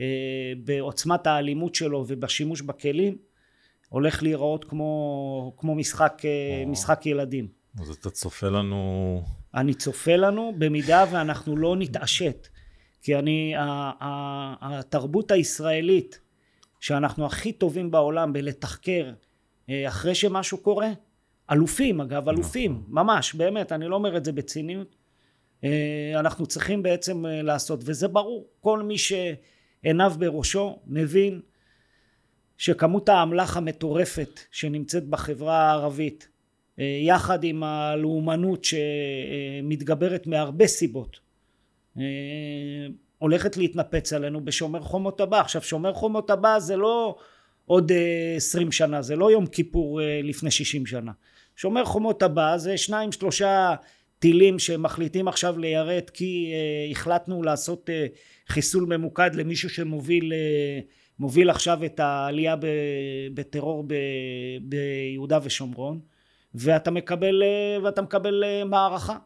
אה, 0.00 0.52
בעוצמת 0.64 1.26
האלימות 1.26 1.74
שלו 1.74 2.04
ובשימוש 2.08 2.60
בכלים 2.60 3.16
הולך 3.88 4.22
להיראות 4.22 4.64
כמו, 4.64 5.54
כמו 5.56 5.74
משחק, 5.74 6.22
אה, 6.24 6.64
משחק 6.66 7.06
ילדים. 7.06 7.48
אז 7.80 7.90
אתה 7.90 8.10
צופה 8.10 8.48
לנו 8.48 9.22
אני 9.56 9.74
צופה 9.74 10.16
לנו 10.16 10.52
במידה 10.58 11.04
ואנחנו 11.10 11.56
לא 11.56 11.76
נתעשת 11.76 12.48
כי 13.02 13.16
אני 13.16 13.54
התרבות 14.60 15.30
הישראלית 15.30 16.20
שאנחנו 16.80 17.26
הכי 17.26 17.52
טובים 17.52 17.90
בעולם 17.90 18.32
בלתחקר 18.32 19.12
אה, 19.70 19.88
אחרי 19.88 20.14
שמשהו 20.14 20.58
קורה 20.58 20.88
אלופים 21.50 22.00
אגב 22.00 22.28
אלופים 22.28 22.72
נכון. 22.72 22.94
ממש 22.94 23.34
באמת 23.34 23.72
אני 23.72 23.88
לא 23.88 23.94
אומר 23.94 24.16
את 24.16 24.24
זה 24.24 24.32
בציניות 24.32 24.96
אה, 25.64 26.12
אנחנו 26.20 26.46
צריכים 26.46 26.82
בעצם 26.82 27.26
אה, 27.26 27.42
לעשות 27.42 27.80
וזה 27.84 28.08
ברור 28.08 28.48
כל 28.60 28.82
מי 28.82 28.96
שעיניו 28.98 30.12
בראשו 30.18 30.78
מבין 30.86 31.40
שכמות 32.56 33.08
האמל"ח 33.08 33.56
המטורפת 33.56 34.40
שנמצאת 34.50 35.08
בחברה 35.08 35.70
הערבית 35.70 36.28
יחד 36.78 37.44
עם 37.44 37.62
הלאומנות 37.62 38.64
שמתגברת 38.64 40.26
מהרבה 40.26 40.66
סיבות 40.66 41.20
הולכת 43.18 43.56
להתנפץ 43.56 44.12
עלינו 44.12 44.44
בשומר 44.44 44.80
חומות 44.80 45.20
הבא. 45.20 45.40
עכשיו 45.40 45.62
שומר 45.62 45.92
חומות 45.92 46.30
הבא 46.30 46.58
זה 46.58 46.76
לא 46.76 47.16
עוד 47.66 47.92
עשרים 48.36 48.72
שנה, 48.72 49.02
זה 49.02 49.16
לא 49.16 49.30
יום 49.30 49.46
כיפור 49.46 50.00
לפני 50.22 50.50
שישים 50.50 50.86
שנה. 50.86 51.12
שומר 51.56 51.84
חומות 51.84 52.22
הבא 52.22 52.56
זה 52.56 52.76
שניים 52.76 53.12
שלושה 53.12 53.74
טילים 54.18 54.58
שמחליטים 54.58 55.28
עכשיו 55.28 55.58
ליירט 55.58 56.10
כי 56.10 56.52
החלטנו 56.90 57.42
לעשות 57.42 57.90
חיסול 58.48 58.84
ממוקד 58.84 59.34
למישהו 59.34 59.70
שמוביל 59.70 60.32
מוביל 61.18 61.50
עכשיו 61.50 61.84
את 61.84 62.00
העלייה 62.00 62.56
בטרור 63.34 63.84
ביהודה 64.60 65.38
ושומרון 65.42 66.00
ואתה 66.56 66.90
מקבל 66.90 67.42
uh, 67.42 67.84
ואתה 67.84 68.02
מקבל 68.02 68.44
uh, 68.44 68.64
מערכה. 68.64 69.16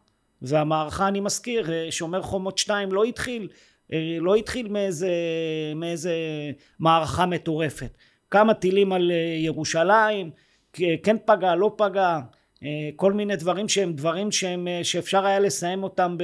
והמערכה 0.43 1.09
אני 1.09 1.21
מזכיר 1.21 1.67
uh, 1.67 1.91
שומר 1.91 2.23
חומות 2.23 2.59
2 2.59 2.93
לא 2.93 3.05
התחיל 3.05 3.49
לא 4.21 4.35
התחיל 4.35 4.69
מאיזה, 4.69 5.11
מאיזה 5.77 6.15
מערכה 6.79 7.27
מטורפת. 7.27 7.97
כמה 8.31 8.55
טילים 8.55 8.93
על 8.93 9.13
ירושלים 9.39 10.31
כן 11.03 11.17
פגע 11.27 11.55
לא 11.55 11.75
פגע 11.77 12.21
אה, 12.65 12.91
כל 12.97 13.13
מיני 13.13 13.37
דברים 13.37 13.69
שהם 13.69 13.93
דברים 13.93 14.31
שהם 14.31 14.69
אה, 14.69 14.85
שאפשר 14.85 15.27
היה 15.27 15.39
לסיים 15.39 15.83
אותם 15.83 16.17
ב, 16.19 16.23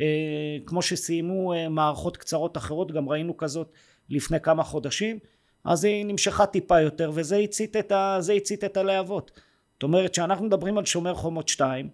אה, 0.00 0.56
כמו 0.66 0.82
שסיימו 0.82 1.54
מערכות 1.70 2.16
קצרות 2.16 2.56
אחרות 2.56 2.92
גם 2.92 3.08
ראינו 3.08 3.36
כזאת 3.36 3.72
לפני 4.10 4.40
כמה 4.40 4.62
חודשים. 4.62 5.18
אז 5.64 5.84
היא 5.84 6.06
נמשכה 6.06 6.46
טיפה 6.46 6.80
יותר 6.80 7.10
וזה 7.14 7.36
הצית 7.36 7.76
את, 7.76 7.92
ה, 7.92 8.18
הצית 8.36 8.64
את 8.64 8.76
הלהבות 8.76 9.40
זאת 9.78 9.82
אומרת 9.82 10.14
שאנחנו 10.14 10.44
מדברים 10.44 10.78
על 10.78 10.84
שומר 10.84 11.14
חומות 11.14 11.48
2 11.48 11.88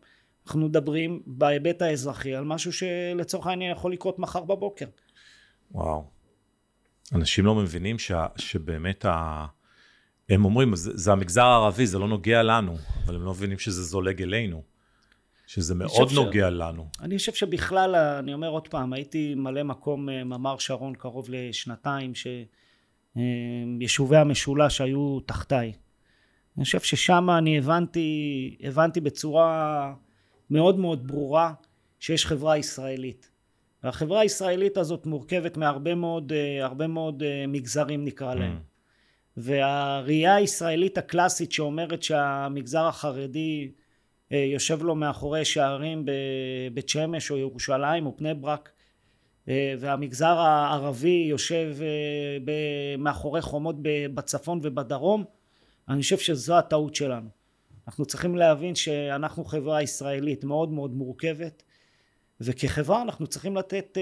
אנחנו 0.47 0.61
מדברים 0.61 1.23
בהיבט 1.27 1.83
האזרחי 1.83 2.35
על 2.35 2.45
משהו 2.45 2.73
שלצורך 2.73 3.47
העניין 3.47 3.73
יכול 3.73 3.93
לקרות 3.93 4.19
מחר 4.19 4.45
בבוקר 4.45 4.87
וואו 5.73 6.05
אנשים 7.13 7.47
לא 7.47 7.55
מבינים 7.55 7.99
ש, 7.99 8.13
שבאמת 8.37 9.05
ה... 9.05 9.47
הם 10.29 10.45
אומרים, 10.45 10.77
זה, 10.77 10.91
זה 10.95 11.13
המגזר 11.13 11.45
הערבי, 11.45 11.87
זה 11.87 11.99
לא 11.99 12.09
נוגע 12.09 12.43
לנו, 12.43 12.77
אבל 13.05 13.15
הם 13.15 13.25
לא 13.25 13.31
מבינים 13.31 13.59
שזה 13.59 13.83
זולג 13.83 14.23
אלינו, 14.23 14.63
שזה 15.47 15.75
מאוד 15.75 16.09
נוגע 16.15 16.49
ש... 16.51 16.53
לנו. 16.53 16.89
אני 17.01 17.19
חושב 17.19 17.35
שבכלל, 17.35 17.97
אני 17.97 18.35
אומר 18.35 18.49
עוד 18.49 18.69
פעם, 18.69 18.93
הייתי 18.93 19.35
מלא 19.35 19.63
מקום 19.63 20.09
אה, 20.09 20.25
ממר 20.25 20.59
שרון 20.59 20.95
קרוב 20.95 21.27
לשנתיים, 21.29 22.13
שיישובי 23.17 24.17
אה, 24.17 24.21
המשולש 24.21 24.81
היו 24.81 25.21
תחתיי. 25.21 25.73
אני 26.57 26.65
חושב 26.65 26.81
ששם 26.81 27.29
אני 27.39 27.59
הבנתי, 27.59 28.57
הבנתי 28.61 29.01
בצורה 29.01 29.95
מאוד 30.51 30.79
מאוד 30.79 31.07
ברורה 31.07 31.53
שיש 32.01 32.27
חברה 32.27 32.59
ישראלית. 32.59 33.31
והחברה 33.83 34.21
הישראלית 34.21 34.77
הזאת 34.77 35.07
מורכבת 35.07 35.57
מהרבה 35.57 35.95
מאוד, 35.95 36.33
אה, 36.33 36.65
הרבה 36.65 36.87
מאוד 36.87 37.23
מגזרים 37.49 38.05
נקרא 38.05 38.35
להם. 38.35 38.57
Mm. 38.57 38.75
והראייה 39.37 40.35
הישראלית 40.35 40.99
הקלאסית 40.99 41.53
שאומרת 41.53 42.03
שהמגזר 42.03 42.87
החרדי 42.87 43.71
אה, 44.33 44.39
יושב 44.39 44.83
לו 44.83 44.95
מאחורי 44.95 45.45
שערים 45.45 46.05
בבית 46.05 46.89
שמש 46.89 47.31
או 47.31 47.37
ירושלים 47.37 48.07
או 48.07 48.15
בני 48.19 48.35
ברק 48.35 48.71
אה, 49.49 49.75
והמגזר 49.79 50.39
הערבי 50.39 51.27
יושב 51.29 51.77
אה, 51.81 52.97
מאחורי 52.99 53.43
חומות 53.43 53.77
בצפון 54.15 54.61
ובדרום 54.63 55.25
אני 55.89 56.03
חושב 56.03 56.19
שזו 56.19 56.59
הטעות 56.59 56.95
שלנו. 56.95 57.29
אנחנו 57.87 58.07
צריכים 58.07 58.37
להבין 58.37 58.75
שאנחנו 58.75 59.45
חברה 59.45 59.83
ישראלית 59.83 60.45
מאוד 60.45 60.73
מאוד 60.73 60.95
מורכבת 60.95 61.63
וכחברה 62.41 63.03
אנחנו 63.03 63.27
צריכים 63.27 63.57
לתת 63.57 63.99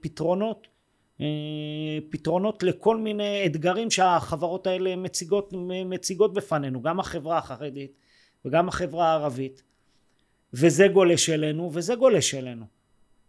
פתרונות 0.00 0.68
אה, 1.20 1.98
פתרונות 2.10 2.62
לכל 2.62 2.96
מיני 2.96 3.46
אתגרים 3.46 3.90
שהחברות 3.90 4.66
האלה 4.66 4.96
מציגות, 4.96 5.52
מציגות 5.86 6.34
בפנינו 6.34 6.82
גם 6.82 7.00
החברה 7.00 7.38
החרדית 7.38 7.92
וגם 8.44 8.68
החברה 8.68 9.08
הערבית. 9.08 9.62
וזה 10.54 10.88
גולש 10.88 11.30
אלינו 11.30 11.70
וזה 11.72 11.94
גולש 11.94 12.34
אלינו. 12.34 12.64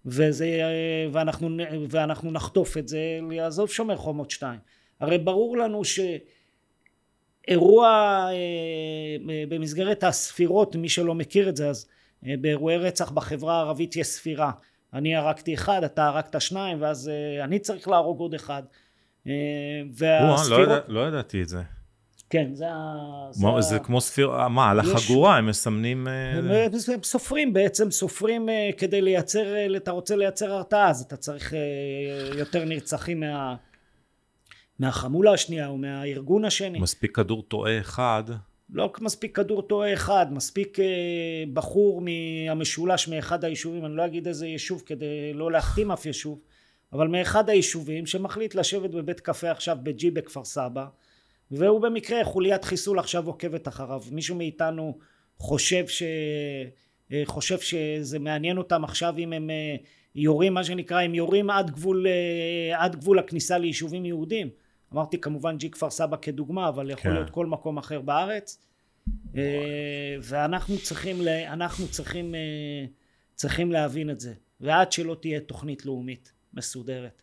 וזה, 0.06 0.46
אה, 0.46 1.08
ואנחנו, 1.12 1.50
ואנחנו 1.90 2.32
נחטוף 2.32 2.78
את 2.78 2.88
זה 2.88 3.20
לעזוב 3.32 3.70
שומר 3.70 3.98
חומות 3.98 4.32
שתיים. 4.32 4.60
הרי 5.00 5.18
ברור 5.18 5.58
לנו 5.58 5.82
שאירוע 5.86 6.20
אה, 7.50 8.30
במסגרת 9.50 10.04
הספירות 10.04 10.76
מי 10.76 10.90
שלא 10.90 11.16
מכיר 11.16 11.50
את 11.50 11.56
זה 11.56 11.70
אז 11.70 11.88
באירועי 12.24 12.78
רצח 12.78 13.12
בחברה 13.12 13.58
הערבית 13.58 13.96
יש 13.96 14.08
ספירה. 14.08 14.52
אני 14.94 15.16
הרגתי 15.16 15.54
אחד 15.54 15.84
אתה 15.84 16.06
הרגת 16.06 16.42
שניים 16.42 16.82
ואז 16.82 17.12
uh, 17.12 17.44
אני 17.44 17.60
צריך 17.60 17.88
להרוג 17.88 18.20
עוד 18.20 18.34
אחד. 18.34 18.64
והספירות... 19.94 20.68
לא, 20.68 20.74
ידע, 20.74 20.80
לא 20.88 21.08
ידעתי 21.08 21.42
את 21.42 21.50
זה. 21.50 21.62
כן 22.30 22.50
זה 22.54 22.66
זה, 23.32 23.46
מה, 23.46 23.62
זה 23.62 23.80
כמו 23.80 24.02
ספיר 24.02 24.48
מה 24.48 24.70
על 24.70 24.80
החגורה 24.80 25.38
הם 25.38 25.46
מסמנים 25.46 26.08
הם, 26.08 26.52
הם 26.94 27.04
סופרים 27.04 27.54
בעצם 27.54 27.92
סופרים 27.92 28.50
כדי 28.78 29.02
לייצר 29.02 29.76
אתה 29.78 29.92
רוצה 29.92 30.16
לייצר 30.16 30.54
הרתעה 30.54 30.90
אז 30.90 31.02
אתה 31.02 31.16
צריך 31.18 31.54
יותר 32.38 32.66
נרצחים 32.66 33.20
מה 33.20 33.56
מהחמולה 34.80 35.34
השנייה 35.34 35.68
או 35.68 35.78
מהארגון 35.78 36.46
השני. 36.46 36.80
מספיק 36.80 37.16
כדור 37.16 37.44
טועה 37.44 37.80
אחד. 37.80 38.24
לא 38.70 38.94
מספיק 39.02 39.36
כדור 39.36 39.62
טועה 39.62 39.94
אחד, 39.94 40.26
מספיק 40.32 40.80
אה, 40.80 40.86
בחור 41.54 42.02
מהמשולש 42.02 43.08
מאחד 43.08 43.44
היישובים, 43.44 43.86
אני 43.86 43.96
לא 43.96 44.06
אגיד 44.06 44.28
איזה 44.28 44.48
יישוב 44.48 44.84
כדי 44.86 45.34
לא 45.34 45.52
להחתים 45.52 45.92
אף 45.92 46.06
יישוב, 46.06 46.42
אבל 46.94 47.08
מאחד 47.08 47.50
היישובים 47.50 48.06
שמחליט 48.06 48.56
לשבת 48.56 48.90
בבית 48.90 49.20
קפה 49.20 49.52
עכשיו 49.52 49.78
בג'י 49.84 50.12
בכפר 50.12 50.44
סבא, 50.44 50.86
והוא 51.52 51.82
במקרה 51.82 52.26
חוליית 52.26 52.64
חיסול 52.64 53.00
עכשיו 53.00 53.28
עוקבת 53.28 53.68
אחריו. 53.68 54.02
מישהו 54.12 54.36
מאיתנו 54.36 54.98
חושב 55.38 55.88
ש... 55.88 56.04
אה, 57.12 57.22
חושב 57.26 57.60
שזה 57.60 58.20
מעניין 58.20 58.58
אותם 58.58 58.84
עכשיו 58.84 59.14
אם 59.18 59.34
הם 59.34 59.50
אה, 59.50 59.76
יורים 60.16 60.54
מה 60.54 60.64
שנקרא 60.64 61.02
הם 61.02 61.16
יורים 61.16 61.50
עד 61.50 61.72
גבול 61.72 62.06
עד 62.76 62.96
גבול 62.96 63.20
הכניסה 63.20 63.58
ליישובים 63.58 64.06
יהודים 64.06 64.50
אמרתי 64.94 65.22
כמובן 65.22 65.58
ג'י 65.58 65.72
כפר 65.72 65.90
סבא 65.90 66.18
כדוגמה 66.22 66.70
אבל 66.70 66.92
יכול 66.92 67.04
כן. 67.04 67.14
להיות 67.14 67.30
כל 67.30 67.46
מקום 67.46 67.78
אחר 67.78 68.02
בארץ 68.02 68.60
אה, 69.36 70.16
ואנחנו 70.22 70.78
צריכים 70.84 71.28
אנחנו 71.48 71.88
צריכים 71.88 72.36
אה, 72.36 72.86
צריכים 73.36 73.72
להבין 73.72 74.10
את 74.10 74.20
זה 74.20 74.34
ועד 74.60 74.92
שלא 74.92 75.18
תהיה 75.22 75.40
תוכנית 75.40 75.86
לאומית 75.86 76.32
מסודרת 76.54 77.22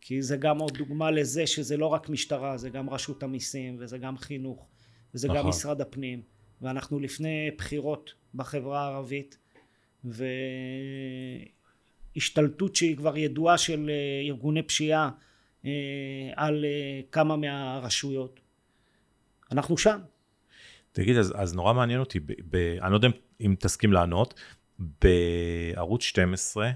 כי 0.00 0.22
זה 0.22 0.36
גם 0.36 0.58
עוד 0.58 0.78
דוגמה 0.78 1.10
לזה 1.10 1.46
שזה 1.46 1.76
לא 1.76 1.86
רק 1.86 2.08
משטרה 2.08 2.56
זה 2.56 2.70
גם 2.70 2.90
רשות 2.90 3.22
המיסים 3.22 3.76
וזה 3.78 3.98
גם 3.98 4.18
חינוך 4.18 4.66
וזה 5.14 5.28
נכון. 5.28 5.40
גם 5.40 5.48
משרד 5.48 5.80
הפנים 5.80 6.22
ואנחנו 6.62 7.00
לפני 7.00 7.50
בחירות 7.58 8.14
בחברה 8.34 8.80
הערבית 8.80 9.38
והשתלטות 12.14 12.76
שהיא 12.76 12.96
כבר 12.96 13.16
ידועה 13.16 13.58
של 13.58 13.90
אה, 13.90 14.20
ארגוני 14.28 14.62
פשיעה 14.62 15.10
על 16.36 16.64
אה, 16.64 17.00
כמה 17.12 17.36
מהרשויות. 17.36 18.40
אנחנו 19.52 19.78
שם. 19.78 19.98
תגיד 20.92 21.16
אז, 21.16 21.32
אז 21.36 21.54
נורא 21.54 21.72
מעניין 21.72 22.00
אותי 22.00 22.20
ב, 22.20 22.32
ב, 22.50 22.56
אני 22.56 22.90
לא 22.90 22.96
יודע 22.96 23.08
אם 23.40 23.54
תסכים 23.58 23.92
לענות 23.92 24.40
בערוץ 24.78 26.02
12 26.02 26.70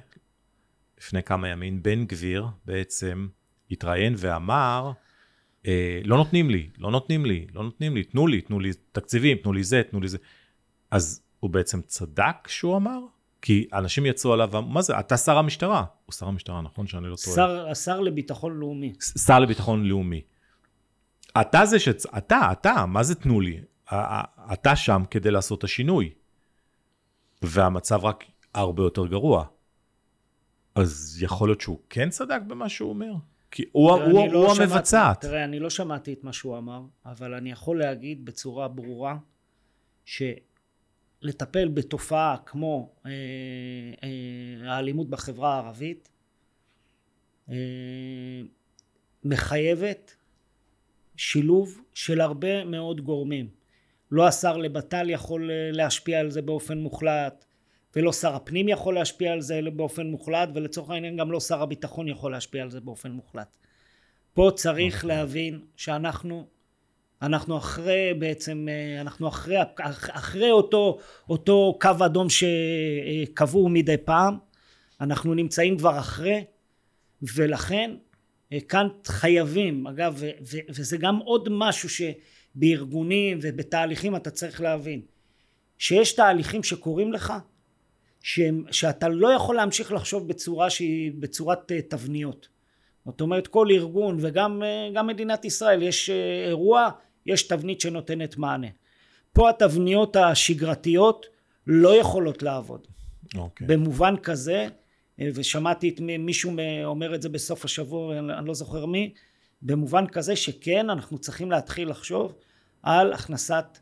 לפני 0.99 1.23
כמה 1.23 1.49
ימים 1.49 1.83
בן 1.83 2.05
גביר 2.07 2.47
בעצם 2.65 3.29
התראיין 3.71 4.15
ואמר 4.19 4.93
אה, 5.67 6.01
לא 6.05 6.17
נותנים 6.17 6.51
לי 6.51 6.69
לא 6.79 6.91
נותנים 6.91 7.27
לי 7.27 7.47
לא 7.55 7.63
נותנים 7.63 7.95
לי 7.97 8.05
תנו 8.05 8.27
לי 8.27 8.41
תנו 8.41 8.61
לי 8.61 8.71
תקציבים 8.93 9.37
תנו 9.37 9.53
לי 9.53 9.65
זה 9.65 9.83
תנו 9.91 10.01
לי 10.01 10.09
זה. 10.09 10.19
אז 10.91 11.23
הוא 11.41 11.51
בעצם 11.51 11.83
צדק 11.83 12.49
שהוא 12.49 12.77
אמר? 12.77 12.99
כי 13.43 13.69
אנשים 13.73 14.07
יצאו 14.07 14.33
עליו, 14.33 14.63
מה 14.63 14.83
זה, 14.83 15.01
אתה 15.01 15.17
שר 15.17 15.39
המשטרה. 15.39 15.85
הוא 16.13 16.19
שר 16.19 16.27
המשטרה, 16.27 16.61
נכון 16.61 16.87
שאני 16.87 17.09
לא 17.09 17.17
טועה? 17.25 17.37
שר, 17.37 17.69
השר 17.69 18.01
לביטחון 18.01 18.57
לאומי. 18.59 18.93
שר 19.19 19.39
לביטחון 19.39 19.85
לאומי. 19.85 20.23
אתה 21.41 21.67
זה 21.67 21.79
ש... 21.79 21.89
אתה, 22.19 22.49
אתה, 22.53 22.87
מה 22.87 23.03
זה 23.03 23.15
תנו 23.15 23.41
לי? 23.41 23.61
אתה 24.53 24.77
שם 24.77 25.03
כדי 25.11 25.31
לעשות 25.31 25.59
את 25.59 25.65
השינוי. 25.65 26.11
והמצב 27.43 28.05
רק 28.05 28.25
הרבה 28.55 28.83
יותר 28.83 29.07
גרוע. 29.07 29.45
אז 30.75 31.19
יכול 31.23 31.49
להיות 31.49 31.61
שהוא 31.61 31.79
כן 31.91 32.11
צדק 32.11 32.41
במה 32.47 32.69
שהוא 32.69 32.89
אומר? 32.91 33.13
כי 33.51 33.65
הוא, 33.73 33.93
הוא, 33.93 34.33
לא 34.33 34.39
הוא 34.39 34.63
המבצעת. 34.63 35.21
תראה, 35.21 35.45
אני 35.45 35.59
לא 35.59 35.71
שמעתי 35.71 36.13
את 36.13 36.25
מה 36.25 36.33
שהוא 36.33 36.59
אמר, 36.59 36.83
אבל 37.07 37.35
אני 37.35 37.51
יכול 37.51 37.79
להגיד 37.79 38.25
בצורה 38.25 38.69
ברורה, 38.69 39.17
ש... 40.05 40.23
לטפל 41.23 41.69
בתופעה 41.69 42.37
כמו 42.47 42.93
אה, 43.07 43.11
אה, 44.05 44.73
האלימות 44.73 45.11
בחברה 45.11 45.55
הערבית 45.55 46.09
אה, 47.51 47.55
מחייבת 49.25 50.17
שילוב 51.17 51.81
של 51.95 52.21
הרבה 52.21 52.65
מאוד 52.65 53.01
גורמים 53.01 53.49
לא 54.11 54.29
השר 54.29 54.57
לבט"ל 54.57 55.11
יכול 55.11 55.51
להשפיע 55.73 56.21
על 56.21 56.31
זה 56.31 56.43
באופן 56.43 56.79
מוחלט, 56.79 57.45
ולא 57.97 58.13
שר 58.13 58.35
הפנים 58.35 58.69
יכול 58.69 58.95
להשפיע 58.95 59.33
על 59.33 59.41
זה 59.41 59.61
באופן 59.77 60.07
מוחלט, 60.07 60.49
ולצורך 60.55 60.91
העניין 60.91 61.17
גם 61.17 61.33
לא 61.33 61.41
שר 61.41 61.63
הביטחון 61.63 62.09
יכול 62.09 62.33
להשפיע 62.33 62.63
על 62.63 62.71
זה 62.71 62.81
באופן 62.81 63.11
מוחלט. 63.11 63.57
פה 64.35 64.51
צריך 64.55 64.95
אוקיי. 64.95 65.09
להבין 65.09 65.61
שאנחנו 65.77 66.47
אנחנו 67.23 67.59
אחרי 67.59 68.15
בעצם, 68.19 68.67
אה, 68.71 69.01
אנחנו 69.01 69.29
אחרי, 69.29 69.57
אחרי 70.11 70.51
אותו, 70.51 70.99
אותו 71.29 71.79
קו 71.81 71.91
אדום 72.07 72.27
שקבעו 72.31 73.69
מדי 73.69 73.97
פעם, 73.97 74.39
אנחנו 75.01 75.35
נמצאים 75.35 75.79
כבר 75.79 75.99
אחרי, 75.99 76.45
ולכן 77.35 77.91
אה, 78.53 78.61
כאן 78.61 78.89
חייבים, 79.07 79.87
אגב, 79.87 80.15
ו, 80.19 80.31
ו, 80.41 80.57
וזה 80.69 80.97
גם 80.97 81.17
עוד 81.17 81.49
משהו 81.51 81.89
שבארגונים 81.89 83.39
ובתהליכים 83.43 84.17
אתה 84.17 84.31
צריך 84.31 84.61
להבין, 84.61 85.01
שיש 85.79 86.13
תהליכים 86.13 86.63
שקורים 86.63 87.13
לך, 87.13 87.33
שהם, 88.23 88.65
שאתה 88.71 89.09
לא 89.09 89.33
יכול 89.33 89.57
להמשיך 89.57 89.93
לחשוב 89.93 90.29
בצורה 90.29 90.71
שהיא 90.71 91.13
בצורת 91.19 91.73
אה, 91.73 91.83
תבניות. 91.83 92.49
זאת 93.07 93.21
אומרת 93.21 93.47
כל 93.47 93.67
ארגון 93.71 94.17
וגם 94.21 94.63
מדינת 95.07 95.45
ישראל 95.45 95.83
יש 95.83 96.11
אירוע 96.47 96.91
יש 97.27 97.43
תבנית 97.43 97.81
שנותנת 97.81 98.37
מענה. 98.37 98.67
פה 99.33 99.51
התבניות 99.51 100.17
השגרתיות 100.17 101.27
לא 101.67 101.97
יכולות 101.97 102.43
לעבוד. 102.43 102.87
Okay. 103.35 103.39
אוקיי. 103.39 103.67
במובן 103.67 104.15
כזה, 104.23 104.67
אה, 105.21 105.29
ושמעתי 105.35 105.89
את 105.89 106.01
מישהו 106.01 106.53
אומר 106.85 107.15
את 107.15 107.23
זה 107.23 107.29
בסוף 107.29 107.65
השבוע, 107.65 108.19
אני 108.19 108.47
לא 108.47 108.55
זוכר 108.55 108.87
מי, 108.87 109.15
במובן 109.63 110.07
כזה 110.07 110.37
שכן, 110.37 110.91
אנחנו 110.91 111.19
צריכים 111.19 111.51
להתחיל 111.51 111.91
לחשוב 111.91 112.35
על 112.83 113.13
הכנסת 113.13 113.79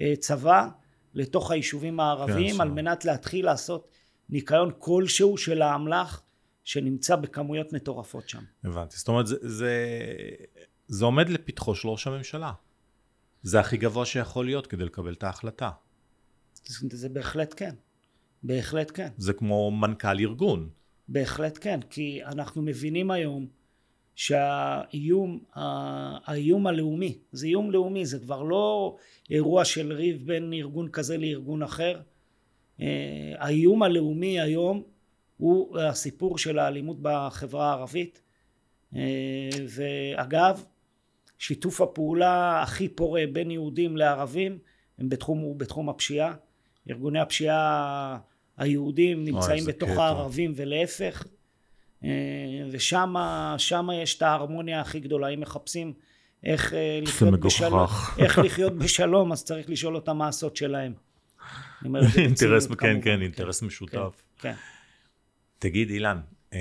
אה, 0.00 0.16
צבא 0.18 0.68
לתוך 1.14 1.50
היישובים 1.50 2.00
הערביים, 2.00 2.54
כן, 2.54 2.60
על 2.60 2.68
מנת 2.68 3.04
להתחיל 3.04 3.44
לעשות 3.44 3.88
ניקיון 4.28 4.70
כלשהו 4.78 5.38
של 5.38 5.62
האמל"ח 5.62 6.22
שנמצא 6.64 7.16
בכמויות 7.16 7.72
מטורפות 7.72 8.28
שם. 8.28 8.42
הבנתי, 8.64 8.96
זאת 8.96 9.08
אומרת 9.08 9.26
זה, 9.26 9.36
זה, 9.40 9.76
זה 10.86 11.04
עומד 11.04 11.28
לפתחו 11.28 11.74
של 11.74 11.88
ראש 11.88 12.06
הממשלה. 12.06 12.52
זה 13.44 13.60
הכי 13.60 13.76
גבוה 13.76 14.06
שיכול 14.06 14.46
להיות 14.46 14.66
כדי 14.66 14.84
לקבל 14.84 15.12
את 15.12 15.22
ההחלטה. 15.22 15.70
זה, 16.90 17.08
בהחלט 17.08 17.54
כן. 17.56 17.74
בהחלט 18.42 18.90
כן. 18.94 19.08
זה 19.16 19.32
כמו 19.32 19.70
מנכ"ל 19.70 20.20
ארגון. 20.20 20.68
בהחלט 21.08 21.58
כן, 21.60 21.80
כי 21.90 22.24
אנחנו 22.24 22.62
מבינים 22.62 23.10
היום 23.10 23.46
שהאיום, 24.14 25.44
האיום 25.54 26.66
הלאומי, 26.66 27.18
זה 27.32 27.46
איום 27.46 27.70
לאומי, 27.70 28.06
זה 28.06 28.18
כבר 28.18 28.42
לא 28.42 28.96
אירוע 29.30 29.64
של 29.64 29.92
ריב 29.92 30.26
בין 30.26 30.52
ארגון 30.52 30.88
כזה 30.88 31.18
לארגון 31.18 31.62
אחר. 31.62 32.00
אה, 32.80 33.32
האיום 33.38 33.82
הלאומי 33.82 34.40
היום 34.40 34.82
הוא 35.36 35.78
הסיפור 35.78 36.38
של 36.38 36.58
האלימות 36.58 36.96
בחברה 37.02 37.70
הערבית. 37.70 38.22
אה, 38.96 39.48
ואגב, 39.68 40.64
שיתוף 41.38 41.80
הפעולה 41.80 42.62
הכי 42.62 42.88
פורה 42.88 43.24
בין 43.32 43.50
יהודים 43.50 43.96
לערבים 43.96 44.58
הם 44.98 45.08
בתחום, 45.08 45.58
בתחום 45.58 45.88
הפשיעה. 45.88 46.34
ארגוני 46.90 47.20
הפשיעה 47.20 48.18
היהודים 48.56 49.24
נמצאים 49.24 49.64
בתוך 49.66 49.90
קטע. 49.90 50.02
הערבים 50.02 50.52
ולהפך. 50.56 51.24
אה, 52.04 52.10
ושם 52.70 53.14
יש 54.02 54.16
את 54.16 54.22
ההרמוניה 54.22 54.80
הכי 54.80 55.00
גדולה. 55.00 55.28
אם 55.28 55.40
מחפשים 55.40 55.92
איך 56.44 56.74
אה, 56.74 57.00
לחיות 57.02 57.40
בשלום, 57.40 57.86
איך 58.18 58.38
לחיות 58.38 58.78
בשלום, 58.78 59.32
אז 59.32 59.44
צריך 59.44 59.70
לשאול 59.70 59.96
אותם 59.96 60.16
מה 60.16 60.28
הסוד 60.28 60.56
שלהם. 60.56 60.94
אינטרס, 62.16 62.66
כן, 62.66 62.76
כן, 62.76 63.00
כן, 63.02 63.22
אינטרס 63.22 63.62
משותף. 63.62 64.22
כן. 64.38 64.52
כן. 64.52 64.58
תגיד, 65.58 65.90
אילן, 65.90 66.20
אה, 66.52 66.58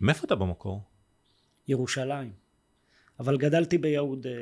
מאיפה 0.00 0.26
אתה 0.26 0.34
במקור? 0.34 0.82
ירושלים. 1.68 2.41
אבל 3.22 3.36
גדלתי 3.38 3.78
ביהוד 3.78 4.26
אה, 4.26 4.32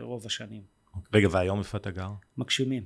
רוב 0.00 0.26
השנים. 0.26 0.62
רגע, 1.14 1.28
והיום 1.30 1.58
איפה 1.58 1.78
אתה 1.78 1.90
גר? 1.90 2.10
מגשימים. 2.36 2.84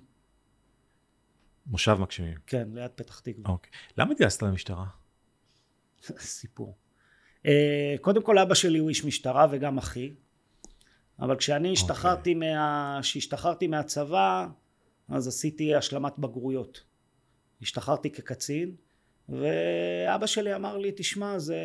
מושב 1.66 1.96
מגשימים. 2.00 2.34
כן, 2.46 2.68
ליד 2.72 2.90
פתח 2.90 3.20
תקווה. 3.20 3.50
אוקיי. 3.50 3.70
למה 3.98 4.12
התגייסת 4.12 4.42
למשטרה? 4.42 4.86
סיפור. 6.18 6.76
אה, 7.46 7.94
קודם 8.00 8.22
כל 8.22 8.38
אבא 8.38 8.54
שלי 8.54 8.78
הוא 8.78 8.88
איש 8.88 9.04
משטרה 9.04 9.46
וגם 9.50 9.78
אחי. 9.78 10.12
אבל 11.20 11.36
כשאני 11.36 11.58
אוקיי. 11.58 11.72
השתחררתי, 11.72 12.34
מה... 12.34 12.98
כשהשתחררתי 13.02 13.66
מהצבא, 13.66 14.46
אז 15.08 15.28
עשיתי 15.28 15.74
השלמת 15.74 16.18
בגרויות. 16.18 16.84
השתחררתי 17.62 18.10
כקצין, 18.10 18.74
ואבא 19.28 20.26
שלי 20.26 20.54
אמר 20.54 20.78
לי, 20.78 20.92
תשמע, 20.96 21.38
זה... 21.38 21.56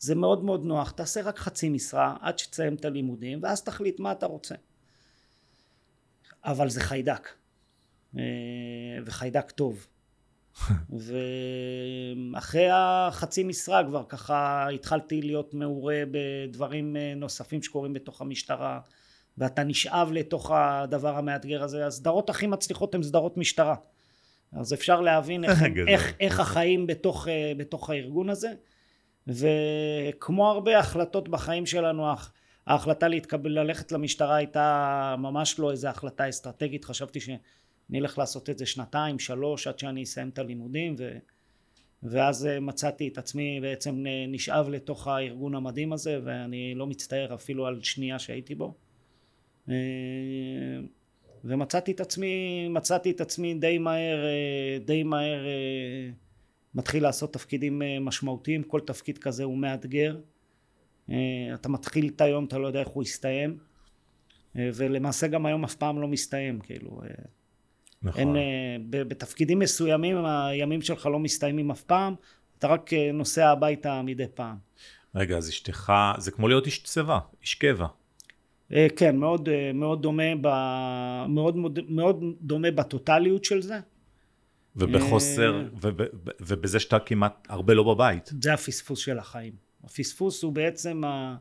זה 0.00 0.14
מאוד 0.14 0.44
מאוד 0.44 0.64
נוח, 0.64 0.90
תעשה 0.90 1.22
רק 1.22 1.38
חצי 1.38 1.68
משרה 1.68 2.16
עד 2.20 2.38
שתסיים 2.38 2.74
את 2.74 2.84
הלימודים 2.84 3.38
ואז 3.42 3.62
תחליט 3.62 4.00
מה 4.00 4.12
אתה 4.12 4.26
רוצה. 4.26 4.54
אבל 6.44 6.68
זה 6.68 6.80
חיידק, 6.80 7.28
אה, 8.18 8.22
וחיידק 9.06 9.50
טוב. 9.50 9.86
ואחרי 12.32 12.68
החצי 12.72 13.44
משרה 13.44 13.84
כבר 13.84 14.04
ככה 14.08 14.68
התחלתי 14.68 15.22
להיות 15.22 15.54
מעורה 15.54 16.02
בדברים 16.10 16.96
אה, 16.96 17.12
נוספים 17.16 17.62
שקורים 17.62 17.92
בתוך 17.92 18.20
המשטרה 18.20 18.80
ואתה 19.38 19.64
נשאב 19.64 20.10
לתוך 20.12 20.50
הדבר 20.54 21.16
המאתגר 21.16 21.62
הזה. 21.62 21.86
הסדרות 21.86 22.30
הכי 22.30 22.46
מצליחות 22.46 22.94
הן 22.94 23.02
סדרות 23.02 23.36
משטרה. 23.36 23.74
אז 24.52 24.74
אפשר 24.74 25.00
להבין 25.00 25.44
איך, 25.44 25.62
איך, 25.88 26.14
איך 26.20 26.40
החיים 26.40 26.86
בתוך, 26.86 27.28
אה, 27.28 27.52
בתוך 27.56 27.90
הארגון 27.90 28.30
הזה. 28.30 28.52
וכמו 29.28 30.50
הרבה 30.50 30.78
החלטות 30.78 31.28
בחיים 31.28 31.66
שלנו 31.66 32.06
ההחלטה 32.66 33.08
להתקבל 33.08 33.50
ללכת 33.50 33.92
למשטרה 33.92 34.36
הייתה 34.36 35.14
ממש 35.18 35.58
לא 35.58 35.70
איזה 35.70 35.90
החלטה 35.90 36.28
אסטרטגית. 36.28 36.84
חשבתי 36.84 37.20
שאני 37.20 37.38
אלך 37.94 38.18
לעשות 38.18 38.50
את 38.50 38.58
זה 38.58 38.66
שנתיים 38.66 39.18
שלוש 39.18 39.66
עד 39.66 39.78
שאני 39.78 40.02
אסיים 40.02 40.28
את 40.28 40.38
הלימודים 40.38 40.94
ו... 40.98 41.18
ואז 42.02 42.48
מצאתי 42.60 43.08
את 43.08 43.18
עצמי 43.18 43.60
בעצם 43.60 44.04
נשאב 44.28 44.68
לתוך 44.68 45.08
הארגון 45.08 45.54
המדהים 45.54 45.92
הזה 45.92 46.20
ואני 46.24 46.74
לא 46.74 46.86
מצטער 46.86 47.34
אפילו 47.34 47.66
על 47.66 47.82
שנייה 47.82 48.18
שהייתי 48.18 48.54
בו. 48.54 48.74
ומצאתי 51.44 51.92
את 51.92 52.00
עצמי 52.00 52.68
מצאתי 52.68 53.10
את 53.10 53.20
עצמי 53.20 53.54
די 53.54 53.78
מהר 53.78 54.24
די 54.84 55.02
מהר 55.02 55.46
מתחיל 56.74 57.02
לעשות 57.02 57.32
תפקידים 57.32 57.82
אה, 57.82 57.98
משמעותיים, 58.00 58.62
כל 58.62 58.80
תפקיד 58.80 59.18
כזה 59.18 59.44
הוא 59.44 59.58
מאתגר. 59.58 60.16
אה, 61.10 61.16
אתה 61.54 61.68
מתחיל 61.68 62.10
את 62.16 62.20
היום, 62.20 62.44
אתה 62.44 62.58
לא 62.58 62.66
יודע 62.66 62.80
איך 62.80 62.88
הוא 62.88 63.02
יסתיים, 63.02 63.58
אה, 64.56 64.70
ולמעשה 64.74 65.26
גם 65.26 65.46
היום 65.46 65.64
אף 65.64 65.74
פעם 65.74 66.00
לא 66.00 66.08
מסתיים, 66.08 66.60
כאילו. 66.60 67.00
נכון. 68.02 68.36
אין, 68.36 68.36
בתפקידים 68.90 69.58
מסוימים 69.58 70.24
הימים 70.24 70.82
שלך 70.82 71.06
לא 71.06 71.18
מסתיימים 71.18 71.70
אף 71.70 71.82
פעם, 71.82 72.14
אתה 72.58 72.66
רק 72.66 72.90
נוסע 73.14 73.48
הביתה 73.48 74.02
מדי 74.02 74.24
פעם. 74.34 74.56
רגע, 75.14 75.36
אז 75.36 75.48
אשתך, 75.48 75.92
זה 76.18 76.30
כמו 76.30 76.48
להיות 76.48 76.66
איש 76.66 76.82
צבא, 76.82 77.18
איש 77.42 77.54
קבע. 77.54 77.86
כן, 78.96 79.16
מאוד, 79.16 79.48
מאוד 79.74 80.02
דומה, 80.02 80.22
ב, 80.40 80.48
מאוד, 81.28 81.56
מאוד 81.88 82.24
דומה 82.40 82.70
בטוטליות 82.70 83.44
של 83.44 83.62
זה. 83.62 83.80
ובחוסר, 84.76 85.62
אה, 85.84 85.90
ובזה 86.40 86.80
שאתה 86.80 86.98
כמעט 86.98 87.46
הרבה 87.48 87.74
לא 87.74 87.94
בבית. 87.94 88.30
זה 88.40 88.52
הפספוס 88.52 88.98
של 88.98 89.18
החיים. 89.18 89.52
הפספוס 89.84 90.42
הוא 90.42 90.52
בעצם 90.52 91.04
ה... 91.04 91.36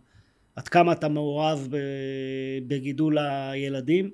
עד 0.55 0.67
כמה 0.67 0.91
אתה 0.91 1.09
מעורב 1.09 1.67
בגידול 2.67 3.17
הילדים. 3.17 4.11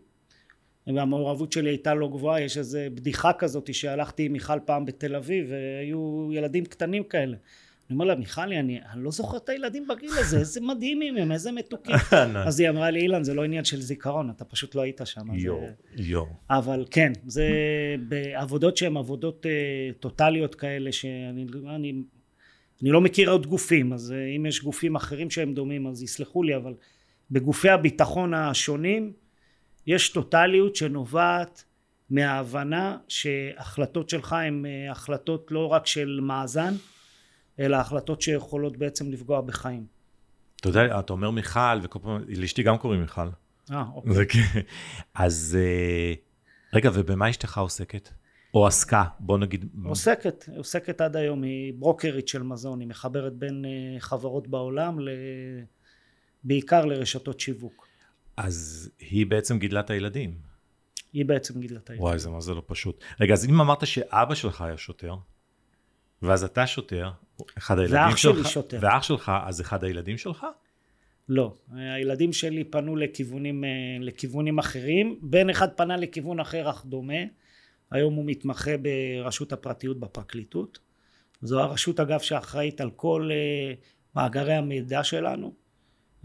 והמעורבות 0.88 1.51
שלי 1.51 1.70
הייתה 1.70 1.93
לא 1.93 2.07
גבוהה, 2.07 2.41
יש 2.41 2.57
איזו 2.57 2.80
בדיחה 2.93 3.34
כזאת 3.34 3.74
שהלכתי 3.74 4.26
עם 4.26 4.34
מיכל 4.34 4.59
פעם 4.66 4.86
בתל 4.86 5.16
אביב 5.16 5.47
והיו 5.49 6.30
ילדים 6.34 6.66
קטנים 6.66 7.03
כאלה 7.03 7.38
אני 7.90 7.94
אומר 7.94 8.06
לה, 8.06 8.16
מיכלי, 8.16 8.60
אני, 8.60 8.80
אני 8.92 9.04
לא 9.04 9.12
זוכר 9.12 9.38
את 9.38 9.50
הילדים 9.50 9.88
בגיל 9.88 10.12
הזה, 10.20 10.38
איזה 10.40 10.62
מדהימים 10.62 11.18
הם, 11.18 11.32
איזה 11.32 11.52
מתוקים. 11.52 11.96
אז 12.48 12.60
היא 12.60 12.70
אמרה 12.70 12.90
לי, 12.90 13.00
אילן, 13.00 13.24
זה 13.24 13.34
לא 13.34 13.44
עניין 13.44 13.66
של 13.66 13.82
זיכרון, 13.82 14.30
אתה 14.30 14.46
פשוט 14.46 14.76
לא 14.76 14.82
היית 14.82 15.02
שם. 15.06 15.34
יו, 15.34 15.60
יו. 15.98 16.24
אבל 16.50 16.86
כן, 16.92 17.14
זה 17.26 17.50
בעבודות 18.08 18.78
שהן 18.78 18.98
עבודות 18.98 19.46
uh, 19.46 19.94
טוטליות 20.00 20.56
כאלה, 20.56 20.92
שאני 20.92 21.46
אני, 21.76 21.94
אני 22.82 22.90
לא 22.90 23.02
מכיר 23.02 23.30
עוד 23.30 23.48
גופים, 23.48 23.94
אז 23.94 24.14
uh, 24.14 24.38
אם 24.38 24.46
יש 24.46 24.64
גופים 24.64 24.96
אחרים 24.96 25.30
שהם 25.30 25.54
דומים, 25.54 25.88
אז 25.88 26.04
יסלחו 26.04 26.44
לי, 26.44 26.56
אבל 26.56 26.74
בגופי 27.32 27.70
הביטחון 27.70 28.34
השונים, 28.34 29.14
יש 29.88 30.10
טוטליות 30.10 30.76
שנובעת 30.76 31.64
מההבנה 32.10 32.98
שהחלטות 33.08 34.10
שלך 34.10 34.34
הן 34.34 34.66
uh, 34.66 34.92
החלטות 34.92 35.52
לא 35.52 35.68
רק 35.68 35.88
של 35.88 36.20
מאזן, 36.24 36.74
אלא 37.60 37.76
החלטות 37.76 38.22
שיכולות 38.22 38.78
בעצם 38.78 39.12
לפגוע 39.12 39.41
בחיים. 39.41 39.86
אתה 40.56 40.70
יודע, 40.70 40.99
אתה 40.99 41.14
אומר 41.14 41.32
מיכל, 41.32 41.80
וכל 41.84 41.99
פעם, 41.99 42.22
לאשתי 42.28 42.64
גם 42.64 42.78
קוראים 42.78 43.01
מיכל. 43.01 43.30
אה, 43.72 43.84
אוקיי. 43.93 44.28
כן. 44.28 44.60
אז 45.14 45.58
אה, 45.60 46.14
רגע, 46.74 46.89
ובמה 46.93 47.30
אשתך 47.30 47.58
עוסקת? 47.58 48.10
או 48.53 48.68
עסקה, 48.68 49.03
בוא 49.20 49.38
נגיד. 49.38 49.66
עוסקת, 49.86 50.49
עוסקת 50.58 51.01
עד 51.01 51.16
היום, 51.16 51.43
היא 51.43 51.74
ברוקרית 51.80 52.28
של 52.28 52.43
מזון, 52.43 52.80
היא 52.80 52.88
מחברת 52.88 53.34
בין 53.34 53.66
אה, 53.66 53.99
חברות 53.99 54.47
בעולם, 54.47 54.99
ל... 54.99 55.10
בעיקר 56.43 56.86
לרשתות 56.86 57.39
שיווק. 57.39 57.88
אז 58.38 58.89
היא 58.99 59.26
בעצם 59.26 59.60
גידלה 59.60 59.80
את 59.80 59.89
הילדים. 59.89 60.38
היא 61.14 61.26
בעצם 61.26 61.60
גידלה 61.60 61.80
את 61.80 61.89
הילדים. 61.89 62.03
וואי, 62.06 62.20
זה 62.20 62.30
מה 62.30 62.41
זה 62.41 62.53
לא 62.53 62.64
פשוט. 62.66 63.03
רגע, 63.20 63.34
אז 63.34 63.45
אם 63.45 63.62
אמרת 63.62 63.88
שאבא 63.88 64.36
שלך 64.36 64.62
היה 64.62 64.78
שוטר, 64.78 65.16
ואז 66.22 66.43
אתה 66.43 66.68
שוטר, 66.68 67.12
אחד 67.58 67.80
הילדים 67.80 67.98
ואח 67.98 68.18
שלי 68.18 68.34
שלך, 68.34 68.50
שוטר. 68.50 68.80
ואח 68.82 69.04
שלך, 69.04 69.32
אז 69.46 69.62
אחד 69.62 69.84
הילדים 69.84 70.18
שלך? 70.18 70.46
לא, 71.30 71.56
הילדים 71.72 72.34
שלי 72.34 72.64
פנו 72.64 72.96
לכיוונים, 72.96 73.64
אה, 73.64 73.70
לכיוונים 74.00 74.60
אחרים, 74.60 75.20
בן 75.22 75.50
אחד 75.50 75.72
פנה 75.72 75.98
לכיוון 75.98 76.40
אחר 76.40 76.70
אך 76.70 76.86
דומה, 76.86 77.24
היום 77.92 78.14
הוא 78.14 78.26
מתמחה 78.28 78.72
ברשות 78.78 79.54
הפרטיות 79.54 80.00
בפרקליטות, 80.00 80.80
זו 81.42 81.60
הרשות 81.60 82.00
אגב 82.00 82.20
שאחראית 82.20 82.82
על 82.82 82.92
כל 82.92 83.30
אה, 83.32 83.74
מאגרי 84.16 84.54
המידע 84.54 85.04
שלנו, 85.04 85.54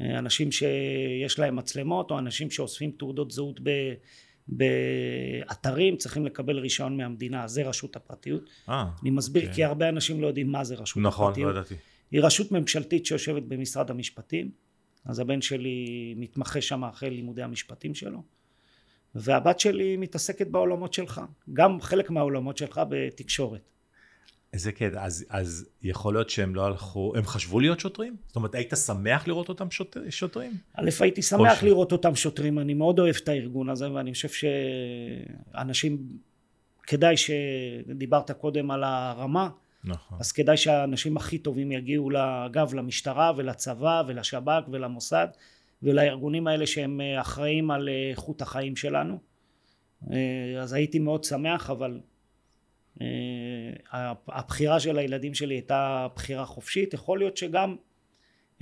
אה, 0.00 0.18
אנשים 0.18 0.52
שיש 0.52 1.38
להם 1.38 1.56
מצלמות 1.56 2.10
או 2.10 2.18
אנשים 2.18 2.50
שאוספים 2.50 2.90
תעודות 2.90 3.30
זהות 3.30 3.60
ב, 3.62 3.70
באתרים 4.50 5.96
צריכים 5.96 6.26
לקבל 6.26 6.58
רישיון 6.58 6.96
מהמדינה, 6.96 7.48
זה 7.48 7.62
רשות 7.62 7.96
הפרטיות. 7.96 8.42
אה, 8.68 8.90
אני 9.02 9.10
מסביר 9.10 9.46
כן. 9.46 9.52
כי 9.52 9.64
הרבה 9.64 9.88
אנשים 9.88 10.20
לא 10.20 10.26
יודעים 10.26 10.52
מה 10.52 10.64
זה 10.64 10.74
רשות 10.74 11.02
נכון, 11.02 11.24
לא 11.24 11.30
הפרטיות. 11.30 11.50
ידעתי. 11.50 11.74
היא 12.10 12.20
רשות 12.20 12.52
ממשלתית 12.52 13.06
שיושבת 13.06 13.42
במשרד 13.42 13.90
המשפטים, 13.90 14.50
אז 15.04 15.18
הבן 15.18 15.40
שלי 15.40 16.14
מתמחה 16.16 16.60
שם 16.60 16.84
אחרי 16.84 17.10
לימודי 17.10 17.42
המשפטים 17.42 17.94
שלו, 17.94 18.22
והבת 19.14 19.60
שלי 19.60 19.96
מתעסקת 19.96 20.46
בעולמות 20.46 20.92
שלך, 20.92 21.20
גם 21.52 21.80
חלק 21.80 22.10
מהעולמות 22.10 22.56
שלך 22.56 22.80
בתקשורת. 22.88 23.70
איזה 24.52 24.72
קטע, 24.72 25.04
אז, 25.04 25.24
אז 25.28 25.68
יכול 25.82 26.14
להיות 26.14 26.30
שהם 26.30 26.54
לא 26.54 26.66
הלכו, 26.66 27.12
הם 27.16 27.24
חשבו 27.24 27.60
להיות 27.60 27.80
שוטרים? 27.80 28.16
זאת 28.26 28.36
אומרת, 28.36 28.54
היית 28.54 28.72
שמח 28.86 29.28
לראות 29.28 29.48
אותם 29.48 29.70
שוט, 29.70 29.96
שוטרים? 30.10 30.52
א', 30.74 30.90
הייתי 31.00 31.22
שמח 31.22 31.60
ש- 31.60 31.64
לראות 31.64 31.92
אותם 31.92 32.14
שוטרים, 32.14 32.58
אני 32.58 32.74
מאוד 32.74 32.98
אוהב 32.98 33.16
את 33.22 33.28
הארגון 33.28 33.68
הזה, 33.68 33.92
ואני 33.92 34.12
חושב 34.12 34.28
שאנשים, 34.28 35.98
כדאי 36.82 37.14
שדיברת 37.16 38.30
קודם 38.30 38.70
על 38.70 38.84
הרמה, 38.84 39.48
נכון. 39.84 40.18
אז 40.20 40.32
כדאי 40.32 40.56
שהאנשים 40.56 41.16
הכי 41.16 41.38
טובים 41.38 41.72
יגיעו 41.72 42.10
אגב 42.46 42.74
למשטרה 42.74 43.32
ולצבא 43.36 44.02
ולשב"כ 44.06 44.68
ולמוסד 44.70 45.26
ולארגונים 45.82 46.46
האלה 46.46 46.66
שהם 46.66 47.00
אה, 47.00 47.20
אחראים 47.20 47.70
על 47.70 47.88
אה, 47.88 48.10
איכות 48.10 48.42
החיים 48.42 48.76
שלנו 48.76 49.18
אה, 50.12 50.62
אז 50.62 50.72
הייתי 50.72 50.98
מאוד 50.98 51.24
שמח 51.24 51.70
אבל 51.70 52.00
הבחירה 54.28 54.80
של 54.80 54.98
הילדים 54.98 55.34
שלי 55.34 55.54
הייתה 55.54 56.06
בחירה 56.16 56.44
חופשית 56.44 56.94
יכול 56.94 57.18
להיות 57.18 57.36
שגם 57.36 57.76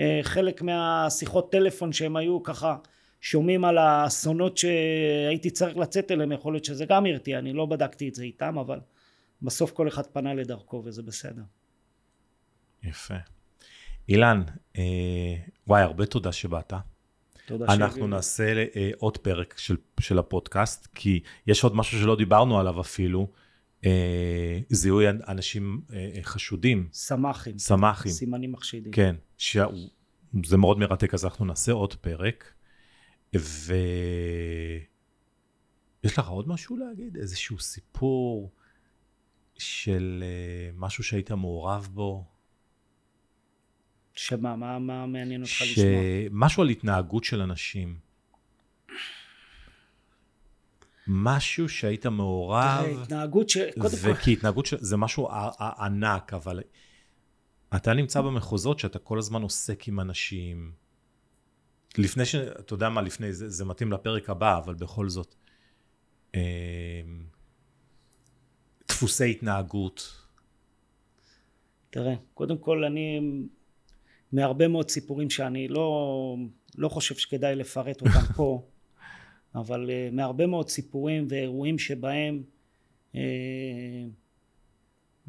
אה, 0.00 0.20
חלק 0.22 0.62
מהשיחות 0.62 1.52
טלפון 1.52 1.92
שהם 1.92 2.16
היו 2.16 2.42
ככה 2.42 2.76
שומעים 3.20 3.64
על 3.64 3.78
האסונות 3.78 4.58
שהייתי 4.58 5.50
צריך 5.50 5.76
לצאת 5.76 6.10
אליהם 6.10 6.32
יכול 6.32 6.52
להיות 6.52 6.64
שזה 6.64 6.86
גם 6.86 7.06
הרתיע 7.06 7.38
אני 7.38 7.52
לא 7.52 7.66
בדקתי 7.66 8.08
את 8.08 8.14
זה 8.14 8.24
איתם 8.24 8.58
אבל 8.58 8.78
בסוף 9.42 9.70
כל 9.70 9.88
אחד 9.88 10.06
פנה 10.06 10.34
לדרכו 10.34 10.82
וזה 10.84 11.02
בסדר. 11.02 11.42
יפה. 12.82 13.14
אילן, 14.08 14.42
אה, 14.78 15.34
וואי, 15.66 15.82
הרבה 15.82 16.06
תודה 16.06 16.32
שבאת. 16.32 16.72
תודה 17.46 17.64
אנחנו 17.64 17.88
שהביאו. 17.88 18.06
נעשה 18.06 18.64
אה, 18.76 18.90
עוד 18.98 19.18
פרק 19.18 19.58
של, 19.58 19.76
של 20.00 20.18
הפודקאסט, 20.18 20.88
כי 20.94 21.20
יש 21.46 21.64
עוד 21.64 21.76
משהו 21.76 21.98
שלא 22.00 22.16
דיברנו 22.16 22.60
עליו 22.60 22.80
אפילו, 22.80 23.28
זיהוי 24.70 25.08
אנשים 25.08 25.80
אה, 25.92 26.18
חשודים, 26.22 26.88
סמ"כים, 26.92 27.58
סמ"כים. 27.58 28.12
סימנים 28.12 28.52
מחשידים. 28.52 28.92
כן, 28.92 29.16
שזה 29.38 30.56
מאוד 30.56 30.78
מרתק, 30.78 31.14
אז 31.14 31.24
אנחנו 31.24 31.44
נעשה 31.44 31.72
עוד 31.72 31.94
פרק. 31.94 32.52
ויש 33.34 33.44
לך 36.04 36.28
עוד 36.28 36.48
משהו 36.48 36.76
להגיד? 36.76 37.16
איזשהו 37.16 37.58
סיפור 37.58 38.50
של 39.58 40.24
אה, 40.26 40.70
משהו 40.74 41.04
שהיית 41.04 41.30
מעורב 41.30 41.88
בו? 41.92 42.24
שמה, 44.14 44.56
מה, 44.56 44.78
מה 44.78 45.06
מעניין 45.06 45.42
אותך 45.42 45.62
לשמוע? 45.62 46.00
משהו 46.30 46.62
על 46.62 46.68
התנהגות 46.68 47.24
של 47.24 47.40
אנשים. 47.40 47.88
משהו 47.88 48.08
שהיית 51.68 52.06
מעורב, 52.06 52.82
תראה, 52.82 53.02
התנהגות 53.02 53.48
ש... 53.48 53.56
קודם 53.78 53.96
כל, 54.02 54.10
וכי 54.10 54.32
התנהגות 54.32 54.66
של... 54.66 54.76
זה 54.80 54.96
משהו 54.96 55.28
ענק, 55.78 56.34
אבל 56.34 56.60
אתה 57.76 57.94
נמצא 57.94 58.20
במחוזות 58.20 58.78
שאתה 58.78 58.98
כל 58.98 59.18
הזמן 59.18 59.42
עוסק 59.42 59.88
עם 59.88 60.00
אנשים. 60.00 60.72
לפני 61.98 62.24
ש... 62.24 62.34
אתה 62.34 62.74
יודע 62.74 62.88
מה, 62.88 63.02
לפני, 63.02 63.32
זה, 63.32 63.48
זה 63.48 63.64
מתאים 63.64 63.92
לפרק 63.92 64.30
הבא, 64.30 64.58
אבל 64.58 64.74
בכל 64.74 65.08
זאת. 65.08 65.34
אה, 66.34 66.40
דפוסי 68.88 69.30
התנהגות. 69.30 70.24
תראה, 71.90 72.14
קודם 72.34 72.58
כל 72.58 72.84
אני, 72.84 73.20
מהרבה 74.32 74.68
מאוד 74.68 74.90
סיפורים 74.90 75.30
שאני 75.30 75.68
לא, 75.68 76.36
לא 76.78 76.88
חושב 76.88 77.14
שכדאי 77.14 77.56
לפרט 77.56 78.00
אותם 78.00 78.32
פה, 78.36 78.62
אבל 79.58 79.90
uh, 79.90 80.14
מהרבה 80.14 80.46
מאוד 80.46 80.68
סיפורים 80.68 81.26
ואירועים 81.28 81.78
שבהם, 81.78 82.42
uh, 83.12 83.16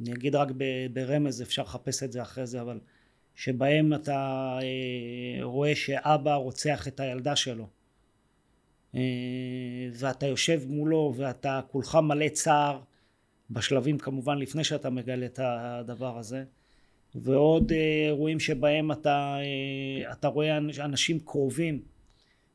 אני 0.02 0.14
אגיד 0.14 0.36
רק 0.36 0.48
ברמז, 0.94 1.42
אפשר 1.42 1.62
לחפש 1.62 2.04
את 2.04 2.12
זה 2.12 2.22
אחרי 2.22 2.46
זה, 2.46 2.62
אבל 2.62 2.80
שבהם 3.36 3.94
אתה 3.94 4.58
uh, 4.62 5.44
רואה 5.44 5.76
שאבא 5.76 6.36
רוצח 6.36 6.88
את 6.88 7.00
הילדה 7.00 7.36
שלו. 7.36 7.68
uh, 8.94 8.98
ואתה 9.94 10.26
יושב 10.26 10.62
מולו 10.68 11.14
ואתה 11.18 11.62
כולך 11.72 11.96
מלא 11.96 12.30
צער 12.30 12.80
בשלבים 13.50 13.98
כמובן 13.98 14.38
לפני 14.38 14.64
שאתה 14.64 14.90
מגלה 14.90 15.26
את 15.26 15.40
הדבר 15.44 16.18
הזה 16.18 16.44
ועוד 17.16 17.72
אירועים 17.72 18.40
שבהם 18.40 18.92
אתה, 18.92 19.38
אתה 20.12 20.28
רואה 20.28 20.58
אנ- 20.58 20.82
אנשים 20.82 21.20
קרובים 21.20 21.82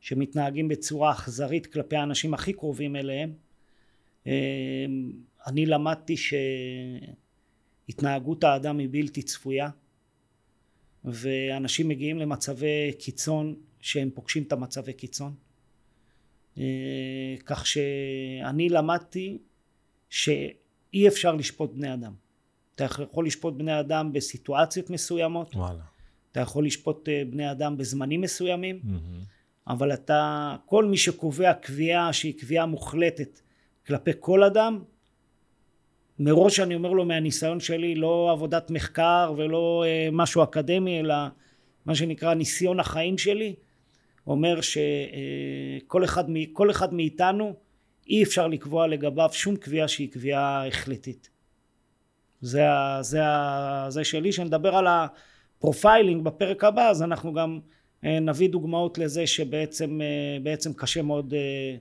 שמתנהגים 0.04 0.68
בצורה 0.68 1.12
אכזרית 1.12 1.66
כלפי 1.66 1.96
האנשים 1.96 2.34
הכי 2.34 2.52
קרובים 2.52 2.96
אליהם 2.96 3.32
אה, 4.26 4.86
אני 5.46 5.66
למדתי 5.66 6.14
שהתנהגות 7.86 8.44
האדם 8.44 8.78
היא 8.78 8.88
בלתי 8.90 9.22
צפויה 9.22 9.70
ואנשים 11.04 11.88
מגיעים 11.88 12.18
למצבי 12.18 12.92
קיצון 12.98 13.54
שהם 13.80 14.10
פוגשים 14.14 14.42
את 14.42 14.52
המצבי 14.52 14.92
קיצון 14.92 15.34
אה, 16.58 17.34
כך 17.46 17.66
שאני 17.66 18.68
למדתי 18.68 19.38
שאי 20.10 21.08
אפשר 21.08 21.34
לשפוט 21.34 21.72
בני 21.72 21.94
אדם 21.94 22.14
אתה 22.74 22.84
יכול 22.84 23.26
לשפוט 23.26 23.54
בני 23.54 23.80
אדם 23.80 24.12
בסיטואציות 24.12 24.90
מסוימות 24.90 25.54
וואלה. 25.54 25.82
אתה 26.32 26.40
יכול 26.40 26.66
לשפוט 26.66 27.08
אה, 27.08 27.22
בני 27.30 27.50
אדם 27.50 27.76
בזמנים 27.76 28.20
מסוימים 28.20 28.80
מהמם. 28.82 29.33
אבל 29.68 29.92
אתה 29.92 30.56
כל 30.66 30.84
מי 30.84 30.96
שקובע 30.96 31.52
קביעה 31.52 32.12
שהיא 32.12 32.38
קביעה 32.38 32.66
מוחלטת 32.66 33.40
כלפי 33.86 34.10
כל 34.20 34.42
אדם 34.42 34.82
מראש 36.18 36.60
אני 36.60 36.74
אומר 36.74 36.92
לו 36.92 37.04
מהניסיון 37.04 37.60
שלי 37.60 37.94
לא 37.94 38.30
עבודת 38.32 38.70
מחקר 38.70 39.34
ולא 39.36 39.84
אה, 39.86 40.08
משהו 40.12 40.42
אקדמי 40.42 41.00
אלא 41.00 41.14
מה 41.86 41.94
שנקרא 41.94 42.34
ניסיון 42.34 42.80
החיים 42.80 43.18
שלי 43.18 43.54
אומר 44.26 44.60
שכל 44.60 46.04
אחד, 46.04 46.30
מ- 46.30 46.52
כל 46.52 46.70
אחד 46.70 46.94
מאיתנו 46.94 47.54
אי 48.06 48.22
אפשר 48.22 48.48
לקבוע 48.48 48.86
לגביו 48.86 49.28
שום 49.32 49.56
קביעה 49.56 49.88
שהיא 49.88 50.12
קביעה 50.12 50.68
החלטית. 50.68 51.30
זה, 52.40 52.66
זה, 53.00 53.20
זה 53.88 54.04
שלי. 54.04 54.32
שנדבר 54.32 54.76
על 54.76 54.86
ה-profiling 54.86 56.24
בפרק 56.24 56.64
הבא 56.64 56.88
אז 56.88 57.02
אנחנו 57.02 57.32
גם 57.32 57.58
אה, 57.58 57.60
נביא 58.20 58.48
דוגמאות 58.48 58.98
לזה 58.98 59.26
שבעצם 59.26 60.00
אה, 60.00 60.38
בעצם 60.42 60.72
קשה 60.72 61.02
מאוד 61.02 61.34
אה, 61.34 61.76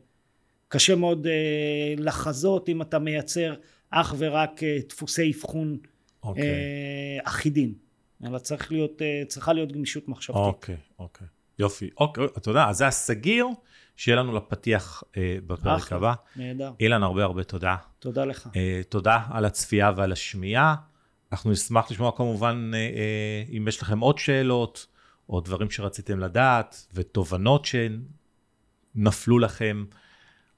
קשה 0.67 0.95
מאוד 0.95 1.27
אה, 1.27 1.93
לחזות 1.97 2.69
אם 2.69 2.81
אתה 2.81 2.99
מייצר 2.99 3.53
אך 3.89 4.15
ורק 4.17 4.63
אה, 4.63 4.77
דפוסי 4.89 5.31
אבחון 5.31 5.77
אוקיי. 6.23 6.43
אה, 6.43 7.19
אחידים 7.23 7.73
אבל 8.27 8.39
צריך 8.39 8.71
להיות, 8.71 9.01
אה, 9.01 9.23
צריכה 9.27 9.53
להיות 9.53 9.71
גמישות 9.71 10.07
מחשבתית. 10.07 10.41
אוקיי, 10.41 10.75
אוקיי. 10.99 11.27
יופי. 11.59 11.89
אוקיי, 11.97 12.25
אתה 12.37 12.49
יודע, 12.49 12.65
אז 12.69 12.77
זה 12.77 12.87
הסגיר 12.87 13.47
שיהיה 13.95 14.15
לנו 14.17 14.35
לפתיח 14.35 15.03
אה, 15.17 15.37
בפרק 15.45 15.81
אחלה. 15.81 15.97
הבא. 15.97 16.13
נהדר. 16.35 16.71
אילן, 16.79 17.03
הרבה 17.03 17.23
הרבה 17.23 17.43
תודה. 17.43 17.75
תודה 17.99 18.25
לך. 18.25 18.49
אה, 18.55 18.81
תודה 18.89 19.19
על 19.31 19.45
הצפייה 19.45 19.91
ועל 19.95 20.11
השמיעה. 20.11 20.75
אנחנו 21.31 21.51
נשמח 21.51 21.91
לשמוע 21.91 22.11
כמובן 22.15 22.71
אה, 22.73 22.79
אה, 22.79 23.43
אם 23.57 23.67
יש 23.67 23.81
לכם 23.81 23.99
עוד 23.99 24.17
שאלות, 24.17 24.87
או 25.29 25.41
דברים 25.41 25.71
שרציתם 25.71 26.19
לדעת, 26.19 26.87
ותובנות 26.93 27.65
נפלו 28.95 29.39
לכם 29.39 29.85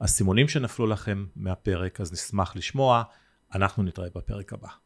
הסימונים 0.01 0.47
שנפלו 0.47 0.87
לכם 0.87 1.25
מהפרק, 1.35 2.01
אז 2.01 2.13
נשמח 2.13 2.55
לשמוע. 2.55 3.03
אנחנו 3.55 3.83
נתראה 3.83 4.09
בפרק 4.15 4.53
הבא. 4.53 4.84